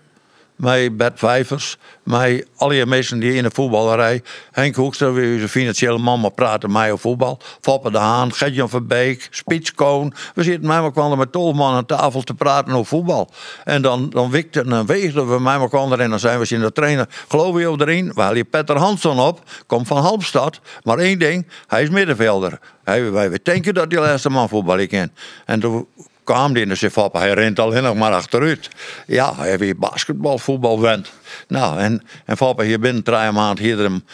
Mij 0.63 0.95
Bert 0.95 1.19
Vijvers. 1.19 1.77
Mij 2.03 2.45
alle 2.57 2.73
die 2.73 2.87
mensen 2.87 3.19
die 3.19 3.35
in 3.35 3.43
de 3.43 3.51
voetballerij. 3.53 4.23
Henk 4.51 4.75
Hoekstra, 4.75 5.13
wie 5.13 5.37
is 5.37 5.43
een 5.43 5.49
financiële 5.49 5.99
man, 5.99 6.21
maar 6.21 6.31
praten 6.31 6.73
mij 6.73 6.93
over 6.93 7.01
voetbal. 7.01 7.39
Foppe 7.61 7.91
de 7.91 7.99
Haan, 7.99 8.33
Gertjan 8.33 8.69
Verbeek, 8.69 9.29
Spitskoon. 9.31 10.13
We 10.35 10.43
zitten 10.43 10.69
mij 10.69 10.81
maar 10.81 11.17
met 11.17 11.33
tolf 11.33 11.55
man 11.55 11.75
aan 11.75 11.87
tafel 11.87 12.23
te 12.23 12.35
praten 12.35 12.73
over 12.73 12.87
voetbal. 12.87 13.31
En 13.65 13.83
dan, 13.83 14.11
dan 14.11 14.31
wikten 14.31 14.73
en 14.73 14.87
weegden 14.87 15.31
we 15.31 15.41
mij 15.41 15.59
maar 15.59 15.99
en 16.01 16.11
dan 16.11 16.19
zijn 16.19 16.39
we 16.39 16.47
in 16.49 16.61
de 16.61 16.73
trainer. 16.73 17.09
Geloof 17.29 17.59
je 17.59 17.75
erin? 17.79 18.13
We 18.15 18.21
halen 18.21 18.49
Petter 18.49 18.77
Hansson 18.77 19.21
op. 19.21 19.43
Komt 19.67 19.87
van 19.87 20.03
Halmstad. 20.03 20.61
Maar 20.83 20.99
één 20.99 21.19
ding, 21.19 21.47
hij 21.67 21.83
is 21.83 21.91
middenvelder. 21.91 22.59
Hij, 22.85 23.11
wij 23.11 23.39
denken 23.43 23.75
dat 23.75 23.91
de 23.91 23.97
laatste 23.97 24.31
man 24.31 24.49
voetbal 24.49 24.87
kent. 24.87 25.13
En 25.45 25.61
toen 25.61 25.87
kwam 26.33 26.53
die 26.53 26.67
en 26.67 26.77
zei 26.77 26.91
Foppa, 26.91 27.19
hij 27.19 27.33
rent 27.33 27.59
alleen 27.59 27.83
nog 27.83 27.95
maar 27.95 28.13
achteruit. 28.13 28.71
Ja, 29.07 29.35
hij 29.37 29.59
weer 29.59 29.79
basketbal, 29.79 30.39
voetbal 30.39 30.81
went. 30.81 31.13
Nou, 31.49 31.79
en, 31.79 32.03
en 32.25 32.37
Foppa 32.37 32.63
hier 32.63 32.81
binnen 32.81 33.03
drie 33.03 33.31
maanden 33.31 33.65
hier 33.65 33.79
hem, 33.79 34.05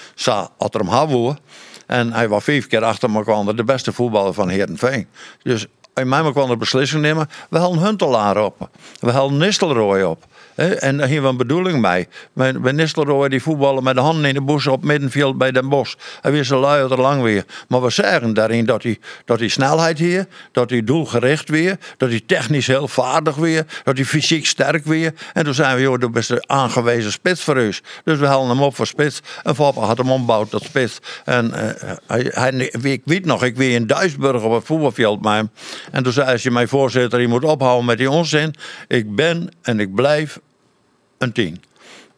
had 0.59 0.73
hem 0.73 0.89
hebben. 0.89 1.39
En 1.87 2.13
hij 2.13 2.29
was 2.29 2.45
vijf 2.45 2.67
keer 2.67 2.85
achter 2.85 3.15
elkaar 3.15 3.55
de 3.57 3.65
beste 3.65 3.93
voetballer 3.93 4.35
van 4.35 4.49
Heerenveen. 4.49 5.07
Dus 5.43 5.67
in 5.95 6.09
mij 6.09 6.33
kwam 6.33 6.49
de 6.49 6.57
beslissing 6.57 7.03
nemen, 7.03 7.29
we 7.51 7.59
halen 7.59 7.79
Huntelaar 7.79 8.45
op. 8.45 8.71
We 9.01 9.11
halen 9.11 9.37
Nistelrooy 9.37 10.03
op. 10.03 10.25
En 10.59 10.97
daar 10.97 11.07
hebben 11.07 11.23
we 11.23 11.29
een 11.29 11.37
bedoeling 11.37 11.81
mee. 11.81 12.09
Bij 12.33 12.73
Nistelrooy 12.73 13.29
die 13.29 13.43
voetballen 13.43 13.83
met 13.83 13.95
de 13.95 14.01
handen 14.01 14.25
in 14.25 14.35
de 14.35 14.41
bos 14.41 14.67
op 14.67 14.85
middenveld 14.85 15.39
bij 15.39 15.51
Den 15.51 15.69
Bosch. 15.69 15.95
Hij 16.21 16.33
wist 16.33 16.49
zo 16.49 16.61
lui 16.61 16.91
er 16.91 17.01
lang 17.01 17.23
weer. 17.23 17.45
Maar 17.69 17.83
we 17.83 17.91
zeggen 17.91 18.35
daarin 18.35 18.65
dat 18.65 18.83
hij, 18.83 18.99
dat 19.25 19.39
hij 19.39 19.49
snelheid 19.49 19.99
weer, 19.99 20.27
dat 20.53 20.71
hij 20.71 20.85
doelgericht 20.85 21.49
weer, 21.49 21.79
dat 21.97 22.09
hij 22.09 22.23
technisch 22.27 22.67
heel 22.67 22.89
vaardig 22.89 23.37
weer, 23.37 23.65
dat 23.85 23.97
hij 23.97 24.05
fysiek 24.05 24.47
sterk 24.47 24.85
weer. 24.85 25.15
En 25.33 25.45
toen 25.45 25.55
zijn 25.55 25.77
we, 25.77 25.83
joh, 25.83 26.01
de 26.01 26.11
beste 26.11 26.45
aangewezen 26.47 27.13
spits 27.13 27.45
voor 27.45 27.57
u. 27.57 27.73
Dus 28.05 28.19
we 28.19 28.27
halen 28.27 28.49
hem 28.49 28.63
op 28.63 28.77
voor 28.77 28.87
spits. 28.87 29.21
En 29.43 29.55
Foppa 29.55 29.81
had 29.81 29.99
hem 29.99 30.11
ombouwd 30.11 30.51
tot 30.51 30.63
spits. 30.63 30.99
En 31.25 31.53
eh, 31.53 32.27
hij, 32.33 32.53
ik 32.83 33.03
weet 33.05 33.25
nog, 33.25 33.45
ik 33.45 33.57
weer 33.57 33.75
in 33.75 33.87
Duisburg 33.87 34.43
op 34.43 34.53
het 34.53 34.65
voetbalveld 34.65 35.23
met. 35.23 35.47
En 35.91 36.03
toen 36.03 36.13
zei 36.13 36.25
hij, 36.25 36.35
als 36.35 36.43
je 36.43 36.51
mij 36.51 36.67
voorzitter, 36.67 37.21
je 37.21 37.29
moet 37.29 37.45
ophouden 37.45 37.85
met 37.85 37.99
die 37.99 38.11
onzin. 38.11 38.55
Ik 38.89 39.15
ben 39.15 39.49
en 39.63 39.81
ik 39.81 39.95
blijf 39.95 40.39
een 41.19 41.33
tien. 41.33 41.63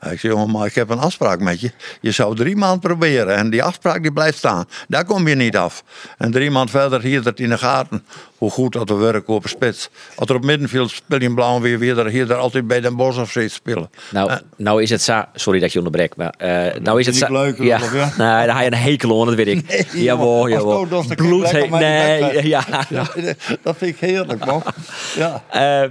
Ik 0.01 0.21
zeg, 0.21 0.21
jongen, 0.21 0.51
maar 0.51 0.67
ik 0.67 0.75
heb 0.75 0.89
een 0.89 0.99
afspraak 0.99 1.41
met 1.41 1.61
je. 1.61 1.71
Je 2.01 2.11
zou 2.11 2.37
drie 2.37 2.57
maanden 2.57 2.81
proberen 2.81 3.37
en 3.37 3.51
die 3.51 3.63
afspraak 3.63 4.03
die 4.03 4.13
blijft 4.13 4.39
staan. 4.39 4.65
Daar 4.89 5.05
kom 5.05 5.29
je 5.29 5.35
niet 5.35 5.57
af. 5.57 5.85
En 6.19 6.31
drie 6.31 6.51
maanden 6.51 6.71
verder 6.71 7.03
hier 7.03 7.23
dat 7.23 7.39
in 7.39 7.49
de 7.49 7.59
gaten 7.59 8.05
hoe 8.37 8.51
goed 8.51 8.73
dat 8.73 8.89
we 8.89 8.95
werken 8.95 9.35
op 9.35 9.43
een 9.43 9.49
spits. 9.49 9.89
Als 10.15 10.29
er 10.29 10.35
op 10.35 10.45
middenveld 10.45 10.91
speel 10.91 11.19
je 11.19 11.25
in 11.25 11.35
blauw 11.35 11.61
weer 11.61 11.79
weer 11.79 12.07
hier 12.07 12.27
daar 12.27 12.37
altijd 12.37 12.67
bij 12.67 12.81
Den 12.81 12.97
Bosch 12.97 13.19
of 13.19 13.31
zoiets 13.31 13.55
spelen. 13.55 13.91
Nou, 14.11 14.41
nou 14.57 14.83
is 14.83 14.91
het. 14.91 15.27
Sorry 15.35 15.61
dat 15.61 15.73
je 15.73 15.79
onderbreekt, 15.79 16.17
maar 16.17 16.35
eh, 16.39 16.81
nou 16.81 17.01
is 17.01 17.07
het 17.07 17.21
ik 17.21 17.29
leuk, 17.29 17.63
ja. 17.63 17.77
of 17.77 17.95
ja? 17.95 18.05
Nee, 18.05 18.47
daar 18.47 18.55
ga 18.55 18.61
je 18.61 18.67
een 18.67 18.79
hekel 18.79 19.21
aan, 19.21 19.27
dat 19.27 19.35
weet 19.35 19.47
ik. 19.47 19.67
Nee, 19.93 20.05
jawel, 20.05 20.49
jawel. 20.49 20.87
Bloed, 21.17 21.71
nee, 21.71 22.47
ja. 22.49 22.65
dat 23.63 23.77
vind 23.77 23.95
ik 23.95 23.97
heerlijk, 24.01 24.45
man. 24.45 24.63
Ja. 25.17 25.43
Eh, 25.51 25.91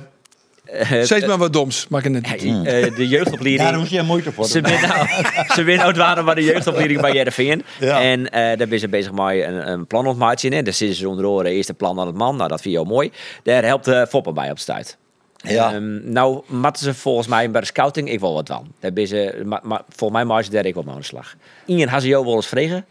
eh, 0.71 1.01
Zeg 1.01 1.25
maar 1.27 1.37
wat 1.37 1.53
doms, 1.53 1.87
maak 1.89 2.03
ik 2.03 2.11
net 2.11 2.43
niet. 2.43 2.65
eh, 2.65 2.83
de 2.83 2.89
Daar 2.95 3.01
jeugdopleiding. 3.05 3.75
hoef 3.75 3.89
je 3.89 4.01
moeite 4.01 4.31
voor. 4.31 4.45
Ze 4.45 4.61
winnen 4.61 4.87
nou, 4.89 5.07
ze 5.53 5.63
winnen 5.63 5.85
nou 5.85 5.97
waren 5.97 6.25
bij 6.25 6.33
de 6.35 6.43
jeugdopleiding 6.43 7.01
bij 7.01 7.13
Jereveen. 7.13 7.63
Ja. 7.79 8.01
En 8.01 8.29
eh, 8.31 8.57
daar 8.57 8.67
ben 8.67 8.79
ze 8.79 8.87
bezig 8.89 9.11
met 9.11 9.43
een, 9.43 9.71
een 9.71 9.87
plan 9.87 10.07
ontmaatje 10.07 10.49
in. 10.49 10.63
Dus 10.63 10.77
zitten 10.77 10.97
ze 10.97 11.09
onder 11.09 11.25
oren 11.25 11.51
eerste 11.51 11.73
plan 11.73 11.99
aan 11.99 12.07
het 12.07 12.15
man. 12.15 12.35
Nou, 12.35 12.49
dat 12.49 12.61
vind 12.61 12.75
je 12.75 12.83
mooi. 12.85 13.11
Daar 13.43 13.63
helpt 13.63 13.85
de 13.85 14.07
Foppen 14.09 14.33
bij 14.33 14.49
op 14.49 14.55
de 14.55 14.61
stuit. 14.61 14.97
Ja. 15.37 15.73
Ehm, 15.73 16.11
nou, 16.11 16.41
matten 16.47 16.83
ze 16.83 16.93
volgens 16.93 17.27
mij 17.27 17.51
bij 17.51 17.61
de 17.61 17.67
scouting 17.67 18.11
ik 18.11 18.19
wel 18.19 18.33
wat 18.33 18.47
van. 18.47 18.67
Daar 18.79 18.93
ben 18.93 19.07
ze, 19.07 19.41
maar, 19.45 19.59
maar 19.63 19.81
volgens 19.89 20.19
mij 20.19 20.27
maken 20.29 20.45
ze 20.45 20.51
daar 20.51 20.65
ik 20.65 20.73
wel 20.73 20.83
aan 20.89 20.95
de 20.97 21.03
slag. 21.03 21.35
Ian, 21.65 21.87
had 21.87 22.01
ze 22.01 22.07
jou 22.07 22.25
wel 22.25 22.35
eens 22.35 22.47
vregen? 22.47 22.85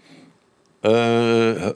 Eh, 0.81 1.67
eh, 1.67 1.73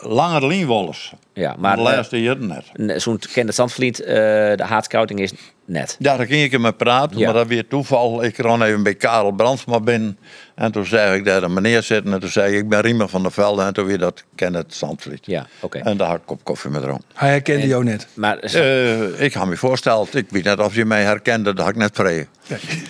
langer 0.00 0.46
lienwollers. 0.46 1.12
Ja, 1.32 1.54
Maar 1.58 1.76
de 1.76 1.82
eh, 1.82 1.88
laatste 1.94 2.22
jaren 2.22 2.46
net. 2.76 3.02
zo'n 3.02 3.18
kende 3.32 3.52
standvliet, 3.52 4.00
eh 4.00 4.14
de 4.56 4.64
haatscouting 4.64 5.20
is 5.20 5.32
net. 5.64 5.96
Ja, 5.98 6.16
daar 6.16 6.26
ging 6.26 6.52
ik 6.52 6.60
met 6.60 6.76
praten, 6.76 7.18
Ja. 7.18 7.24
maar 7.24 7.34
dat 7.34 7.46
weer 7.46 7.66
toeval. 7.68 8.24
Ik 8.24 8.36
ran 8.36 8.62
even 8.62 8.82
bij 8.82 8.94
Karel 8.94 9.30
Brandsma 9.32 9.80
binnen. 9.80 10.18
En 10.54 10.72
toen 10.72 10.86
zei 10.86 11.18
ik 11.18 11.24
daar 11.24 11.42
een 11.42 11.52
meneer 11.52 11.82
zitten. 11.82 12.12
En 12.12 12.20
toen 12.20 12.28
zei 12.28 12.52
ik, 12.52 12.58
ik 12.58 12.68
ben 12.68 12.80
Riemer 12.80 13.08
van 13.08 13.22
der 13.22 13.32
Velde. 13.32 13.62
En 13.62 13.72
toen 13.72 13.86
weer 13.86 13.98
dat 13.98 14.24
ken 14.34 14.54
het 14.54 14.74
Zandvliet. 14.74 15.26
Ja, 15.26 15.46
oké. 15.60 15.78
En 15.78 15.96
daar 15.96 16.06
had 16.06 16.14
ik 16.16 16.20
een 16.22 16.26
kop 16.28 16.44
koffie 16.44 16.70
met 16.70 16.82
dronken. 16.82 17.04
Hij 17.14 17.30
herkende 17.30 17.66
jou 17.66 17.84
net. 17.84 18.06
Maar, 18.14 18.38
Eh, 18.38 19.20
ik 19.20 19.32
had 19.34 19.46
me 19.46 19.56
voorsteld, 19.56 20.14
ik 20.14 20.26
weet 20.30 20.44
net 20.44 20.58
of 20.58 20.74
je 20.74 20.84
mij 20.84 21.02
herkende, 21.02 21.54
dat 21.54 21.64
had 21.64 21.68
ik 21.74 21.80
net 21.80 21.90
vregen. 21.94 22.26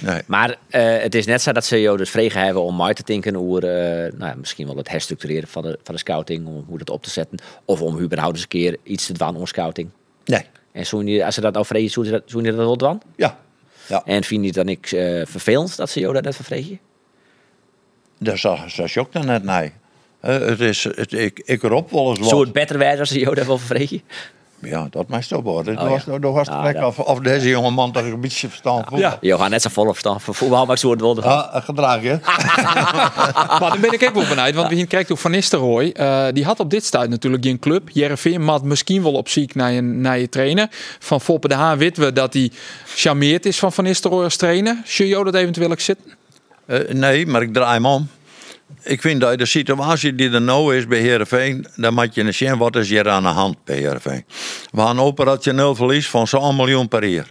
Nee. 0.01 0.21
maar 0.27 0.57
eh, 0.71 0.97
het 1.03 1.15
is 1.15 1.27
net 1.27 1.43
zo 1.43 1.53
dat 1.53 1.65
ze 1.65 1.81
jou 1.81 1.97
dus 1.97 2.11
vregen 2.11 2.41
hebben 2.45 2.62
om 2.62 2.77
mij 2.77 2.95
te 2.95 3.03
denken 3.05 3.37
over 3.37 3.65
eh, 3.65 4.12
nou, 4.12 4.31
ja, 4.31 4.35
misschien 4.37 4.67
wel 4.67 4.77
het 4.77 4.89
herstructureren 4.89 5.49
van 5.49 5.62
de, 5.62 5.79
van 5.83 5.95
de 5.95 6.01
scouting, 6.01 6.47
om 6.47 6.65
hoe 6.69 6.79
dat 6.79 6.91
op 6.91 7.03
te 7.03 7.11
zetten. 7.11 7.39
Of 7.65 7.81
om 7.81 7.99
überhaupt 8.01 8.35
eens 8.35 8.43
een 8.43 8.49
keer 8.49 8.77
iets 8.83 9.07
te 9.07 9.12
doen 9.12 9.37
om 9.37 9.47
scouting. 9.47 9.89
Nee. 10.25 10.43
En 10.73 10.87
zo 10.87 11.01
niet- 11.01 11.23
als 11.23 11.35
ze 11.35 11.41
dat 11.41 11.53
nou 11.53 11.67
vregen, 11.67 11.91
zo 11.91 12.03
dat, 12.03 12.23
zo 12.27 12.37
niet 12.39 12.47
dat 12.47 12.57
wel 12.57 12.77
doen? 12.77 13.03
Ja. 13.17 13.39
Ja, 13.89 14.03
En 14.05 14.25
vind 14.25 14.45
je 14.45 14.53
dan 14.53 14.65
niks 14.65 14.93
eh, 14.93 15.23
vervelend 15.27 15.77
dat 15.77 15.91
ze 15.91 16.01
jou 16.01 16.12
dat 16.15 16.23
net 16.25 16.37
vervregen? 16.37 16.79
Daar 18.25 18.39
zag, 18.39 18.70
zag 18.70 18.93
je 18.95 19.01
ook 19.01 19.12
dan 19.12 19.27
net 19.27 19.45
nee. 19.45 19.72
Eh, 20.20 20.39
het 20.39 20.61
is, 20.61 20.85
het, 20.85 21.12
ik, 21.12 21.43
ik 21.45 21.62
roep 21.62 21.91
wel 21.91 22.09
eens 22.09 22.18
wat. 22.18 22.29
Zou 22.29 22.41
het 22.43 22.53
beter 22.53 22.79
wijzen 22.79 23.01
als 23.01 23.11
dat 23.35 23.47
wel? 23.47 23.61
Ja, 24.59 24.87
dat 24.91 25.09
mij 25.09 25.22
worden. 25.43 25.75
Oh, 25.75 25.81
Dat 25.81 25.91
was, 25.91 26.05
ja. 26.05 26.18
dat 26.18 26.33
was 26.33 26.49
Ah, 26.49 26.62
trek 26.62 26.75
dat- 26.75 26.85
of, 26.85 26.99
of 26.99 27.18
deze 27.18 27.49
jonge 27.49 27.70
man 27.70 27.93
dat 27.93 28.05
ik 28.05 28.12
een 28.12 28.20
beetje 28.20 28.49
verstand 28.49 28.87
voel. 28.89 28.99
Ja. 28.99 29.18
Je 29.20 29.39
gaat 29.39 29.51
net 29.51 29.62
zo 29.62 29.68
vol 29.72 29.95
staan 29.99 30.20
voor 30.20 30.35
voetbal, 30.35 30.64
maar 30.66 30.75
ik 30.75 30.81
zou 30.81 30.93
het 30.93 31.01
wel. 31.03 31.22
Ah, 31.22 31.64
gedraag 31.64 32.03
je. 32.03 32.18
Maar 33.61 33.70
dan 33.70 33.81
ben 33.81 33.93
ik 33.93 34.03
ook 34.09 34.14
wel 34.14 34.27
benieuwd, 34.37 34.55
want 34.55 34.68
we 34.68 34.75
hier 34.75 34.87
kijken 34.87 35.12
ook 35.12 35.18
Van 35.20 35.31
Nistelrooy. 35.31 35.91
eh, 35.91 36.27
die 36.33 36.45
had 36.45 36.61
op 36.61 36.70
dit 36.70 36.85
stuit 36.85 37.11
natuurlijk 37.11 37.45
geen 37.45 37.59
club. 37.59 37.89
Jereveen 37.93 38.43
mat 38.45 38.62
misschien 38.62 39.03
wel 39.03 39.12
op 39.12 39.29
ziek 39.29 39.55
naar 39.55 39.72
je, 39.72 39.81
naar 39.81 40.18
je 40.18 40.29
trainer. 40.29 40.68
Van 40.99 41.20
Foppe 41.20 41.49
de 41.49 41.55
Haan 41.55 41.79
weten 41.79 42.03
we 42.03 42.12
dat 42.12 42.33
hij 42.33 42.51
charmeerd 42.95 43.47
is 43.47 43.59
van 43.59 43.72
Van 43.72 43.85
Nistelrooy 43.85 44.25
als 44.25 44.37
trainer. 44.37 44.77
Zou 44.85 45.09
je 45.09 45.25
dat 45.25 45.35
eventueel 45.35 45.70
ook 45.70 45.81
zitten? 45.81 46.12
Eh, 46.67 46.79
nee, 46.89 47.27
maar 47.27 47.43
ik 47.43 47.53
draai 47.53 47.73
hem 47.73 47.87
om. 47.87 48.09
Ik 48.83 49.01
vind 49.01 49.21
dat 49.21 49.39
de 49.39 49.47
situatie 49.47 50.15
die 50.15 50.31
er 50.31 50.43
nou 50.43 50.77
is 50.77 50.87
bij 50.87 50.99
Heerenveen, 50.99 51.67
dan 51.77 51.95
moet 51.95 52.15
je 52.15 52.33
zien 52.33 52.59
wat 52.59 52.77
is 52.77 52.89
hier 52.89 53.09
aan 53.09 53.23
de 53.23 53.29
hand 53.29 53.57
bij 53.65 53.77
Heerenveen. 53.77 54.25
We 54.71 54.83
hebben 54.83 55.05
operationeel 55.05 55.75
verlies 55.75 56.09
van 56.09 56.27
zo'n 56.27 56.57
miljoen 56.57 56.89
per 56.89 57.05
jaar. 57.05 57.31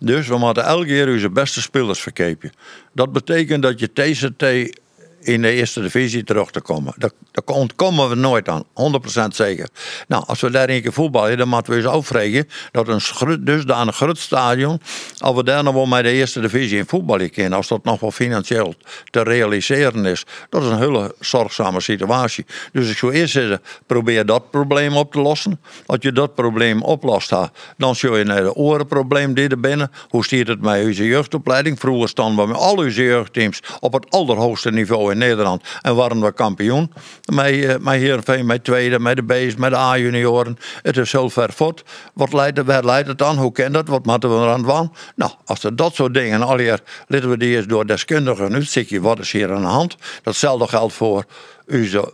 Dus 0.00 0.28
we 0.28 0.38
moeten 0.38 0.64
elke 0.64 0.86
keer 0.86 1.12
onze 1.12 1.30
beste 1.30 1.60
spelers 1.60 2.00
verkepen. 2.00 2.52
Dat 2.92 3.12
betekent 3.12 3.62
dat 3.62 3.80
je 3.80 3.92
TCT 3.92 4.78
in 5.24 5.42
de 5.42 5.50
eerste 5.50 5.80
divisie 5.80 6.24
terug 6.24 6.50
te 6.50 6.60
komen. 6.60 6.94
Daar, 6.96 7.10
ontkomen 7.44 8.08
we 8.08 8.14
nooit 8.14 8.48
aan, 8.48 8.64
100% 8.64 9.26
zeker. 9.28 9.68
Nou, 10.08 10.24
als 10.26 10.40
we 10.40 10.50
daar 10.50 10.68
een 10.68 10.82
keer 10.82 10.92
voetballen, 10.92 11.38
dan 11.38 11.48
moeten 11.48 11.72
we 11.72 11.78
eens 11.78 11.88
afvragen 11.88 12.48
dat 12.70 12.88
een 12.88 13.00
groot- 13.00 13.46
dusdanig 13.46 13.96
groot 13.96 14.18
stadion, 14.18 14.80
als 15.18 15.36
we 15.36 15.44
daar 15.44 15.62
nog 15.62 15.74
wel 15.74 15.86
met 15.86 16.04
de 16.04 16.10
eerste 16.10 16.40
divisie 16.40 16.78
in 16.78 16.86
voetballen 16.86 17.30
kunnen, 17.30 17.52
als 17.52 17.68
dat 17.68 17.84
nog 17.84 18.00
wel 18.00 18.10
financieel 18.10 18.74
te 19.10 19.22
realiseren 19.22 20.04
is, 20.06 20.24
dat 20.48 20.62
is 20.62 20.68
een 20.68 20.78
hele 20.78 21.14
zorgzame 21.20 21.80
situatie. 21.80 22.46
Dus 22.72 22.90
ik 22.90 22.96
zou 22.96 23.12
eerst 23.12 23.32
zeggen, 23.32 23.62
probeer 23.86 24.26
dat 24.26 24.50
probleem 24.50 24.96
op 24.96 25.12
te 25.12 25.20
lossen. 25.20 25.60
Als 25.86 25.98
je 26.00 26.12
dat 26.12 26.34
probleem 26.34 26.82
oplost, 26.82 27.32
dan 27.76 27.96
zul 27.96 28.16
je 28.16 28.24
naar 28.24 28.42
de 28.42 28.54
orenprobleem 28.54 29.34
dit 29.34 29.52
er 29.52 29.60
binnen. 29.60 29.90
Hoe 30.08 30.24
stiert 30.24 30.48
het 30.48 30.60
met 30.60 30.84
onze 30.84 31.04
jeugdopleiding? 31.04 31.80
Vroeger 31.80 32.08
stonden 32.08 32.44
we 32.44 32.52
met 32.52 32.60
al 32.60 32.76
onze 32.76 33.02
jeugdteams 33.02 33.60
op 33.80 33.92
het 33.92 34.10
allerhoogste 34.10 34.70
niveau 34.70 35.12
in 35.12 35.13
Nederland 35.14 35.62
en 35.82 35.96
waren 35.96 36.20
we 36.20 36.32
kampioen. 36.32 36.92
Met, 37.32 37.46
eh, 37.46 37.76
met 37.80 37.94
Heerenveen, 37.94 38.46
met 38.46 38.64
tweede, 38.64 38.98
met 38.98 39.16
de 39.16 39.22
B's, 39.22 39.54
met 39.54 39.70
de 39.70 39.76
A-junioren. 39.76 40.58
Het 40.82 40.96
is 40.96 41.10
zo 41.10 41.28
ver 41.28 41.52
voort. 41.52 41.82
Wat 42.14 42.32
leidt, 42.32 42.62
waar 42.62 42.84
leidt 42.84 43.08
het 43.08 43.22
aan? 43.22 43.36
Hoe 43.36 43.52
kent 43.52 43.74
dat? 43.74 43.88
Wat 43.88 44.06
moeten 44.06 44.30
we 44.30 44.44
eraan 44.44 44.62
doen? 44.62 44.92
Nou, 45.16 45.32
als 45.44 45.64
er 45.64 45.76
dat 45.76 45.94
soort 45.94 46.14
dingen 46.14 46.42
al 46.42 46.58
hier, 46.58 46.80
laten 47.06 47.30
we 47.30 47.38
die 47.38 47.56
eens 47.56 47.66
door 47.66 47.86
deskundigen 47.86 48.54
uitzieken. 48.54 49.02
Wat 49.02 49.18
is 49.18 49.32
hier 49.32 49.52
aan 49.52 49.62
de 49.62 49.68
hand? 49.68 49.96
Datzelfde 50.22 50.68
geldt 50.68 50.92
voor 50.92 51.24
onze 51.68 52.12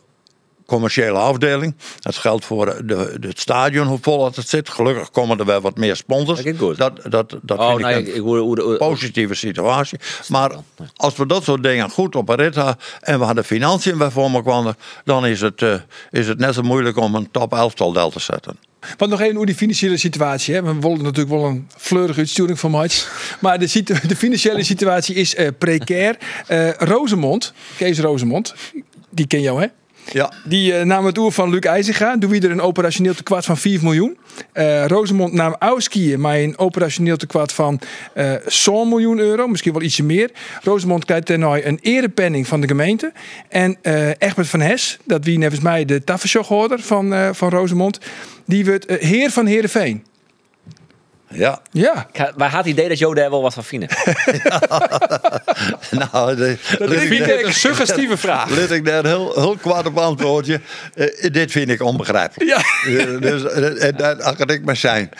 commerciële 0.70 1.18
afdeling. 1.18 1.74
Dat 2.00 2.16
geldt 2.16 2.44
voor 2.44 2.66
de, 2.66 2.84
de, 3.20 3.26
het 3.28 3.40
stadion, 3.40 3.86
hoe 3.86 3.98
vol 4.00 4.24
het 4.24 4.48
zit. 4.48 4.68
Gelukkig 4.68 5.10
komen 5.10 5.38
er 5.38 5.44
wel 5.44 5.60
wat 5.60 5.76
meer 5.76 5.96
sponsors. 5.96 6.42
Dat. 6.44 6.76
Dat, 6.76 7.00
dat, 7.10 7.36
dat 7.42 7.58
Oh, 7.58 7.68
vind 7.68 7.80
nee, 7.82 7.98
ik 8.00 8.08
een 8.08 8.14
ik 8.14 8.20
hoor 8.20 8.38
hoe 8.38 8.54
de- 8.54 8.62
hoe- 8.62 8.76
positieve 8.76 9.34
situatie. 9.34 9.98
Maar 10.28 10.50
als 10.96 11.16
we 11.16 11.26
dat 11.26 11.44
soort 11.44 11.62
dingen 11.62 11.90
goed 11.90 12.16
op 12.16 12.28
een 12.28 12.36
rit 12.36 12.54
hebben 12.54 12.76
en 13.00 13.18
we 13.18 13.24
hadden 13.24 13.44
financiën 13.44 13.98
bij 13.98 14.10
voor 14.10 14.30
me 14.30 14.42
kwamen, 14.42 14.76
dan 15.04 15.26
is 15.26 15.40
het, 15.40 15.62
eh, 15.62 15.74
is 16.10 16.28
het 16.28 16.38
net 16.38 16.54
zo 16.54 16.62
moeilijk 16.62 16.96
om 16.96 17.14
een 17.14 17.28
top 17.30 17.52
elftal 17.52 17.92
del 17.92 18.10
te 18.10 18.20
zetten. 18.20 18.56
Want 18.96 19.10
nog 19.10 19.20
even 19.20 19.36
hoe 19.36 19.46
die 19.46 19.54
financiële 19.54 19.96
situatie. 19.96 20.54
Hè. 20.54 20.62
We 20.62 20.74
willen 20.80 21.02
natuurlijk 21.02 21.28
wel 21.36 21.44
een 21.44 21.68
fleurige 21.76 22.18
uitsturing 22.20 22.58
van 22.58 22.70
Mats. 22.70 23.06
Maar 23.40 23.58
de, 23.58 23.66
situ- 23.66 23.98
de 24.08 24.16
financiële 24.16 24.64
situatie 24.64 25.14
is 25.14 25.34
eh, 25.34 25.48
precair. 25.58 26.16
Eh 26.46 26.70
Rosemond, 26.72 27.52
Kees 27.76 27.98
Rosemond, 27.98 28.54
die 29.10 29.26
ken 29.26 29.40
jou 29.40 29.60
hè? 29.60 29.66
Ja, 30.12 30.32
Die 30.44 30.74
eh, 30.74 30.84
nam 30.84 31.06
het 31.06 31.18
oer 31.18 31.32
van 31.32 31.50
Luc 31.50 31.60
IJzinga. 31.60 32.16
Doe 32.16 32.40
er 32.40 32.50
een 32.50 32.60
operationeel 32.60 33.14
tekort 33.14 33.44
van 33.44 33.56
4 33.56 33.82
miljoen. 33.82 34.18
Eh 34.52 34.86
Rosemond 34.86 35.32
nam 35.32 35.56
Auskiën, 35.58 36.20
maar 36.20 36.38
een 36.38 36.58
operationeel 36.58 37.16
tekort 37.16 37.52
van 37.52 37.80
eh 38.14 38.34
100 38.64 38.88
miljoen 38.88 39.18
euro. 39.18 39.46
Misschien 39.46 39.72
wel 39.72 39.82
ietsje 39.82 40.02
meer. 40.02 40.30
Rosemond 40.62 41.04
krijgt 41.04 41.26
daarna 41.26 41.64
een 41.64 41.78
erepenning 41.82 42.46
van 42.46 42.60
de 42.60 42.66
gemeente. 42.66 43.12
En 43.48 43.76
eh 43.82 44.08
Egbert 44.18 44.48
van 44.48 44.60
Hes, 44.60 44.98
dat 45.04 45.24
wie 45.24 45.38
nevens 45.38 45.60
mij 45.60 45.84
de 45.84 46.04
tafershoghorder 46.04 46.80
van, 46.80 47.34
van 47.34 47.48
Rosemond. 47.48 47.98
Die 48.46 48.64
wordt 48.64 48.86
heer 48.88 49.30
van 49.30 49.46
Heerenveen. 49.46 50.04
Ja. 51.30 51.60
Ja, 51.70 52.06
Waar 52.36 52.50
had 52.50 52.58
het 52.58 52.66
idee 52.66 52.88
dat 52.88 52.98
Jo 52.98 53.14
daar 53.14 53.30
wel 53.30 53.42
wat 53.42 53.54
van 53.54 53.64
vinden? 53.64 53.88
Nou, 55.90 56.36
de, 56.36 56.56
Dat 56.78 56.90
vind 56.90 57.28
ik 57.28 57.42
een 57.46 57.54
suggestieve 57.54 58.16
vraag. 58.26 58.50
Let 58.50 58.70
ik 58.70 58.84
daar 58.84 59.06
heel, 59.06 59.32
heel 59.34 59.56
kwaad 59.56 59.86
op 59.86 59.98
antwoordje. 59.98 60.60
Eh, 60.94 61.32
dit 61.32 61.50
vind 61.50 61.68
ik 61.68 61.82
onbegrijpelijk. 61.82 62.50
Ja. 62.50 62.56
Eh, 62.98 63.20
dus 63.20 63.44
eh, 63.44 63.96
daar 63.96 64.36
kan 64.36 64.48
ik 64.48 64.64
maar 64.64 64.76
zijn. 64.76 65.10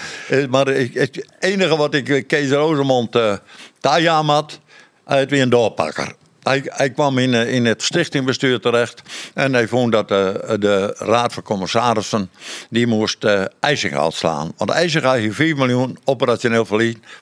Maar 0.50 0.68
ik, 0.68 0.94
het 0.94 1.26
enige 1.38 1.76
wat 1.76 1.94
ik 1.94 2.24
Kees 2.26 2.50
Rosemond 2.50 3.16
uh, 3.16 3.34
Tajam 3.80 4.28
had, 4.28 4.60
had 5.04 5.30
weer 5.30 5.42
een 5.42 5.50
doorpakker. 5.50 6.14
Hij, 6.42 6.90
kwam 6.90 7.18
in, 7.18 7.34
eh, 7.34 7.54
in 7.54 7.64
het 7.64 7.82
stichtingbestuur 7.82 8.60
terecht 8.60 9.02
en 9.34 9.52
hij 9.52 9.68
vond 9.68 9.92
dat 9.92 10.10
eh, 10.10 10.16
de 10.58 10.94
raad 10.98 11.32
van 11.32 11.42
commissarissen 11.42 12.30
die 12.70 12.86
moest 12.86 13.24
uh, 13.24 13.44
IJzinga 13.60 14.10
slaan. 14.10 14.52
Want 14.56 14.70
IJzinga 14.70 15.12
heeft 15.12 15.34
4 15.34 15.56
miljoen 15.56 15.98
operationeel 16.04 16.66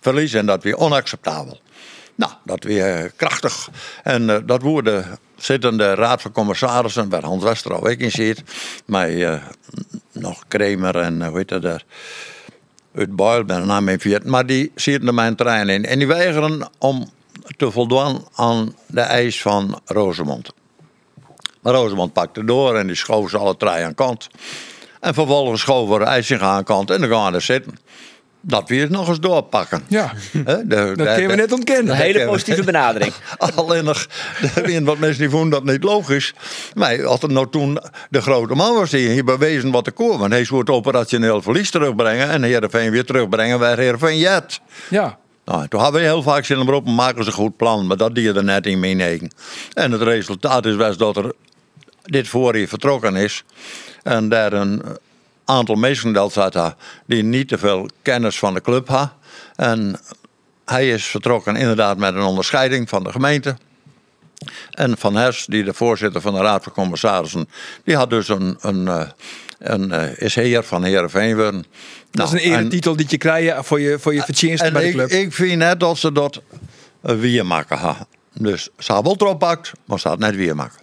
verlies, 0.00 0.32
en 0.32 0.46
dat 0.46 0.62
weer 0.62 0.76
onacceptabel. 0.76 1.60
Nou, 2.18 2.32
dat 2.44 2.64
weer 2.64 3.12
krachtig. 3.16 3.70
En 4.02 4.30
eh, 4.30 4.36
dat 4.46 4.62
woerde 4.62 5.04
zittende 5.36 5.94
raad 5.94 6.22
van 6.22 6.32
commissarissen, 6.32 7.08
waar 7.08 7.24
Hans 7.24 7.44
Westerhoff 7.44 7.86
ook 7.86 7.98
in 7.98 8.10
zit. 8.10 8.42
Eh, 8.86 9.34
nog 10.12 10.44
Kremer 10.48 10.96
en 10.96 11.22
eh, 11.22 11.28
hoe 11.28 11.36
heet 11.36 11.48
dat 11.48 11.62
daar? 11.62 11.84
Uit 12.94 13.16
Boyle, 13.16 13.44
ben 13.44 13.66
naam. 13.66 13.88
Maar 14.24 14.46
die 14.46 14.72
zitten 14.74 15.14
mijn 15.14 15.36
trein 15.36 15.68
in. 15.68 15.84
En 15.84 15.98
die 15.98 16.08
weigeren 16.08 16.68
om 16.78 17.10
te 17.57 17.70
voldoen 17.70 18.26
aan 18.34 18.74
de 18.86 19.01
eis 19.01 19.43
van 19.43 19.80
Rosemond. 19.84 20.51
Maar 21.62 21.74
Rosemond 21.74 22.12
pakte 22.12 22.45
door 22.45 22.76
en 22.76 22.86
die 22.86 22.97
schoof 22.97 23.30
ze 23.30 23.39
alle 23.39 23.57
drie 23.57 23.70
aan 23.70 23.95
kant. 23.95 24.28
En 25.01 25.14
vervolgens 25.14 25.61
schoven 25.61 25.99
we 25.99 26.05
IJsinga 26.05 26.41
aan 26.47 26.64
kant 26.64 26.91
en 26.91 27.01
dan 27.01 27.11
gaan 27.11 27.30
we 27.30 27.36
er 27.36 27.43
zitten. 27.43 27.78
dat 28.41 28.68
we 28.68 28.76
het 28.76 28.91
nog 28.91 29.09
eens 29.09 29.20
doorpakken. 29.20 29.82
Ja, 29.89 30.12
Hè, 30.32 30.43
de- 30.45 30.64
dat 30.66 30.66
de- 30.66 30.95
kunnen 30.95 31.16
we 31.22 31.26
de- 31.28 31.34
net 31.36 31.53
ontkennen. 31.53 31.93
Een 31.95 32.01
hele 32.01 32.24
positieve 32.26 32.62
benadering. 32.64 33.12
Alleen 33.55 33.84
nog, 33.84 34.07
wat 34.82 34.99
mensen 34.99 35.18
die 35.18 35.30
vonden 35.30 35.51
dat 35.51 35.64
niet 35.64 35.84
logisch. 35.84 36.34
Maar 36.74 37.07
als 37.07 37.22
er 37.22 37.32
nou 37.32 37.49
toen 37.51 37.78
de 38.11 38.20
grote 38.20 38.55
man 38.55 38.74
was 38.74 38.91
die 38.91 39.09
hier 39.09 39.24
bewezen 39.24 39.70
wat 39.70 39.84
te 39.84 39.91
komen. 39.91 40.30
Hij 40.30 40.45
zou 40.45 40.61
het 40.61 40.70
operationeel 40.70 41.43
verlies 41.43 41.70
terugbrengen 41.70 42.28
en 42.30 42.43
Heerenveen 42.43 42.91
weer 42.91 43.05
terugbrengen 43.05 43.59
waar 43.59 43.78
Heerenveen 43.78 44.18
jet. 44.18 44.61
Ja, 44.91 45.18
Nou, 45.49 45.68
toen 45.68 45.82
hebben 45.82 46.01
we 46.01 46.07
heel 46.07 46.22
vaak 46.22 46.44
zin 46.44 46.59
erop, 46.59 46.86
maken 46.86 47.24
ze 47.24 47.30
een 47.30 47.36
goed 47.36 47.57
plan, 47.57 47.86
maar 47.86 47.96
dat 47.96 48.14
die 48.14 48.32
er 48.32 48.44
net 48.44 48.66
in 48.66 48.80
mee 48.80 49.28
En 49.72 49.92
het 49.92 50.03
resultaat 50.03 50.66
is 50.66 50.76
best 50.76 50.99
dat 50.99 51.16
er 51.16 51.32
dit 52.03 52.28
voor 52.28 52.55
hier 52.55 52.68
vertrokken 52.68 53.16
is. 53.16 53.44
En 54.03 54.28
daar 54.28 54.53
een 54.53 54.82
aantal 55.44 55.74
mensen 55.74 56.12
dat 56.12 56.32
zaten 56.32 56.76
die 57.07 57.22
niet 57.22 57.49
te 57.49 57.59
veel 57.59 57.88
kennis 58.03 58.38
van 58.38 58.55
de 58.55 58.61
club 58.61 58.88
hadden. 58.88 59.12
En 59.57 60.01
hij 60.64 60.88
is 60.90 61.05
vertrokken 61.05 61.57
inderdaad 61.57 61.99
met 61.99 62.14
een 62.14 62.22
onderscheiding 62.22 62.88
van 62.88 63.05
de 63.05 63.12
gemeente. 63.12 63.57
En 64.70 64.99
Van 64.99 65.16
Hers, 65.16 65.46
die 65.46 65.64
de 65.64 65.74
voorzitter 65.74 66.20
van 66.20 66.34
de 66.34 66.40
Raad 66.40 66.62
van 66.62 66.72
Commissarissen, 66.72 67.49
die 67.84 67.96
had 67.96 68.11
dus 68.11 68.28
een, 68.28 68.57
een, 68.61 68.88
eh, 68.88 69.09
een, 69.59 69.92
eh, 69.92 70.18
is 70.18 70.34
heer 70.34 70.62
van 70.62 70.84
Heerenveen 70.84 71.36
worden. 71.36 71.64
dat 72.11 72.26
is 72.26 72.32
Nou, 72.32 72.44
een 72.46 72.52
en- 72.52 72.61
eretitel 72.61 72.96
die 72.96 73.06
je 73.09 73.18
krijgt 73.18 73.66
voor 73.66 73.80
je, 73.80 73.98
voor 73.98 74.14
je 74.14 74.22
verdiensten 74.22 74.66
en 74.66 74.72
bij 74.72 74.82
de 74.82 74.88
ik, 74.88 74.94
club. 74.94 75.11
ik 75.11 75.32
vind 75.32 75.56
net 75.59 75.80
dat 75.80 75.98
ze 75.98 76.12
dat 76.12 76.42
eh, 77.02 77.16
weer 77.18 77.46
maken. 77.46 77.96
Dus 78.32 78.62
ze 78.78 78.92
hebben 78.92 79.04
wel 79.18 79.28
erop 79.28 79.38
pakt, 79.38 79.72
maar 79.84 80.00
ze 80.00 80.09
had 80.09 80.18
net 80.18 80.34
weer 80.36 80.56
maken. 80.56 80.78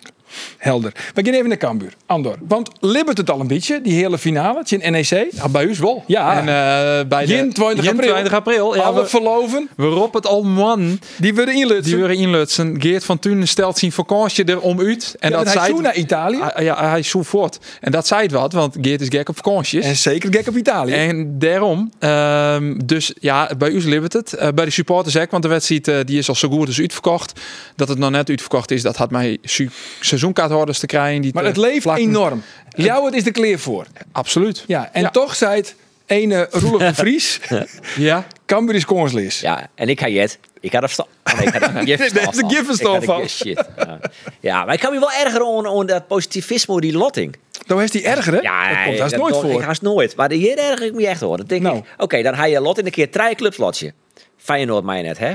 Helder. 0.57 0.91
We 1.13 1.25
gaan 1.25 1.33
even 1.33 1.47
naar 1.49 1.57
Cambuur. 1.57 1.93
Andor. 2.05 2.35
Want 2.47 2.69
libbert 2.79 3.17
het 3.17 3.29
al 3.29 3.39
een 3.39 3.47
beetje, 3.47 3.81
die 3.81 3.93
hele 3.93 4.17
finale, 4.17 4.57
het 4.57 4.71
is 4.71 4.77
in 4.79 4.91
NEC. 4.91 5.29
Bij 5.51 5.67
ons 5.67 5.79
wel. 5.79 6.03
Ja. 6.07 6.31
En 6.33 6.39
eh, 6.39 7.07
bij 7.07 7.25
de 7.25 7.33
Jin 7.33 7.53
20 7.53 7.83
Jin 7.85 7.93
april. 7.93 8.09
20 8.11 8.33
april. 8.33 8.75
Ja, 8.75 8.81
Alle 8.81 9.01
we, 9.01 9.07
verloven, 9.07 9.69
we 9.75 9.85
roepen 9.87 10.21
het 10.21 10.29
al 10.29 10.43
man. 10.43 10.99
die 11.17 11.35
worden 11.35 11.55
inlutsen. 11.55 11.83
Die 11.83 11.95
willen 12.07 12.15
inlutsen. 12.17 12.81
Geert 12.81 13.03
van 13.05 13.19
Tunen 13.19 13.47
stelt 13.47 13.77
zijn 13.77 13.91
vakantie 13.91 14.45
er 14.45 14.59
om 14.61 14.79
uit. 14.79 15.15
En 15.19 15.29
Ja, 15.29 15.35
dat 15.37 15.45
hij 15.45 15.53
zei 15.53 15.67
zoekt 15.67 15.81
naar 15.81 15.95
Italië. 15.95 16.39
Hij- 16.41 16.63
Ja, 16.63 16.89
hij 16.89 17.03
zoekt 17.03 17.27
voort. 17.27 17.59
En 17.81 17.91
dat 17.91 18.07
zei 18.07 18.21
het 18.21 18.31
wat, 18.31 18.53
want 18.53 18.75
Geert 18.81 19.01
is 19.01 19.07
gek 19.09 19.29
op 19.29 19.35
vakanties. 19.35 19.85
En 19.85 19.95
zeker 19.95 20.33
gek 20.33 20.47
op 20.47 20.57
Italië. 20.57 20.93
En 20.93 21.39
daarom, 21.39 21.91
ehm, 21.99 22.77
dus 22.85 23.13
ja, 23.19 23.49
bij 23.57 23.69
u 23.69 23.87
libbert 23.89 24.13
het. 24.13 24.33
Eh, 24.33 24.47
bij 24.55 24.65
de 24.65 24.71
supporters 24.71 25.17
ook, 25.17 25.31
want 25.31 25.43
de 25.43 25.49
wedstrijd 25.49 25.87
eh, 25.87 25.95
die 26.05 26.17
is 26.17 26.29
al 26.29 26.35
zo 26.35 26.49
goed 26.49 26.67
als 26.67 26.79
uitverkocht. 26.79 27.39
Dat 27.75 27.87
het 27.87 27.97
nog 27.97 28.09
net 28.09 28.29
uitverkocht 28.29 28.71
is, 28.71 28.81
dat 28.81 28.95
had 28.97 29.11
mij 29.11 29.37
su- 29.43 29.69
seizoenkaarthouders 30.25 30.79
te 30.79 30.85
krijgen. 30.85 31.21
Die 31.21 31.33
maar 31.33 31.43
te 31.43 31.49
het 31.49 31.57
leeft 31.57 31.81
plakken. 31.83 32.03
enorm. 32.03 32.43
Jou, 32.69 33.05
het 33.05 33.13
is 33.15 33.23
de 33.23 33.31
kleer 33.31 33.59
voor. 33.59 33.85
Absoluut. 34.11 34.63
Ja, 34.67 34.89
en 34.93 35.01
Ja. 35.01 35.09
toch 35.09 35.35
zei 35.35 35.55
het 35.55 35.75
ene 36.05 36.47
Roelof 36.51 36.81
de 36.81 36.93
Vries, 36.93 37.39
Ja. 37.97 38.25
Cambuur 38.45 38.75
is 38.75 38.85
kanslees. 38.85 39.39
Ja, 39.39 39.69
en 39.75 39.89
ik 39.89 39.99
ga 39.99 40.07
jet. 40.07 40.39
Ik 40.59 40.73
had 40.73 40.83
er. 40.83 40.95
Oh, 40.99 41.37
nee, 41.37 41.47
ik 41.47 41.53
had 41.53 41.61
er 41.61 41.69
geen 41.69 41.97
verstand 41.97 42.13
Daar 42.13 42.33
is 42.33 42.39
de 42.39 42.45
van. 43.05 43.21
er 43.21 43.29
geen 43.29 43.29
Shit. 43.29 43.63
Ja. 43.77 43.99
ja, 44.39 44.65
maar 44.65 44.73
ik 44.73 44.79
kan 44.79 44.93
me 44.93 44.99
wel 44.99 45.11
erger 45.11 45.41
om, 45.41 45.67
om 45.67 45.85
dat 45.85 46.07
positivisme, 46.07 46.81
die 46.81 46.97
lotting. 46.97 47.35
Dan 47.65 47.81
is 47.81 47.91
die 47.91 48.03
erger, 48.03 48.33
hè? 48.33 48.39
Ja, 48.39 48.67
dat 48.67 48.75
komt 48.77 48.89
nee, 48.89 49.01
haast 49.01 49.15
nooit 49.15 49.33
dat- 49.33 49.41
voor. 49.43 49.51
Ik 49.59 49.65
haast 49.65 49.81
nooit. 49.81 50.15
Maar 50.15 50.31
hier 50.31 50.57
erger 50.57 50.85
ik 50.85 50.93
me 50.93 51.07
echt 51.07 51.21
hoor. 51.21 51.37
Dan 51.37 51.45
denk 51.45 51.61
Nou. 51.61 51.77
ik, 51.77 51.83
oké, 51.97 52.21
dan 52.21 52.35
ga 52.35 52.45
je 52.45 52.59
lot 52.61 52.77
in 52.79 52.85
een 52.85 52.91
keer 52.91 53.11
drie 53.11 53.35
clubs 53.35 53.57
lotje. 53.57 53.93
Feyenoord 54.37 54.85
je 54.97 55.03
net, 55.03 55.17
hè? 55.17 55.33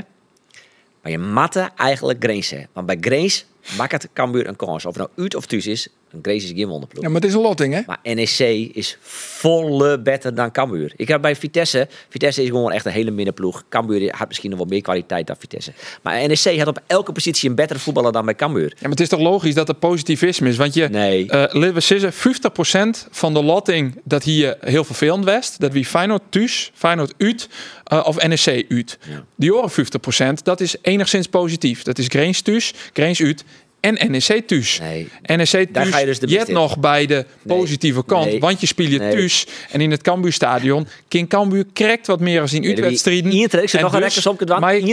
Maar 1.01 1.11
je 1.11 1.17
matte 1.17 1.69
eigenlijk 1.75 2.23
Grace. 2.23 2.67
Want 2.73 2.85
bij 2.85 2.97
Grace 3.01 3.43
maakt 3.77 3.91
het 3.91 4.09
Cambuur 4.13 4.47
een 4.47 4.55
kans. 4.55 4.85
Of 4.85 4.97
het 4.97 5.03
nou 5.03 5.09
uit 5.15 5.35
of 5.35 5.45
thuis 5.45 5.67
is, 5.67 5.87
een 6.13 6.19
Grace 6.21 6.45
is 6.45 6.51
geen 6.55 6.67
wonderploeg. 6.67 7.03
Ja, 7.03 7.09
maar 7.09 7.21
het 7.21 7.29
is 7.29 7.35
een 7.35 7.41
lotting, 7.41 7.73
hè? 7.73 7.81
Maar 7.85 7.99
NEC 8.03 8.39
is 8.75 8.97
volle 9.01 9.99
beter 9.99 10.35
dan 10.35 10.51
Cambuur. 10.51 10.93
Ik 10.95 11.07
heb 11.07 11.21
bij 11.21 11.35
Vitesse, 11.35 11.87
Vitesse 12.09 12.41
is 12.43 12.47
gewoon 12.49 12.71
echt 12.71 12.85
een 12.85 12.91
hele 12.91 13.11
middenploeg. 13.11 13.63
Cambuur 13.69 14.15
had 14.17 14.27
misschien 14.27 14.49
nog 14.49 14.59
wel 14.59 14.67
meer 14.67 14.81
kwaliteit 14.81 15.27
dan 15.27 15.35
Vitesse. 15.39 15.71
Maar 16.01 16.27
NEC 16.27 16.57
had 16.57 16.67
op 16.67 16.79
elke 16.87 17.11
positie 17.11 17.49
een 17.49 17.55
betere 17.55 17.79
voetballer 17.79 18.11
dan 18.11 18.25
bij 18.25 18.35
Cambuur. 18.35 18.67
Ja, 18.69 18.75
maar 18.81 18.89
het 18.89 18.99
is 18.99 19.09
toch 19.09 19.19
logisch 19.19 19.53
dat 19.53 19.67
er 19.69 19.75
positivisme 19.75 20.49
is? 20.49 20.57
Want 20.57 20.73
je, 20.73 20.87
Nee. 20.87 21.25
laten 21.25 21.73
we 21.73 21.79
zeggen, 21.79 22.13
50% 22.13 23.07
van 23.11 23.33
de 23.33 23.43
lotting 23.43 24.01
dat 24.03 24.23
hier 24.23 24.57
heel 24.59 24.83
vervelend 24.83 25.25
was, 25.25 25.57
dat 25.57 25.71
wie 25.71 25.85
Feyenoord 25.85 26.21
thuis, 26.29 26.71
Feyenoord 26.73 27.13
uit 27.17 27.49
eh, 27.83 28.03
of 28.05 28.27
NEC 28.27 28.65
uit. 28.69 28.97
Die 29.35 29.51
horen 29.51 29.69
50%, 29.71 30.43
dat 30.43 30.59
is 30.61 30.75
enigszins 30.81 31.27
positief. 31.27 31.83
Dat 31.83 31.97
is 31.97 32.05
Greens 32.07 32.41
thuis, 32.41 32.73
Greens 32.93 33.21
uit 33.21 33.43
en 33.81 34.11
NEC 34.11 34.47
thuis. 34.47 34.79
Nee. 34.79 35.07
NEC 35.25 35.51
Daar 35.51 35.65
thuis, 35.71 35.89
ga 35.89 35.97
je 35.99 36.05
dus 36.05 36.19
de 36.19 36.27
je 36.29 36.37
hebt 36.37 36.49
nog 36.49 36.79
bij 36.79 37.05
de 37.05 37.25
positieve 37.45 38.05
kant, 38.05 38.25
Nee. 38.25 38.39
want 38.39 38.61
je 38.61 38.67
speelt 38.67 38.91
je 38.91 38.97
thuis 38.97 39.47
en 39.71 39.81
in 39.81 39.91
het 39.91 40.01
Cambuurstadion. 40.01 40.87
King 41.07 41.29
Cambuur 41.29 41.65
krijgt 41.73 42.07
wat 42.07 42.19
meer 42.19 42.41
als 42.41 42.53
in 42.53 42.61
wie- 42.61 42.69
uitwedstrijden. 42.69 43.31
Iedereen, 43.31 43.63
ik 43.63 43.69
zit 43.69 43.79
En 43.79 43.85
nog 43.85 43.93
een 43.93 44.01
dus- 44.01 44.13
rechter 44.13 44.31
op 44.31 44.39
het 44.39 44.49
wand. 44.49 44.61
Mike- 44.65 44.75
En 44.77 44.87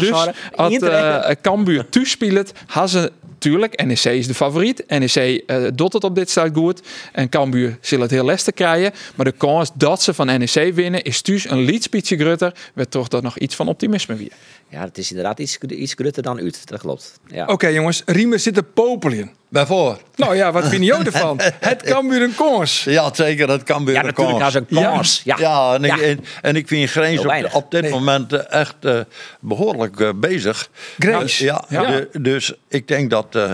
dus 0.00 0.10
als 0.54 0.72
Iedereen. 0.72 1.22
eh, 1.22 1.34
Cambuur 1.42 1.88
toespeelt, 1.88 2.52
hadden 2.66 2.90
ze 3.02 3.12
natuurlijk, 3.32 3.84
NEC 3.84 4.04
is 4.04 4.26
de 4.26 4.34
favoriet. 4.34 4.84
NEC 4.88 5.42
eh, 5.46 5.62
doet 5.74 5.92
het 5.92 6.04
op 6.04 6.14
dit 6.14 6.30
staat 6.30 6.50
goed. 6.54 6.80
En 7.12 7.28
Cambuur 7.28 7.78
zal 7.80 8.00
het 8.00 8.10
heel 8.10 8.24
lastig 8.24 8.54
krijgen. 8.54 8.92
Maar 9.14 9.24
de 9.24 9.32
kans 9.32 9.70
dat 9.74 10.02
ze 10.02 10.14
van 10.14 10.26
NEC 10.26 10.74
winnen 10.74 11.02
is 11.02 11.20
thuis 11.22 11.50
een 11.50 11.60
liedspietje 11.60 12.16
grutter. 12.16 12.52
Werd 12.74 12.90
toch 12.90 13.08
dat 13.08 13.22
nog 13.22 13.38
iets 13.38 13.54
van 13.54 13.68
optimisme 13.68 14.14
weer. 14.16 14.32
Ja, 14.70 14.80
het 14.84 14.98
is 14.98 15.08
inderdaad 15.10 15.38
iets, 15.38 15.58
iets 15.58 15.94
grutter 15.94 16.22
dan 16.22 16.38
uit. 16.40 16.68
Dat 16.68 16.80
klopt. 16.80 17.20
Ja. 17.26 17.46
Oké, 17.46 17.66
jongens. 17.68 18.02
Riemen 18.06 18.40
zit 18.40 18.54
te 18.54 18.62
popelen. 18.62 19.30
Waarvoor? 19.48 19.98
Nou 20.16 20.36
ja, 20.36 20.52
wat 20.52 20.68
vind 20.68 20.84
je 20.84 20.94
ervan? 20.94 21.40
Het 21.60 21.82
Cambuur 21.82 22.22
een 22.22 22.34
kans. 22.34 22.84
Ja, 22.84 23.14
zeker, 23.14 23.46
dat 23.46 23.62
kan 23.62 23.84
weer 23.84 23.94
Ja, 23.94 24.00
een 24.00 24.06
natuurlijk 24.06 24.38
kans. 24.38 24.54
had 24.54 24.64
ze 24.68 24.74
een 24.76 24.82
kans. 24.92 25.20
Ja, 25.24 25.36
Ja, 25.38 25.74
en, 25.74 25.84
ik, 25.84 25.96
Ja. 25.96 26.02
En, 26.02 26.24
en 26.42 26.56
ik 26.56 26.68
vind 26.68 26.90
Greens 26.90 27.22
Heel 27.22 27.44
op, 27.44 27.54
op 27.54 27.70
dit 27.70 27.82
Nee. 27.82 27.90
moment 27.90 28.32
eh, 28.32 28.60
echt 28.60 28.74
eh, 28.80 29.00
behoorlijk 29.40 30.00
eh, 30.00 30.10
bezig. 30.16 30.70
Greens? 30.98 31.38
Ja, 31.38 31.64
Ja. 31.68 31.86
de- 31.90 32.08
dus 32.20 32.54
ik 32.68 32.88
denk 32.88 33.10
dat 33.10 33.34
eh, 33.34 33.52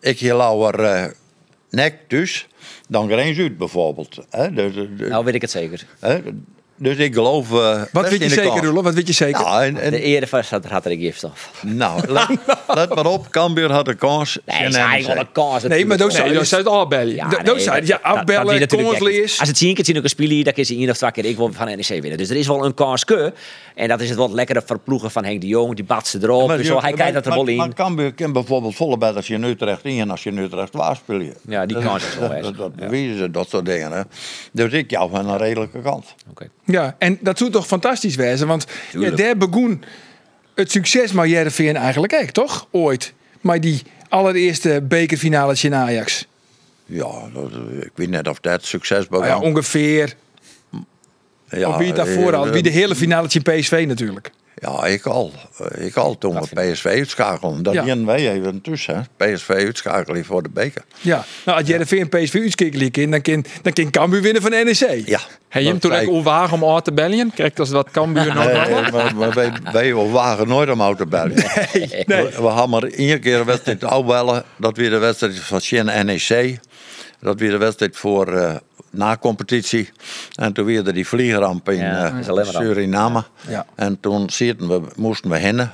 ik 0.00 0.18
hier 0.18 0.34
lauwer 0.34 0.80
eh 0.84 1.04
nek 1.70 1.96
dus 2.08 2.46
dan 2.88 3.08
Greens 3.10 3.38
uit 3.38 3.58
bijvoorbeeld. 3.58 4.18
Hè, 4.30 4.52
dus, 4.52 4.74
Nou 5.08 5.24
weet 5.24 5.34
ik 5.34 5.40
het 5.40 5.50
zeker. 5.50 5.86
hè, 6.00 6.20
dus 6.82 6.96
ik 6.96 7.14
geloof 7.14 7.52
eh, 7.52 7.82
Wat 7.92 8.02
weet 8.02 8.10
je 8.18 8.18
in 8.18 8.28
de 8.28 8.34
zeker, 8.34 8.50
kans. 8.50 8.60
Roelof? 8.64 8.82
Wat 8.84 8.94
weet 8.94 9.06
je 9.06 9.12
zeker? 9.12 9.40
Ja, 9.40 9.62
en, 9.62 9.76
en, 9.76 9.90
De 9.90 10.00
ere 10.00 10.26
van 10.26 10.42
had 10.50 10.64
had 10.64 10.84
er 10.84 10.90
ik 10.90 11.00
gift 11.00 11.24
af. 11.24 11.50
nou, 11.62 12.08
let, 12.12 12.26
let 12.74 12.94
maar 12.94 13.06
op, 13.06 13.30
Cambuur 13.30 13.72
had 13.72 13.88
een 13.88 13.96
kans. 13.96 14.38
Nee, 14.46 14.56
en 14.58 14.68
is 14.68 14.74
eigenlijk 14.74 15.20
een 15.20 15.32
kans. 15.32 15.62
Nee, 15.62 15.86
maar 15.86 15.96
dat 15.96 16.12
zou 16.12 16.28
je- 16.28 16.34
dat 16.34 16.42
is 16.42 16.54
uit 16.54 16.66
Albelly. 16.66 17.14
Ja, 17.14 17.28
Dat- 17.28 17.44
dat 17.44 17.56
het, 17.56 17.64
ja, 17.64 17.74
dat- 17.74 17.86
dat- 17.86 18.02
afbellen, 18.02 18.68
dat 18.68 19.08
is. 19.08 19.38
Als 19.40 19.48
het 19.48 19.58
zien 19.58 19.74
keer 19.74 19.84
zien 19.84 19.96
ook 19.96 20.02
een 20.02 20.08
speler, 20.08 20.44
dan 20.44 20.52
kan 20.52 20.64
ze 20.64 20.74
één 20.76 20.90
of 20.90 20.96
twee 20.96 21.10
keer 21.10 21.24
ik 21.24 21.36
wil 21.36 21.52
van 21.52 21.66
NEC 21.66 21.86
winnen. 21.86 22.16
Dus 22.16 22.30
er 22.30 22.36
is 22.36 22.46
wel 22.46 22.64
een 22.64 22.74
kanske. 22.74 23.32
En 23.74 23.88
dat 23.88 24.00
is 24.00 24.08
het 24.08 24.18
wat 24.18 24.32
lekkere 24.32 24.62
verploegen 24.66 25.10
van 25.10 25.24
Henk 25.24 25.40
de 25.40 25.46
Jong. 25.46 25.74
Die 25.74 25.84
batsen 25.84 26.22
erop. 26.22 26.46
Maar 26.48 26.56
dus 26.56 26.66
zo, 26.66 26.80
hij 26.80 26.92
kijkt 26.92 27.14
dat 27.14 27.22
er 27.26 27.28
maar- 27.36 27.44
wel 27.44 27.54
Maar 27.56 27.66
in. 27.66 27.74
Cambuur 27.74 28.14
kan 28.14 28.32
bijvoorbeeld 28.32 28.74
volle 28.74 28.98
bed 28.98 29.16
als 29.16 29.26
je 29.26 29.34
in 29.34 29.44
Utrecht 29.44 29.84
in 29.84 30.00
en 30.00 30.10
als 30.10 30.22
je 30.22 30.30
in 30.30 30.38
Utrecht 30.38 30.72
waar 30.74 30.96
speel 30.96 31.18
je. 31.20 31.32
Ja, 31.48 31.66
die 31.66 31.76
Dat- 31.76 31.84
kans 31.84 32.04
is 32.06 32.18
wel 32.18 32.28
dat-. 32.32 32.42
Dat, 32.42 32.56
dat 32.56 32.74
bewijzen 32.76 33.18
ze, 33.18 33.30
dat 33.30 33.48
soort 33.48 33.66
dingen. 33.66 33.92
Hè. 33.92 34.00
Dus 34.52 34.72
ik 34.72 34.90
jou 34.90 35.10
van 35.10 35.28
een 35.28 35.38
redelijke 35.38 35.80
kant. 35.82 36.14
Oké. 36.30 36.48
Ja, 36.72 36.96
en 36.98 37.18
dat 37.20 37.38
zou 37.38 37.50
toch 37.50 37.66
fantastisch 37.66 38.14
wezen? 38.14 38.46
Want 38.46 38.66
ja, 38.68 38.90
Tuurlijk. 38.90 39.16
daar 39.16 39.36
begon 39.36 39.84
het 40.54 40.70
succes 40.70 41.12
met 41.12 41.28
Jereveen 41.28 41.76
eigenlijk 41.76 42.12
echt, 42.12 42.34
toch? 42.34 42.68
Ooit. 42.70 43.12
Maar 43.40 43.60
die 43.60 43.82
allereerste 44.08 44.84
bekerfinale 44.88 45.56
in 45.60 45.74
Ajax. 45.74 46.26
Ja, 46.86 47.10
dat, 47.34 47.50
ik 47.80 47.90
weet 47.94 48.08
net 48.08 48.28
of 48.28 48.40
dat 48.40 48.64
succes 48.64 49.06
begon. 49.06 49.26
ja, 49.26 49.38
ongeveer. 49.38 50.14
Ja, 51.48 51.68
of 51.68 51.76
wie 51.76 51.86
het 51.86 51.96
daarvoor 51.96 52.32
eh, 52.32 52.38
al. 52.38 52.50
Wie 52.50 52.62
de 52.62 52.70
hele 52.70 52.94
finale 52.94 53.28
in 53.30 53.42
PSV 53.42 53.84
natuurlijk. 53.88 54.30
Ja, 54.62 54.84
ik 54.86 55.06
al. 55.06 55.32
Eh, 55.58 55.86
Ik 55.86 55.96
al 55.96 56.18
toen 56.18 56.34
Dat 56.34 56.48
we 56.48 56.70
PSV 56.72 56.84
uitschakelen. 56.86 57.62
Dat 57.62 57.74
Ja. 57.74 57.84
ja. 57.84 58.04
wij 58.04 58.30
even 58.32 58.60
tussen. 58.60 59.08
hè. 59.16 59.32
PSV 59.34 59.48
uitschakelen 59.50 60.24
voor 60.24 60.42
de 60.42 60.48
beker. 60.48 60.82
Ja, 61.00 61.24
nou 61.44 61.58
als 61.58 61.68
Jereveen 61.68 62.08
PSV 62.08 62.34
uitskikelen 62.34 63.10
dan 63.10 63.22
kan, 63.22 63.44
dan 63.62 63.72
kan 63.72 63.90
Cambuur 63.90 64.22
winnen 64.22 64.42
van 64.42 64.50
NEC. 64.50 65.02
Ja. 65.06 65.20
Heb 65.48 65.62
je 65.62 65.68
hem 65.68 65.78
dat 65.78 65.80
toen 65.80 65.92
zei 65.92 66.08
ook 66.10 66.24
wagen 66.24 66.62
om 66.62 66.74
uit 66.74 66.84
te 66.84 66.92
bellen? 66.92 67.30
Krijgt 67.34 67.58
als 67.58 67.70
wat 67.70 67.90
Cambuur 67.90 68.34
nog 68.34 68.44
Nee, 68.44 68.90
maar, 68.90 69.14
maar 69.16 69.32
wij, 69.32 69.52
wij 69.72 69.94
wagen 69.94 70.48
nooit 70.48 70.70
om 70.70 70.80
auto 70.80 71.04
te 71.04 71.10
bellen. 71.10 71.34
nee. 71.34 72.04
We, 72.06 72.30
we 72.36 72.42
hadden 72.46 72.70
maar 72.70 72.82
één 72.90 73.20
keer 73.20 73.38
een 73.38 73.44
wedstrijd 73.46 73.84
uitbellen. 73.84 74.44
Dat 74.56 74.76
weer 74.76 74.90
de 74.90 74.98
wedstrijd 74.98 75.38
van 75.38 75.60
Sjen 75.60 76.06
NEC. 76.06 76.58
Dat 77.20 77.40
weer 77.40 77.50
de 77.50 77.56
wedstrijd 77.56 77.96
voor 77.96 78.32
eh, 78.36 78.54
na 78.92 79.16
competitie. 79.16 79.90
En 80.34 80.52
toen 80.52 80.64
weer 80.64 80.92
die 80.92 81.06
vliegeramp 81.06 81.70
in 81.70 81.76
Ja, 81.78 82.20
eh. 82.26 82.44
Suriname. 82.44 83.24
Ja. 83.48 83.66
En 83.74 84.00
toen 84.00 84.28
we, 84.58 84.80
moesten 84.96 85.30
we 85.30 85.38
hennen. 85.38 85.72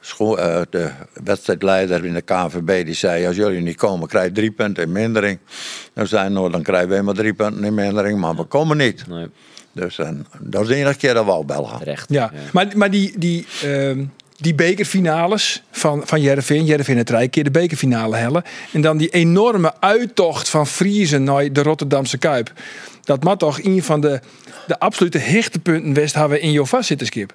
Scho- 0.00 0.36
eh, 0.36 0.60
de 0.70 0.90
wedstrijdleider 1.24 2.04
in 2.04 2.14
de 2.14 2.20
KNVB 2.20 2.84
die 2.84 2.94
zei: 2.94 3.26
Als 3.26 3.36
jullie 3.36 3.60
niet 3.60 3.76
komen, 3.76 4.08
krijg 4.08 4.26
je 4.26 4.32
drie 4.32 4.50
punten 4.50 4.82
in 4.84 4.92
mindering. 4.92 5.38
Dan 5.94 6.06
zei 6.06 6.28
nou, 6.28 6.50
dan 6.50 6.62
krijgen 6.62 6.88
wij 6.88 7.02
maar 7.02 7.14
drie 7.14 7.34
punten 7.34 7.64
in 7.64 7.74
mindering, 7.74 8.18
maar 8.20 8.34
we 8.36 8.44
komen 8.44 8.76
niet. 8.76 9.06
Nee, 9.06 9.26
Dus 9.72 9.98
en, 9.98 10.26
dat 10.40 10.62
is 10.62 10.68
de 10.68 10.74
enige 10.74 10.96
keer 10.98 11.14
dat 11.14 11.24
we 11.24 11.30
al 11.30 11.44
bellen. 11.44 11.78
terecht. 11.78 12.10
Ja, 12.10 12.32
maar, 12.52 12.66
maar 12.76 12.90
die, 12.90 13.18
die, 13.18 13.46
ehm, 13.62 14.04
die 14.36 14.54
bekerfinales 14.54 15.62
van, 15.70 16.02
van 16.04 16.20
Jereveen, 16.20 16.64
Jereveen 16.64 16.96
het 16.96 17.06
drie 17.06 17.28
keer 17.28 17.44
de 17.44 17.50
bekerfinale 17.50 18.16
hellen. 18.16 18.42
En 18.72 18.80
dan 18.80 18.96
die 18.96 19.08
enorme 19.08 19.72
uittocht 19.80 20.48
van 20.48 20.66
Friesen 20.66 21.24
naar 21.24 21.52
de 21.52 21.62
Rotterdamse 21.62 22.18
Kuip. 22.18 22.52
Dat 23.04 23.24
moet 23.24 23.38
toch 23.38 23.62
een 23.62 23.82
van 23.82 24.00
de, 24.00 24.20
de 24.66 24.78
absolute 24.78 25.18
hechtepunten 25.18 25.94
west 25.94 26.14
hebben 26.14 26.40
in 26.40 26.52
jouw 26.52 26.66
vastzitterskip. 26.66 27.34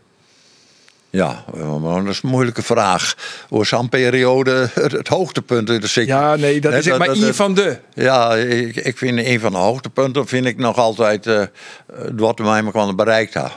Ja, 1.09 1.43
maar 1.81 2.03
dat 2.03 2.13
is 2.13 2.19
een 2.23 2.29
moeilijke 2.29 2.61
vraag. 2.61 3.15
Hoe 3.49 3.65
zo'n 3.65 3.89
periode 3.89 4.69
het, 4.73 5.07
hoogtepunt 5.07 5.69
in 5.69 5.79
de. 5.79 6.05
Ja, 6.05 6.35
nee, 6.35 6.61
dat 6.61 6.73
is 6.73 6.87
maar 6.97 7.07
dat- 7.07 7.17
een 7.17 7.35
van 7.35 7.53
de. 7.53 7.77
Ja, 7.93 8.35
ik, 8.35 8.75
ik 8.75 8.97
vind 8.97 9.19
een 9.19 9.39
van 9.39 9.51
de 9.51 9.57
hoogtepunten 9.57 10.27
vind 10.27 10.45
ik 10.45 10.57
nog 10.57 10.77
altijd 10.77 11.27
eh, 11.27 11.43
wat 12.15 12.39
we 12.39 12.43
elkaar 12.45 12.95
bereikt 12.95 13.33
hebben. 13.33 13.51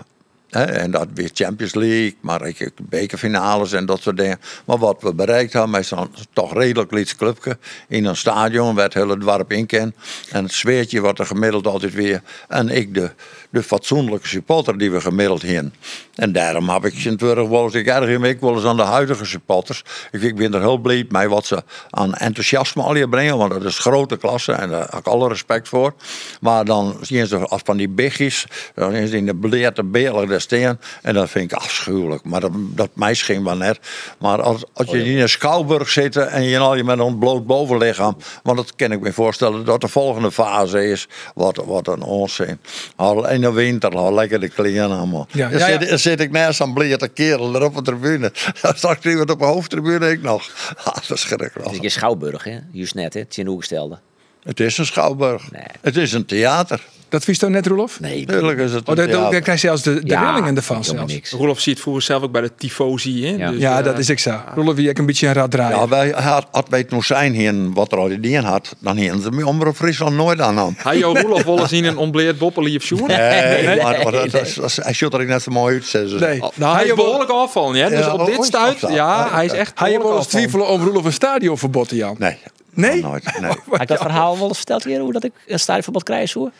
En 0.54 0.90
dat 0.90 1.06
weer 1.14 1.30
Champions 1.32 1.74
League, 1.74 2.16
maar 2.20 2.46
ik, 2.46 2.70
bekerfinales 2.82 3.72
en 3.72 3.86
dat 3.86 4.02
soort 4.02 4.16
dingen. 4.16 4.40
Maar 4.64 4.78
wat 4.78 5.02
we 5.02 5.14
bereikt 5.14 5.52
hebben 5.52 5.70
met 5.70 5.86
zo'n 5.86 6.14
toch 6.32 6.54
redelijk 6.54 6.92
liets 6.92 7.16
clubje 7.16 7.58
in 7.88 8.04
een 8.04 8.16
stadion, 8.16 8.74
werd 8.74 8.94
heel 8.94 9.08
het 9.08 9.20
dorp 9.20 9.52
inken. 9.52 9.94
En 10.30 10.42
het 10.42 10.52
sfeertje 10.52 11.00
wordt 11.00 11.18
er 11.18 11.26
gemiddeld 11.26 11.66
altijd 11.66 11.94
weer. 11.94 12.22
En 12.48 12.68
ik 12.68 12.94
de, 12.94 13.10
de 13.50 13.62
fatsoenlijke 13.62 14.28
supporter 14.28 14.78
die 14.78 14.90
we 14.90 15.00
gemiddeld 15.00 15.42
heen. 15.42 15.72
En 16.14 16.32
daarom 16.32 16.68
heb 16.68 16.84
ik 16.84 16.94
Sint-Wurg 16.96 17.48
wel 17.48 17.64
eens, 17.64 17.74
ik 17.74 17.86
erger 17.86 18.20
me 18.20 18.28
ik 18.28 18.40
wel 18.40 18.54
eens 18.54 18.64
aan 18.64 18.76
de 18.76 18.82
huidige 18.82 19.24
supporters. 19.24 19.84
Ik, 20.12 20.22
ik 20.22 20.36
ben 20.36 20.54
er 20.54 20.60
heel 20.60 20.78
blij 20.78 21.06
mee 21.08 21.28
wat 21.28 21.46
ze 21.46 21.62
aan 21.90 22.14
enthousiasme 22.14 22.82
al 22.82 22.94
hier 22.94 23.08
brengen, 23.08 23.38
want 23.38 23.52
dat 23.52 23.64
is 23.64 23.78
grote 23.78 24.16
klasse 24.16 24.52
en 24.52 24.70
daar 24.70 24.80
heb 24.90 24.94
ik 24.94 25.06
alle 25.06 25.28
respect 25.28 25.68
voor. 25.68 25.94
Maar 26.40 26.64
dan 26.64 26.96
zien 27.00 27.26
ze 27.26 27.38
als 27.38 27.60
van 27.64 27.76
die 27.76 27.88
biggies, 27.88 28.46
dan 28.74 28.92
is 28.92 29.10
in 29.10 29.26
de 29.26 29.34
bleerte 29.34 29.84
belen 29.84 30.28
staan 30.44 30.80
en 31.02 31.14
dat 31.14 31.30
vind 31.30 31.52
ik 31.52 31.58
afschuwelijk. 31.58 32.24
Maar 32.24 32.40
dat, 32.40 32.52
dat 32.54 32.90
mij 32.92 33.14
ging 33.14 33.44
wel 33.44 33.56
net. 33.56 33.78
Maar 34.18 34.42
als, 34.42 34.64
als 34.72 34.90
je 34.90 35.04
in 35.04 35.18
een 35.18 35.28
schouwburg 35.28 35.88
zit 35.88 36.16
en 36.16 36.42
je 36.42 36.58
al 36.58 36.74
je 36.74 36.84
met 36.84 36.98
een 36.98 37.18
bloot 37.18 37.46
bovenlichaam, 37.46 38.16
want 38.42 38.56
dat 38.56 38.74
kan 38.76 38.92
ik 38.92 39.00
me 39.00 39.12
voorstellen 39.12 39.64
dat 39.64 39.80
de 39.80 39.88
volgende 39.88 40.32
fase 40.32 40.88
is, 40.90 41.08
wat, 41.34 41.62
wat 41.66 41.88
een 41.88 42.02
onzin. 42.02 42.58
Al 42.96 43.28
in 43.28 43.40
de 43.40 43.52
winter, 43.52 43.90
al 43.90 44.14
lekker 44.14 44.40
de 44.40 44.48
kleren 44.48 44.90
allemaal. 44.90 45.26
Ja, 45.30 45.48
dan, 45.48 45.58
ja, 45.58 45.66
zit, 45.66 45.82
ja. 45.82 45.88
dan 45.88 45.98
zit 45.98 46.20
ik 46.20 46.30
naast 46.30 46.60
een 46.60 46.72
bleerte 46.72 47.08
kerel 47.08 47.54
er 47.54 47.62
op 47.62 47.74
de 47.74 47.82
tribune. 47.82 48.32
Straks 48.74 49.04
iemand 49.04 49.30
op 49.30 49.38
de 49.38 49.44
hoofdtribune 49.44 50.10
ik 50.10 50.22
nog. 50.22 50.42
Ah, 50.84 50.94
dat 50.94 51.02
is 51.02 51.08
Het 51.08 51.18
schrikkelijk. 51.18 51.70
is 51.70 51.78
een 51.78 51.90
Schouwburg, 51.90 52.44
hè? 52.44 52.58
Juist 52.72 52.94
net, 52.94 53.14
hè? 53.14 53.20
Het 53.20 53.30
is 53.30 53.36
een 53.36 53.46
hoegestelde. 53.46 53.98
Het 54.44 54.60
is 54.60 54.78
een 54.78 54.86
schouwburg. 54.86 55.50
Nee. 55.52 55.62
Het 55.80 55.96
is 55.96 56.12
een 56.12 56.24
theater. 56.26 56.80
Dat 57.08 57.24
vies 57.24 57.38
toch 57.38 57.50
net, 57.50 57.66
Roelof? 57.66 58.00
Nee, 58.00 58.26
Tuurlijk 58.26 58.58
is 58.58 58.72
het 58.72 58.80
Oh, 58.82 58.88
een 58.88 58.94
daar, 58.96 59.06
daar 59.06 59.16
theater. 59.16 59.40
krijg 59.40 59.60
je 59.60 59.66
zelfs 59.66 59.82
de, 59.82 60.04
de 60.04 60.18
rillingen 60.18 60.56
ervan 60.56 60.76
helemaal 60.76 60.82
zelfs. 60.82 61.12
niks. 61.12 61.30
Roelof 61.30 61.60
ziet 61.60 61.80
vroeger 61.80 62.02
zelf 62.02 62.22
ook 62.22 62.32
bij 62.32 62.40
de 62.40 62.50
tifosi. 62.56 63.26
Hè? 63.26 63.34
Ja. 63.36 63.50
Dus, 63.50 63.60
Ja, 63.60 63.78
eh, 63.78 63.84
dat 63.84 63.98
is 63.98 64.08
ik 64.10 64.18
zo. 64.18 64.40
Roelof, 64.54 64.74
wie 64.74 64.88
ik 64.88 64.98
een 64.98 65.06
beetje 65.06 65.26
een 65.26 65.32
raad 65.32 65.50
draaien. 65.50 65.76
Ja, 65.78 65.88
wij 65.88 66.10
had, 66.10 66.46
had 66.50 66.68
wij 66.68 66.78
het 66.78 66.90
nog 66.90 67.04
zijn 67.04 67.32
hier 67.32 67.72
wat 67.72 67.92
er 67.92 67.98
al 67.98 68.20
die 68.20 68.38
had, 68.38 68.74
dan 68.78 68.98
hadden 68.98 69.22
ze 69.22 69.30
me 69.30 69.46
Omroep 69.46 69.76
Friesland 69.76 70.16
nooit 70.16 70.40
aan 70.40 70.56
hem. 70.58 70.74
Hij 70.78 70.98
jou 70.98 71.20
Roelof 71.20 71.42
wel 71.44 71.58
eens 71.60 71.72
in 71.72 71.84
een 71.84 71.96
ontbleerd 71.96 72.38
boppelief 72.38 72.84
sjoen? 72.84 73.06
Nee, 73.06 73.82
maar, 73.82 74.00
maar 74.02 74.12
dat, 74.12 74.30
dat, 74.30 74.54
dat, 74.60 74.74
hij 74.82 74.92
ziet 74.92 75.12
er 75.14 75.24
net 75.26 75.42
zo 75.42 75.50
mooi 75.50 75.74
uit. 75.74 75.84
ze. 75.84 76.16
Nee. 76.20 76.42
Nou, 76.54 76.76
hij 76.76 76.86
is 76.86 76.94
behoorlijk 76.94 77.30
afvallen, 77.30 77.76
ja. 77.76 77.88
Dus 77.88 77.98
Ja, 77.98 78.12
op 78.12 78.20
oh, 78.20 78.26
dit 78.26 78.38
is 78.38 78.46
stuit, 78.46 78.80
ja, 78.80 79.22
Ah, 79.24 79.32
hij 79.34 79.44
is 79.44 79.52
echt 79.52 79.78
Hij 79.78 79.90
je 79.92 79.98
wel 79.98 80.16
eens 80.16 80.26
twijfelen 80.26 80.68
om 80.68 80.82
Roelof 80.82 81.04
een 81.04 81.12
stadionverbod 81.12 81.88
te 81.88 81.96
Jan? 81.96 82.16
Nee. 82.18 82.36
Nee? 82.74 83.02
Nooit, 83.02 83.24
nee. 83.40 83.50
Heb 83.70 83.80
ik 83.80 83.88
dat 83.88 83.98
verhaal 83.98 84.38
wel 84.38 84.48
eens 84.48 84.56
verteld 84.56 84.84
hier, 84.84 85.00
hoe 85.00 85.12
dat 85.12 85.24
ik 85.24 85.32
een 85.46 85.58
stadionverbod 85.58 86.02
krijg 86.02 86.28
zo? 86.28 86.50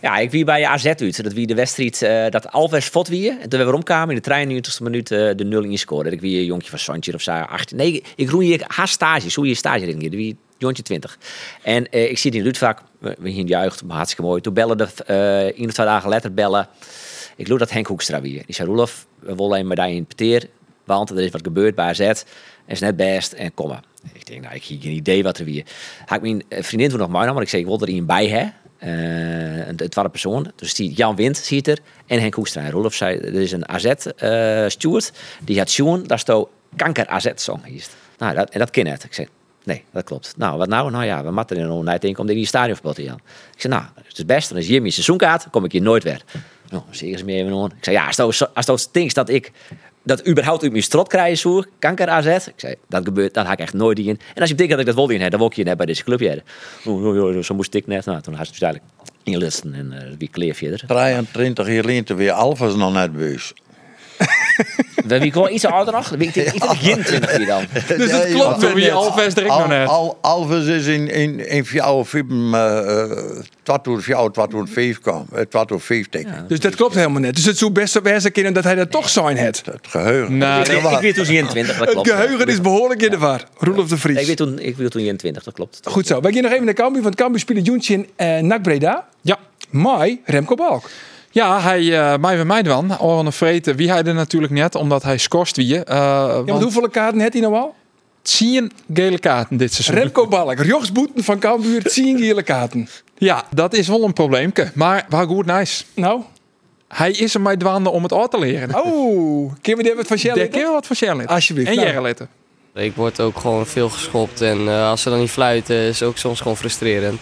Ja, 0.00 0.18
ik 0.18 0.30
wie 0.30 0.44
bij 0.44 0.66
AZ 0.66 0.86
uit. 0.86 1.22
Dat 1.22 1.32
wie 1.32 1.46
de 1.46 1.54
wedstrijd, 1.54 2.02
eh, 2.02 2.30
dat 2.30 2.52
Alves 2.52 2.86
fot 2.86 3.08
wie. 3.08 3.30
En 3.30 3.48
toen 3.48 3.58
we 3.58 3.64
weer 3.64 3.74
omkwamen 3.74 4.08
in 4.08 4.14
de 4.14 4.20
trein, 4.20 4.48
90 4.48 4.80
minuut 4.80 5.10
eh, 5.10 5.18
de 5.36 5.44
0 5.44 5.62
in. 5.62 5.78
Dat 5.86 6.12
ik 6.12 6.20
wie 6.20 6.38
een 6.38 6.44
jonkje 6.44 6.70
van 6.70 6.78
Santje 6.78 7.14
of 7.14 7.20
zo. 7.20 7.32
18. 7.32 7.76
Nee, 7.76 8.02
ik 8.16 8.30
roei 8.30 8.46
hier 8.46 8.64
haast 8.66 8.94
stage. 8.94 9.28
Hoe 9.34 9.48
je 9.48 9.54
stage 9.54 9.84
ring 9.84 10.00
hier. 10.00 10.10
Wie 10.10 10.36
jontje 10.58 10.82
20. 10.82 11.18
En 11.62 11.90
eh, 11.90 12.10
ik 12.10 12.18
zie 12.18 12.30
die 12.30 12.40
in 12.40 12.46
Lutvak. 12.46 12.82
We 12.98 13.28
hier 13.28 13.46
juicht, 13.46 13.84
maar 13.84 13.96
hartstikke 13.96 14.24
mooi. 14.24 14.40
Toen 14.40 14.54
bellen 14.54 14.78
de, 14.78 14.88
eh 15.06 15.40
één 15.44 15.66
of 15.66 15.72
twee 15.72 15.86
dagen 15.86 16.08
later 16.08 16.34
bellen. 16.34 16.68
Ik 17.36 17.48
loop 17.48 17.58
dat 17.58 17.70
Henk 17.70 17.86
Hoekstra 17.86 18.20
weer. 18.20 18.42
Die 18.46 18.54
zei, 18.54 18.68
Roelof, 18.68 19.06
we 19.18 19.34
willen 19.34 19.58
een 19.58 19.66
medaille 19.66 19.96
in 19.96 20.06
Peteer. 20.06 20.48
Want 20.96 21.10
er 21.10 21.20
is 21.20 21.30
wat 21.30 21.40
gebeurd 21.42 21.74
bij 21.74 21.86
AZ. 21.86 22.22
is 22.66 22.80
net 22.80 22.96
best 22.96 23.32
en 23.32 23.54
kom 23.54 23.68
maar. 23.68 23.82
Ik 24.12 24.26
denk, 24.26 24.42
nou, 24.42 24.54
ik 24.54 24.64
heb 24.64 24.82
geen 24.82 24.92
idee 24.92 25.22
wat 25.22 25.38
er 25.38 25.44
weer. 25.44 25.64
Had 26.04 26.16
ik 26.16 26.22
mijn 26.22 26.42
eh, 26.48 26.62
vriendin 26.62 26.88
toen 26.88 26.98
nog 26.98 27.08
maar, 27.08 27.26
want 27.26 27.40
ik 27.40 27.48
zei, 27.48 27.62
ik 27.62 27.68
wil 27.68 27.80
er 27.80 27.88
iemand 27.88 28.06
bij 28.06 28.28
hè. 28.28 28.48
Eh, 28.78 29.66
een 29.66 30.10
persoon. 30.10 30.52
Dus 30.56 30.74
die 30.74 30.92
Jan 30.92 31.16
Wind 31.16 31.36
ziet 31.36 31.68
er. 31.68 31.78
En 32.06 32.20
Henk 32.20 32.34
Hoekstra. 32.34 32.62
En 32.62 32.70
Rolf 32.70 32.94
zei, 32.94 33.18
er 33.18 33.34
is 33.34 33.52
een 33.52 33.68
AZ-steward. 33.68 35.12
die 35.44 35.58
had 35.58 35.70
Sjoen, 35.70 36.06
daar 36.06 36.18
stond 36.18 36.48
kanker 36.76 37.06
AZ-song. 37.06 37.64
hier. 37.64 37.86
Nou, 38.18 38.34
dat, 38.34 38.50
en 38.50 38.58
dat 38.58 38.70
ken 38.70 38.86
het. 38.86 39.04
Ik 39.04 39.14
zei, 39.14 39.28
nee, 39.64 39.84
dat 39.90 40.04
klopt. 40.04 40.34
Nou, 40.36 40.58
wat 40.58 40.68
nou? 40.68 40.90
Nou 40.90 41.04
ja, 41.04 41.24
we 41.24 41.30
moeten 41.30 41.56
er 41.56 41.82
naar 41.82 42.00
denken 42.00 42.20
om 42.20 42.26
die 42.26 42.46
stadionverbod 42.46 42.94
te 42.94 43.04
gaan. 43.04 43.20
Ik 43.54 43.60
zei, 43.60 43.74
nou, 43.74 43.86
het 43.94 44.12
is 44.12 44.18
het 44.18 44.26
beste. 44.26 44.52
Dan 44.52 44.62
is 44.62 44.68
Jimmy 44.68 44.90
seizoenkaart, 44.90 45.42
dan 45.42 45.50
kom 45.50 45.64
ik 45.64 45.72
hier 45.72 45.82
nooit 45.82 46.02
weer. 46.02 46.22
Nou, 46.68 46.82
zie 46.90 47.18
ze 47.18 47.24
meer 47.24 47.44
even 47.44 47.58
aan. 47.58 47.72
Ik 47.76 47.84
zei, 47.84 47.96
ja, 47.96 48.26
als 48.54 48.66
het 48.66 48.80
stinkt 48.80 49.14
dat 49.14 49.28
ik 49.28 49.52
dat 50.02 50.26
überhaupt 50.26 50.62
uit 50.62 50.72
mijn 50.72 50.82
strot 50.82 51.08
krijgen 51.08 51.66
kanker 51.78 52.08
AZ. 52.08 52.26
Ik 52.26 52.52
zei, 52.56 52.74
dat 52.88 53.04
gebeurt, 53.04 53.34
dat 53.34 53.46
ga 53.46 53.52
ik 53.52 53.58
echt 53.58 53.74
nooit 53.74 53.98
in. 53.98 54.18
En 54.34 54.40
als 54.40 54.48
je 54.48 54.54
denkt 54.54 54.70
dat 54.70 54.80
ik 54.80 54.86
dat 54.86 54.94
wil 54.94 55.08
in 55.08 55.20
heb, 55.20 55.30
dan 55.30 55.38
wil 55.38 55.48
ik 55.48 55.54
je 55.54 55.64
net 55.64 55.76
bij 55.76 55.86
deze 55.86 56.04
club 56.04 56.20
hebben. 56.20 57.44
Zo 57.44 57.54
moest 57.54 57.74
ik 57.74 57.86
net. 57.86 58.04
Nou, 58.04 58.20
toen 58.20 58.34
had 58.34 58.46
ze 58.46 58.52
dus 58.52 58.62
eigenlijk 58.62 58.92
inlisten 59.22 59.74
en 59.74 59.92
eh, 59.92 60.14
wie 60.18 60.28
kleef 60.28 60.58
verder. 60.58 60.84
23 61.32 61.68
jaar 61.68 62.16
weer 62.16 62.32
Alphas 62.32 62.76
nog 62.76 62.92
net 62.92 63.12
buis. 63.16 63.52
We 65.04 65.16
hebben 65.16 65.32
gewoon 65.32 65.52
iets 65.52 65.64
ouder 65.64 65.94
nog. 65.94 66.12
Ik 66.12 66.34
denk 66.34 66.52
iets 66.54 66.66
23 66.66 67.36
hier 67.36 67.46
dan. 67.46 67.64
Dus 67.98 68.10
het 68.10 68.28
klopt 68.32 68.60
Toen 68.60 68.74
wie 68.74 68.92
Alves 68.92 69.34
direct 69.34 69.54
nog 69.58 69.68
net. 69.68 69.88
Al, 69.88 70.18
Alves 70.20 70.66
is 70.66 70.86
in, 70.86 71.08
in, 71.10 71.48
in 71.48 71.64
uh. 71.64 72.04
Het 75.32 75.50
vijf 75.80 76.08
teken. 76.08 76.44
Dus 76.48 76.60
dat 76.60 76.74
klopt 76.74 76.94
helemaal 76.94 77.20
net. 77.20 77.34
Dus 77.34 77.44
het 77.44 77.58
zou 77.58 77.70
best 77.72 77.94
wel 77.94 78.02
zijn 78.20 78.32
kunnen 78.32 78.52
dat 78.52 78.64
hij 78.64 78.74
dat 78.74 78.90
toch 78.90 79.08
zijn 79.08 79.36
het. 79.36 79.62
Het 79.64 79.86
geheugen. 79.88 80.38
Nou, 80.38 80.60
Ik, 80.60 80.68
ik 80.82 80.98
weet 81.00 81.14
toen 81.14 81.26
21, 81.26 81.76
dat 81.76 81.84
Het 81.84 81.90
klopt. 81.94 82.10
geheugen 82.10 82.46
is 82.46 82.60
behoorlijk 82.60 83.02
in 83.02 83.10
de 83.10 83.18
war. 83.18 83.44
Roelof 83.58 83.88
de 83.88 83.94
Ik 83.94 84.00
Vries. 84.00 84.26
weet 84.26 84.36
toen, 84.36 84.58
ik 84.58 84.76
weet 84.76 84.90
toen 84.90 85.00
21, 85.02 85.42
dat 85.42 85.54
klopt. 85.54 85.80
Goed 85.84 86.06
zo. 86.06 86.20
Wij 86.20 86.32
gaan 86.32 86.42
nog 86.42 86.52
even 86.52 86.64
naar 86.64 86.74
Cambuur. 86.74 87.02
Want 87.02 87.14
Cambuur 87.14 87.40
speelt 87.40 87.66
Joentje 87.66 87.94
in 87.94 88.08
eh 88.16 88.38
NAC 88.38 88.62
Breda. 88.62 89.06
Ja. 89.22 89.38
Mai 89.70 90.20
Remco 90.24 90.54
Balk. 90.54 90.90
Ja, 91.30 91.60
hij, 91.60 91.98
eh 91.98 92.18
mij 92.18 92.36
bij 92.36 92.44
mij 92.44 92.62
dan. 92.62 92.98
Orne 92.98 93.32
Vreten, 93.32 93.76
wie 93.76 93.90
hij 93.90 94.02
er 94.02 94.14
natuurlijk 94.14 94.52
net, 94.52 94.74
omdat 94.74 95.02
hij 95.02 95.18
scorst 95.18 95.56
wie. 95.56 95.84
eh 95.84 95.96
Ja, 95.96 96.32
want 96.32 96.50
want 96.50 96.62
hoeveel 96.62 96.88
kaarten 96.88 97.20
heeft 97.20 97.32
hij 97.32 97.42
nou 97.42 97.54
al? 97.54 97.74
tien 98.22 98.72
gele 98.94 99.18
kaarten 99.18 99.56
dit 99.56 99.72
seizoen. 99.72 99.94
Remco 99.94 100.26
Balk. 100.28 100.64
Jochsboeten 100.64 101.24
van 101.24 101.38
Cambuur. 101.38 101.82
10 101.82 102.18
gele 102.18 102.42
kaarten. 102.42 102.88
Ja, 103.18 103.44
dat 103.54 103.74
is 103.74 103.88
wel 103.88 104.04
een 104.04 104.12
probleempje. 104.12 104.70
Maar 104.74 105.06
waar 105.08 105.26
goed 105.26 105.46
nice. 105.46 105.84
Nou. 105.94 106.20
Hij 106.88 107.10
is 107.10 107.34
er 107.34 107.40
mij 107.40 107.56
dwaande 107.56 107.90
om 107.90 108.02
het 108.02 108.12
uit 108.12 108.30
te 108.30 108.38
leren. 108.38 108.84
Oh. 108.84 109.52
Kunnen 109.60 109.82
we 109.82 109.88
daar 109.88 109.96
wat 109.96 110.06
van 110.06 110.16
Daar 110.22 110.36
Shell? 110.36 110.60
je 110.60 110.70
wat 110.72 110.86
van 110.86 110.96
Shell 110.96 111.26
Alsjeblieft. 111.26 111.70
En 111.70 111.74
Nou. 111.76 112.02
Letten. 112.02 112.28
Ik 112.74 112.94
word 112.94 113.20
ook 113.20 113.38
gewoon 113.38 113.66
veel 113.66 113.88
geschopt 113.88 114.40
en 114.40 114.68
eh, 114.68 114.88
als 114.88 115.02
ze 115.02 115.10
dan 115.10 115.18
niet 115.18 115.30
fluiten 115.30 115.76
is 115.76 116.02
ook 116.02 116.16
soms 116.16 116.40
gewoon 116.40 116.56
frustrerend. 116.56 117.20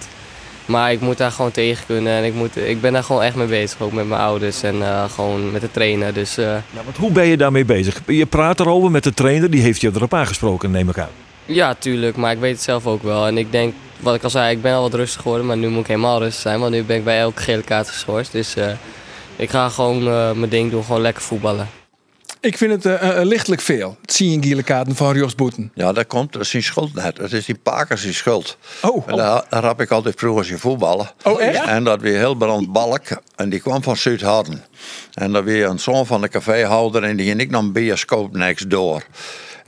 Maar 0.69 0.93
ik 0.93 1.01
moet 1.01 1.19
daar 1.19 1.31
gewoon 1.31 1.51
tegen 1.51 1.87
kunnen 1.87 2.13
en 2.13 2.25
ik, 2.25 2.35
moet, 2.35 2.57
ik 2.57 2.81
ben 2.81 2.93
daar 2.93 3.05
gewoon 3.05 3.23
echt 3.23 3.35
mee 3.37 3.47
bezig, 3.47 3.81
ook 3.81 3.93
met 3.93 4.09
mijn 4.09 4.21
ouders 4.21 4.63
en 4.63 4.83
eh, 4.83 5.05
gewoon 5.11 5.53
met 5.53 5.61
de 5.61 5.71
trainer. 5.71 6.15
Dus 6.15 6.37
eh, 6.37 6.45
Ja, 6.45 6.83
want 6.85 6.97
hoe 6.97 7.11
ben 7.13 7.27
je 7.27 7.37
daarmee 7.37 7.65
bezig? 7.65 8.01
Je 8.07 8.27
praat 8.27 8.61
erover 8.61 8.91
met 8.91 9.05
de 9.05 9.15
trainer, 9.15 9.51
die 9.51 9.61
heeft 9.63 9.81
je 9.81 9.91
erop 9.95 10.15
aangesproken, 10.15 10.71
neem 10.71 10.89
ik 10.89 10.99
aan. 10.99 11.09
ja, 11.45 11.75
tuurlijk, 11.75 12.17
maar 12.17 12.33
ik 12.33 12.39
weet 12.39 12.55
het 12.55 12.63
zelf 12.63 12.87
ook 12.87 13.03
wel. 13.03 13.27
En 13.27 13.39
ik 13.39 13.53
denk, 13.53 13.75
wat 14.01 14.15
ik 14.15 14.23
al 14.23 14.31
zei, 14.31 14.57
ik 14.57 14.63
ben 14.63 14.75
al 14.75 14.83
wat 14.83 14.95
rustig 14.95 15.23
geworden, 15.23 15.47
maar 15.47 15.57
nu 15.57 15.69
moet 15.69 15.81
ik 15.81 15.87
helemaal 15.87 16.19
rustig 16.19 16.41
zijn, 16.43 16.61
want 16.61 16.73
nu 16.73 16.83
ben 16.83 16.97
ik 16.97 17.05
bij 17.05 17.19
elke 17.19 17.43
gele 17.43 17.63
kaart 17.63 17.89
geschorst. 17.89 18.33
Dus 18.33 18.57
eh, 18.57 18.71
ik 19.37 19.51
ga 19.51 19.69
gewoon 19.69 20.03
mijn 20.39 20.51
ding 20.51 20.71
doen, 20.71 20.85
gewoon 20.85 21.01
lekker 21.01 21.23
voetballen. 21.23 21.78
Ik 22.41 22.57
vind 22.57 22.73
het 22.73 22.87
eh, 22.87 23.19
eh, 23.19 23.27
lichtelijk 23.27 23.61
veel. 23.61 23.97
10 24.05 24.43
gele 24.43 24.63
kaarten 24.63 24.97
van 24.97 25.17
Jochsboeten. 25.17 25.71
Ja, 25.75 25.93
dat 25.93 26.07
komt. 26.07 26.33
Dat 26.33 26.43
is 26.43 26.51
zijn 26.51 26.63
schuld 26.63 26.95
net. 26.95 27.17
Dat 27.17 27.33
is 27.33 27.45
die 27.45 27.59
Pakers 27.63 28.01
zijn 28.01 28.15
schuld. 28.15 28.59
Oh. 28.83 29.03
En 29.07 29.17
daar, 29.17 29.45
daar 29.49 29.65
heb 29.65 29.81
ik 29.81 29.91
altijd 29.91 30.15
vroeger 30.19 30.45
zien 30.45 30.59
voetballen. 30.59 31.11
Oh, 31.23 31.41
echt? 31.41 31.67
En 31.67 31.85
dat 31.85 32.01
weer 32.01 32.19
heel 32.19 32.35
brand 32.35 32.73
balk. 32.73 33.03
En 33.37 33.49
die 33.49 33.61
kwam 33.61 33.83
van 33.83 33.97
Zuid-Harden. 33.97 34.65
En 35.15 35.33
dat 35.33 35.45
weer 35.45 35.67
een 35.67 35.79
zoon 35.79 36.07
van 36.07 36.21
de 36.21 36.29
caféhouder. 36.29 37.03
En 37.03 37.17
die 37.17 37.27
ging 37.27 37.41
ik 37.41 37.51
naar 37.51 37.61
een 37.61 37.73
bioscoop 37.73 38.37
next 38.37 38.71
door. 38.71 39.03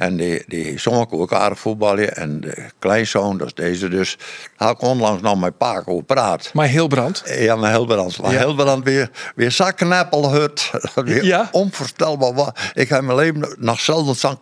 En 0.01 0.17
die, 0.17 0.43
die 0.47 0.79
zong 0.79 1.03
ik 1.03 1.13
ook 1.13 1.33
aardig 1.33 1.59
voetballen. 1.59 2.17
En 2.17 2.41
de 2.41 2.65
kleinzoon, 2.79 3.39
dat 3.39 3.47
is 3.47 3.55
deze 3.55 3.89
dus. 3.89 4.19
Had 4.57 4.71
ik 4.71 4.83
onlangs 4.83 5.23
nog 5.23 5.41
met 5.41 5.59
Paak 5.59 5.89
over 5.89 6.05
praat. 6.05 6.51
Maar 6.53 6.67
heel 6.67 6.87
brand. 6.87 7.23
Ja, 7.39 7.57
maar 7.57 7.71
Hilbrand. 7.73 8.21
Maar 8.23 8.33
Ja. 8.33 8.39
Hilbrand 8.39 8.85
weer, 8.85 9.11
weer 9.35 9.51
zakkenappelhut. 9.51 10.71
weer 10.95 11.25
Ja? 11.25 11.49
Onvoorstelbaar 11.53 12.35
wat. 12.35 12.59
Ik 12.75 12.89
heb 12.89 13.03
mijn 13.03 13.17
leven 13.19 13.55
nog 13.59 13.81
zelden 13.81 14.15
zang. 14.17 14.39